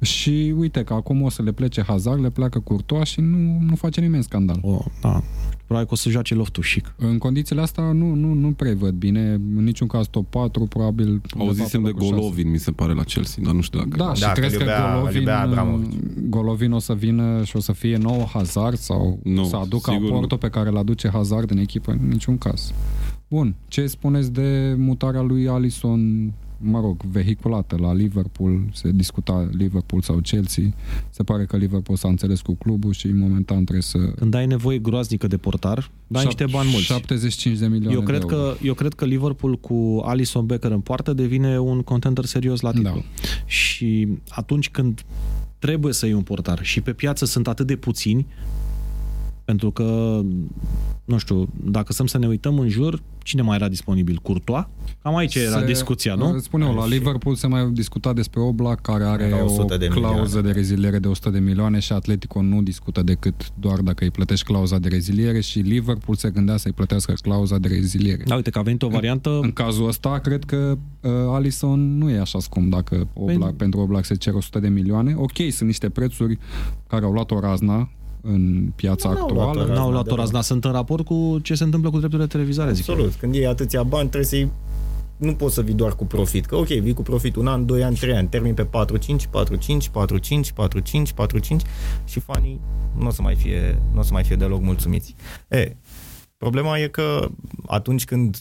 [0.00, 3.74] Și uite că acum o să le plece Hazard, le pleacă Courtois și nu, nu
[3.74, 4.58] face nimeni scandal.
[4.62, 5.22] O, da.
[5.64, 6.94] Probabil că o să joace loftul chic.
[6.98, 9.20] În condițiile astea nu, nu, nu prevăd bine.
[9.30, 11.20] În niciun caz top 4, probabil...
[11.38, 12.20] Auzisem de undeva pe locul șase.
[12.20, 13.96] Golovin, mi se pare, la Chelsea, dar nu știu dacă...
[13.96, 15.90] Da, și Da, că crezi că iubea- Golovin, iubea Abramovic.
[16.28, 20.08] Golovin o să vină și o să fie nou Hazard sau Nu, să aducă sigur
[20.08, 20.14] nu.
[20.14, 21.90] aportul pe care îl aduce Hazard în echipă?
[21.90, 22.72] În niciun caz.
[23.28, 30.02] Bun, ce spuneți de mutarea lui Alisson, mă rog, vehiculată la Liverpool, se discuta Liverpool
[30.02, 30.64] sau Chelsea,
[31.10, 33.98] se pare că Liverpool s-a înțeles cu clubul și momentan trebuie să...
[33.98, 36.86] Când ai nevoie groaznică de portar, dai Șap- niște bani mulți.
[36.86, 38.36] 75 de milioane Eu cred, de euro.
[38.36, 42.70] că, eu cred că Liverpool cu Alisson Becker în poartă devine un contender serios la
[42.70, 42.90] titlu.
[42.90, 43.00] Da.
[43.46, 45.04] Și atunci când
[45.58, 48.26] trebuie să iei un portar și pe piață sunt atât de puțini,
[49.44, 50.20] pentru că,
[51.04, 54.18] nu știu, dacă stăm să ne uităm în jur, cine mai era disponibil?
[54.22, 54.64] Courtois?
[55.02, 56.38] Cam aici era Se- discuția, nu?
[56.38, 59.86] Spune eu, la Liverpool se mai discuta despre Oblak, care are Era o 100 de
[59.86, 60.46] clauză milioane.
[60.48, 64.44] de reziliere de 100 de milioane și Atletico nu discută decât doar dacă îi plătești
[64.44, 68.22] clauza de reziliere și Liverpool se gândea să-i plătească clauza de reziliere.
[68.26, 72.10] Da, uite că a venit o variantă În cazul ăsta, cred că uh, Alisson nu
[72.10, 75.14] e așa scump dacă Oblak, Păi- pentru Oblak se cer 100 de milioane.
[75.16, 76.38] Ok, sunt niște prețuri
[76.86, 77.88] care au luat o razna
[78.26, 79.58] în piața Nu, n-au luat-o actuală.
[79.60, 79.74] razna.
[79.74, 80.18] n-au luat o deloc.
[80.18, 82.94] razna, sunt în raport cu ce se întâmplă cu drepturile de televizare, zic eu.
[82.94, 83.14] Absolut.
[83.18, 84.50] Când iei atâția bani, trebuie să-i
[85.16, 86.46] nu poți să vii doar cu profit.
[86.46, 88.70] Că ok, vii cu profit un an, doi ani, trei ani, termin pe 4-5, 4-5,
[89.90, 91.56] 4-5, 4-5, 4-5
[92.04, 92.60] și fanii
[92.98, 95.14] nu o să mai fie, nu o să mai fie deloc mulțumiți.
[95.48, 95.76] E,
[96.36, 97.28] problema e că
[97.66, 98.36] atunci când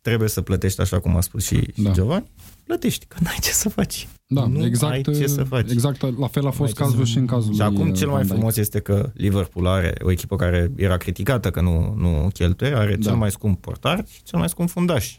[0.00, 1.90] trebuie să plătești, așa cum a spus și, și Da.
[1.90, 2.30] Giovanni,
[2.64, 4.08] plătești, că n-ai ce să faci.
[4.26, 5.70] Da, nu exact, ai ce să faci.
[5.70, 7.96] exact la fel a fost ce să- cazul și în cazul Și lui acum uh,
[7.96, 8.32] cel mai Van Dijk.
[8.36, 12.96] frumos este că Liverpool are o echipă care era criticată că nu, nu cheltuie, are
[12.96, 13.02] Da.
[13.08, 15.18] cel mai scump portar și cel mai scump fundaș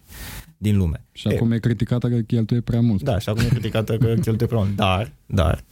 [0.57, 1.05] din lume.
[1.11, 3.01] Și acum e criticată că cheltuie prea mult.
[3.03, 4.75] Da, și acum e criticată că cheltuie prea mult.
[4.75, 5.63] Dar, dar,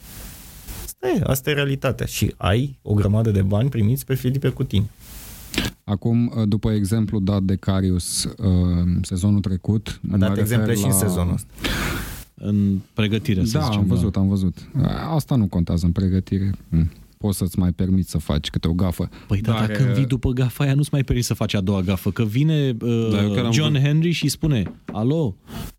[0.86, 2.06] asta e, asta e realitatea.
[2.06, 4.86] Și ai o grămadă de bani primiți pe Filipe Coutinho.
[5.84, 8.48] Acum, uh, după exemplu dat de Carius uh,
[9.02, 11.48] sezonul trecut, A dat mă exemple refer și în sezonul ăsta.
[12.36, 13.80] În pregătire, să Da, zicem.
[13.80, 14.58] am văzut, am văzut.
[15.16, 16.52] Asta nu contează în pregătire.
[16.70, 16.92] Hm.
[17.18, 19.10] Poți să-ți mai permiți să faci câte o gafă.
[19.28, 21.62] Păi da, Dar, dacă uh, vii după gafa aia, nu-ți mai permis să faci a
[21.62, 25.36] doua gafă, că vine uh, Da, eu chiar am John vrut- Henry și spune, alo,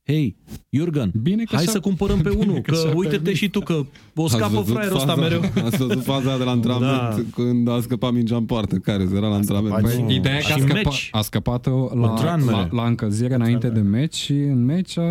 [0.06, 0.36] hei,
[0.70, 3.38] Jurgen, Bine că hai și-a- să cumpărăm pe unul, că că și-a uite-te permis.
[3.38, 3.80] și tu, că
[4.14, 5.40] o Ați scapă văzut fraierul ăsta faza- mereu.
[5.66, 7.22] Ați văzut faza de la antrenament Da.
[7.34, 8.76] când a scăpat mingea în poartă.
[8.76, 9.72] Care era la antrenament?
[9.74, 11.08] scăpat Băi, și- Ideea e că Și a, în scăpa, meci.
[11.12, 12.50] a scăpat la, Tranmere.
[12.56, 15.02] la, la încălzire înainte de meci și în meci a,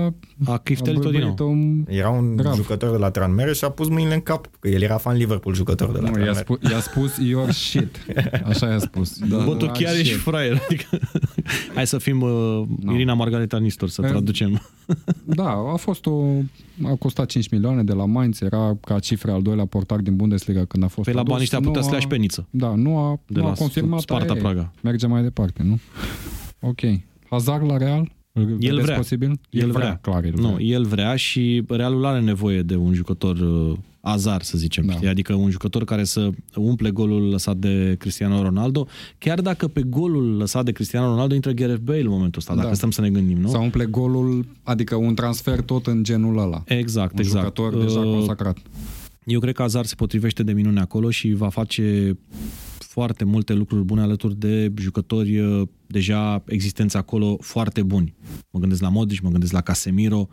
[0.46, 1.34] A a chiftelit-o din nou.
[1.34, 2.56] bâlbâit-o Era un Grav.
[2.56, 5.56] jucător de la Tranmere și a pus mâinile în cap, că el era fan Liverpool
[5.56, 6.44] jucător de la Nu, i-a, Tranmere.
[6.44, 8.06] spus, i-a spus your shit.
[8.50, 9.18] Așa i-a spus.
[9.20, 10.18] Da, Bă, tu chiar ești shit.
[10.22, 10.62] fraier.
[10.66, 11.00] Adică,
[11.76, 12.62] hai să fim uh,
[12.94, 14.62] Irina Margareta Nistor, să Eh, traducem.
[15.36, 16.24] Da, a fost o...
[16.84, 20.66] A costat 5 milioane de la Mainz, era ca cifre al doilea portar din Bundesliga
[20.66, 21.30] când a fost Pe la adus.
[21.32, 22.48] banii ăștia Nu putea să le a- lași pe niță.
[22.50, 24.44] Da, nu a, De nu la a confirmat Sparta aia e.
[24.44, 24.72] Praga.
[24.82, 25.80] Merge mai departe, nu?
[26.70, 26.80] Ok.
[27.30, 28.12] Hazard la Real?
[28.32, 28.96] Îl vedeți vrea.
[28.96, 29.40] posibil?
[29.50, 29.96] El vrea.
[30.02, 30.66] clar, el Nu, vrea.
[30.66, 34.86] el vrea și Realul are nevoie de un jucător uh, azar, să zicem.
[34.86, 34.98] Da.
[35.02, 35.10] Da.
[35.10, 38.88] Adică un jucător care să umple golul lăsat de Cristiano Ronaldo,
[39.18, 42.68] chiar dacă pe golul lăsat de Cristiano Ronaldo intră Gareth Bale în momentul ăsta, dacă
[42.68, 42.74] Da.
[42.74, 43.48] stăm să ne gândim, nu?
[43.48, 46.64] Sau umple golul, adică un transfer tot în genul ăla.
[46.66, 47.40] Exact, Un exact.
[47.44, 48.58] jucător deja Uh, consacrat.
[49.26, 52.18] Eu cred că Azar se potrivește de minune acolo și va face
[52.78, 58.14] foarte multe lucruri bune alături de jucători uh, deja existenți acolo foarte buni.
[58.50, 60.28] Mă gândesc la Modric, mă gândesc la Casemiro,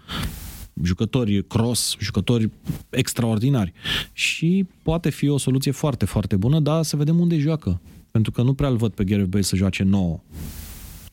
[0.82, 2.50] jucători cross, jucători
[2.90, 3.72] extraordinari.
[4.12, 7.80] Și poate fi o soluție foarte, foarte bună, dar să vedem unde joacă.
[8.10, 10.20] Pentru că nu prea îl văd pe Gareth Bale să joace nouă.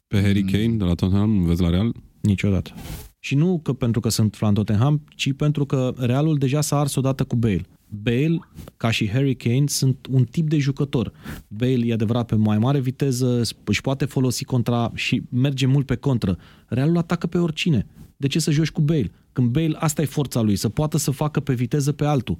[0.07, 1.91] Pe Harry Kane de la Tottenham, nu vezi la Real?
[2.22, 2.72] Niciodată.
[3.20, 6.96] Și nu că pentru că sunt fan Tottenham, ci pentru că Realul deja s-a ars
[6.96, 7.66] odată cu Bale.
[8.04, 8.39] Bale,
[8.78, 11.12] ca și Harry Kane, sunt un tip de jucător.
[11.47, 15.96] Bale e adevărat pe mai mare viteză, își poate folosi contra și merge mult pe
[15.96, 16.37] contră.
[16.67, 17.87] Realul atacă pe oricine.
[18.17, 19.11] De ce să joci cu Bale?
[19.33, 22.37] Când Bale, asta e forța lui, să poată să facă pe viteză pe altul.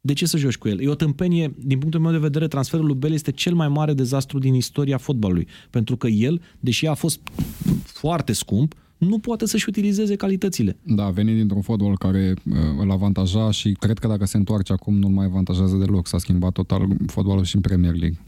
[0.00, 0.80] De ce să joci cu el?
[0.80, 3.92] E o tâmpenie, din punctul meu de vedere, transferul lui Bale este cel mai mare
[3.94, 5.46] dezastru din istoria fotbalului.
[5.70, 7.20] Pentru că el, deși a fost
[7.84, 10.76] foarte scump, nu poate să-și utilizeze calitățile.
[10.82, 14.72] Da, a venit dintr-un fotbal care uh, îl avantaja și cred că dacă se întoarce
[14.72, 16.06] acum nu-l mai avantajează deloc.
[16.06, 18.18] S-a schimbat total fotbalul și în Premier League.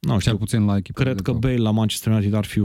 [0.00, 1.02] Nu Cel știu, puțin la echipă.
[1.02, 2.60] cred că Bale la Manchester United ar fi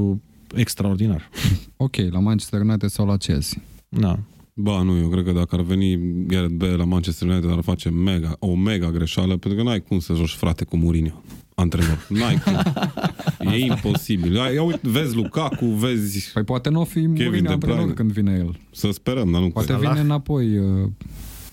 [0.55, 1.29] extraordinar.
[1.77, 3.61] Ok, la Manchester United sau la Chelsea.
[3.89, 4.19] Da.
[4.53, 7.89] Ba, nu, eu cred că dacă ar veni Gareth Bale la Manchester United ar face
[7.89, 11.23] mega, o mega greșeală, pentru că n-ai cum să joci frate cu Mourinho,
[11.55, 12.05] antrenor.
[12.09, 12.53] N-ai cum.
[13.53, 14.35] E imposibil.
[14.35, 16.31] Ia, ia uite, vezi Lukaku, vezi...
[16.33, 17.93] Păi poate nu o fi De Mourinho antrenor Bruyne.
[17.93, 18.59] când vine el.
[18.71, 19.87] Să sperăm, dar nu Poate cred.
[19.89, 20.89] vine înapoi, uh,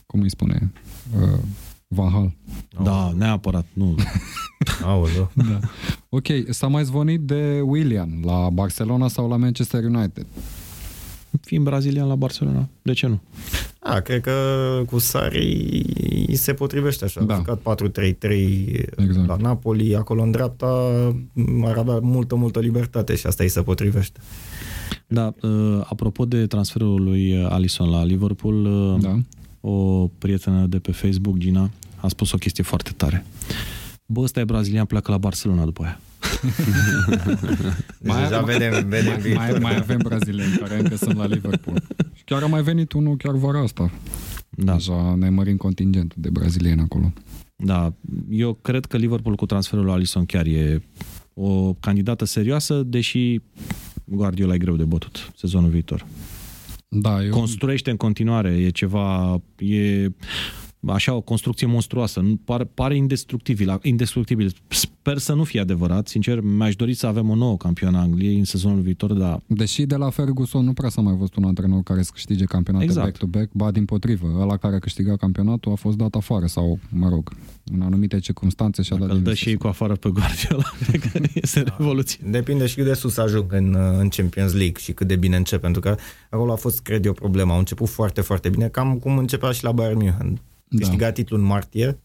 [0.07, 0.73] cum îi spune,
[1.21, 1.39] uh,
[1.89, 2.37] Van Hal.
[2.83, 3.95] Da, neapărat, nu.
[4.85, 5.31] Aoleu.
[5.35, 5.61] Da.
[6.09, 10.27] Ok, s-a mai zvonit de William la Barcelona sau la Manchester United.
[11.41, 13.21] Fiind brazilian la Barcelona, de ce nu?
[13.83, 14.33] Da, cred că
[14.87, 15.85] cu Sari
[16.27, 17.23] îi se potrivește așa.
[17.23, 17.35] Da.
[17.35, 19.27] A jucat 4-3-3 Exact.
[19.27, 20.67] la Napoli, acolo în dreapta
[21.65, 24.21] ar avea multă, multă libertate și asta îi se potrivește.
[25.07, 29.19] Da, uh, apropo de transferul lui uh, Alisson la Liverpool, uh, Da.
[29.61, 33.27] o prietenă de pe Facebook, Gina, a spus o chestie foarte tare.
[34.13, 36.01] Bă, ăsta e brazilian, pleacă la Barcelona după aia.
[38.01, 39.59] Deci deja vedem, vedem mai, viitor.
[39.59, 41.83] mai avem brazilieni care încă sunt la Liverpool.
[42.15, 43.91] Și chiar a mai venit unul chiar vara asta.
[44.51, 47.13] Da, Deja ne mărim contingentul de brazilieni acolo.
[47.57, 47.93] da.
[48.31, 50.83] Eu cred că Liverpool cu transferul lui Alisson chiar e
[51.35, 53.41] o candidată serioasă, deși
[54.05, 56.07] Guardiola e greu de bătut sezonul viitor.
[56.89, 57.31] Da, eu...
[57.31, 60.09] Construiește în continuare, e ceva, e
[60.93, 64.53] așa o construcție monstruoasă, nu, pare, pare indestructibil, indestructibil.
[64.69, 68.39] Sper să nu fie adevărat, sincer, mi-aș dori să avem o nouă campioană a Angliei
[68.39, 71.83] în sezonul viitor, dar Deși de la Ferguson nu prea s-a mai văzut un antrenor
[71.83, 73.07] care să câștige campionate Exact.
[73.07, 77.09] back-to-back, ba din potrivă, ăla care a câștigat campionatul a fost dat afară sau, mă
[77.09, 77.33] rog,
[77.73, 79.47] în anumite circunstanțe și-a dat dacă îl dă demisia.
[79.47, 82.19] și ei cu afară pe Guardiola, cred că este revoluție.
[82.31, 85.61] Depinde și cât de sus ajung în, în Champions League și cât de bine încep,
[85.61, 85.97] pentru că
[86.31, 87.53] acolo a fost, cred eu, problema.
[87.53, 90.41] Au început foarte, foarte bine, cam cum începea și la Bayern München.
[90.77, 91.13] Câștiga da.
[91.13, 91.99] titlul în martie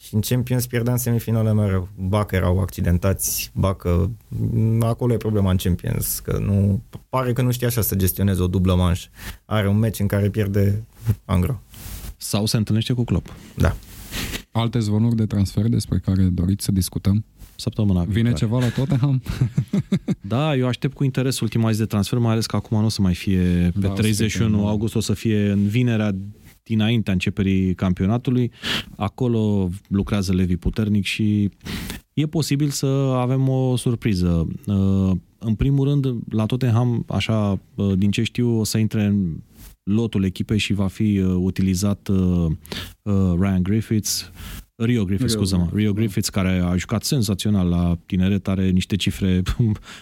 [0.00, 1.88] și în Champions pierdea în semifinale mereu.
[1.96, 4.08] Ba că erau accidentați, ba că
[4.80, 8.46] acolo e problema în Champions, că nu, pare că nu știe așa să gestioneze o
[8.46, 9.08] dublă manșă.
[9.44, 10.84] Are un meci în care pierde
[11.24, 11.60] angro.
[12.16, 13.32] Sau se întâlnește cu Klopp.
[13.56, 13.76] Da.
[14.52, 17.24] Alte zvonuri de transfer despre care doriți să discutăm?
[17.56, 18.36] Săptămâna Vine viitoare.
[18.38, 19.22] ceva la Tottenham?
[20.20, 22.88] Da, eu aștept cu interes ultima zi de transfer, mai ales că acum nu o
[22.88, 24.68] să mai fie pe Da, o să 31 fie, da.
[24.70, 26.14] august, o să fie în vinerea
[26.70, 28.50] dinaintea începerii campionatului.
[28.96, 31.50] Acolo lucrează Levi puternic și
[32.14, 32.86] e posibil să
[33.16, 34.48] avem o surpriză.
[34.66, 39.36] Uh, În primul rând, la Tottenham, așa, uh, din ce știu, o să intre în
[39.82, 42.46] lotul echipei și va fi uh, utilizat uh,
[43.02, 44.30] uh, Ryan Griffiths,
[44.84, 45.98] Rio Griffiths, Rio scuză-mă, Griffiths, Rio da.
[46.00, 49.42] Griffiths, care a jucat senzațional la tineret, are niște cifre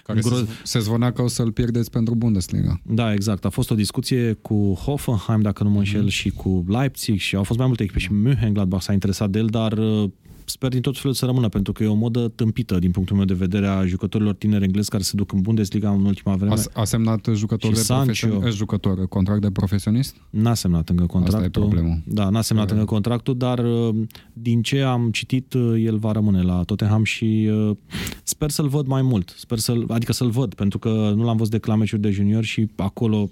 [0.04, 2.80] Care Gro- se, se zvonea că o să-l pierdeți pentru Bundesliga.
[2.84, 3.44] Da, exact.
[3.44, 6.08] A fost o discuție cu Hoffenheim, dacă nu mă înșel, Mhm.
[6.10, 9.46] și cu Leipzig și au fost mai multe echipe și Mönchengladbach s-a interesat de el,
[9.46, 10.10] dar uh,
[10.48, 13.24] sper din tot felul să rămână, pentru că e o modă tâmpită din punctul meu
[13.24, 16.54] de vedere a jucătorilor tineri englezi care se duc în Bundesliga în ultima vreme.
[16.54, 18.04] A, a semnat jucător Și de Sancho.
[18.04, 20.16] profesionist, jucător, contract de profesionist?
[20.30, 21.44] N-a semnat încă contractul.
[21.44, 21.98] Asta e problema.
[22.04, 22.72] Da, n-a semnat Uh.
[22.72, 23.94] încă contractul, dar uh,
[24.32, 27.76] din ce am citit, uh, el va rămâne la Tottenham și uh,
[28.22, 29.34] sper să-l văd mai mult.
[29.36, 32.44] Sper să adică să-l văd, pentru că nu l-am văzut decât la meciuri de junior
[32.44, 33.30] și acolo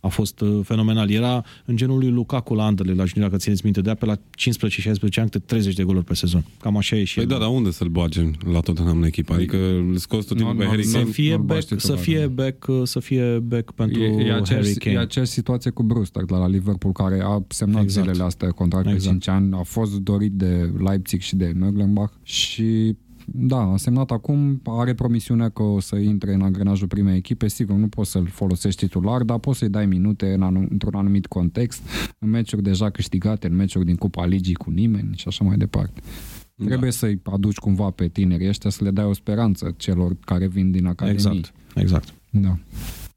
[0.00, 1.10] a fost uh, fenomenal.
[1.10, 4.14] Era în genul lui Lukaku la Anderlecht, la junior, dacă țineți minte, de pe la
[4.16, 4.18] 15-16
[5.14, 6.44] ani, câte 30 de goluri pe sezon.
[6.60, 7.28] Cam așa e și Păi el.
[7.28, 9.32] da, dar unde să-l bage la Tottenham în echipă?
[9.32, 10.90] Adică îl scoți tot timpul Nu, pe nu, Harry nu.
[10.90, 11.10] să Kane?
[11.10, 12.26] fie nu-l back, bași să titular, fie da.
[12.42, 14.96] back, uh, să fie back pentru E, e, Harry aceeași, Kane.
[14.96, 18.06] e aceeași situație cu Brewster la, la Liverpool, care a semnat Exact.
[18.06, 19.02] zilele astea contract Exact.
[19.02, 22.96] de 5 ani, a fost dorit de Leipzig și de Möglenbach și
[23.32, 27.76] da, a semnat acum, are promisiunea că o să intre în angrenajul primei echipe, sigur,
[27.76, 31.82] nu poți să-l folosești titular, dar poți să-i dai minute în anu- într-un anumit context,
[32.18, 36.00] în meciuri deja câștigate, în meciuri din Cupa Ligii cu nimeni și așa mai departe.
[36.58, 36.66] Da.
[36.66, 40.70] Trebuie să-i aduci cumva pe tinerii ăștia să le dai o speranță celor care vin
[40.70, 41.18] din academie.
[41.18, 42.14] Exact, exact.
[42.30, 42.58] Da.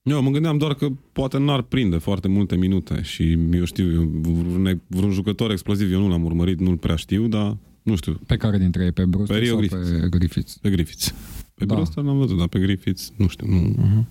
[0.04, 4.02] Eu mă gândeam doar că poate n-ar prinde foarte multe minute și eu știu, eu,
[4.22, 8.38] vreun, vreun jucător exploziv eu nu l-am urmărit, nu-l prea știu, dar nu știu, Pe
[8.38, 8.92] care dintre ei?
[8.92, 9.90] Pe Brewster Pe Rio sau Griffiths.
[10.00, 10.58] pe Griffiths?
[10.58, 11.14] pe Griffiths.
[11.54, 11.66] Pe Da.
[11.66, 11.74] da.
[11.74, 13.76] Brewster l-am văzut, dar pe Griffiths, nu știu, nu.
[13.76, 14.06] Uh-huh.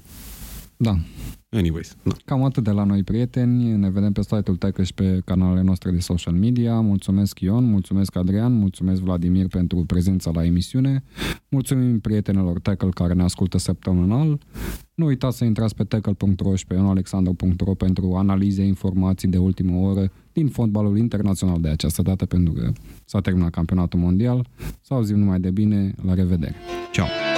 [0.77, 0.99] Da.
[1.57, 2.13] Anyways, da.
[2.25, 3.77] Cam atât de la noi, prieteni.
[3.77, 6.81] Ne vedem pe site-ul Tackle și pe canalele noastre de social media.
[6.81, 11.05] Mulțumesc Ion, mulțumesc Adrian, mulțumesc Vladimir pentru prezența la emisiune.
[11.49, 14.39] Mulțumim prietenilor Tackle care ne ascultă săptămânal.
[14.95, 20.13] Nu uitați să intrați pe tackle.ro și pe ionalexandru.ro pentru analize, informații de ultimă oră
[20.33, 22.73] din fotbalul internațional de această dată, pentru că
[23.05, 24.47] s-a terminat campionatul mondial.
[24.81, 25.95] Să auzim numai de bine.
[26.07, 26.55] La revedere!
[26.93, 27.30] Ciao!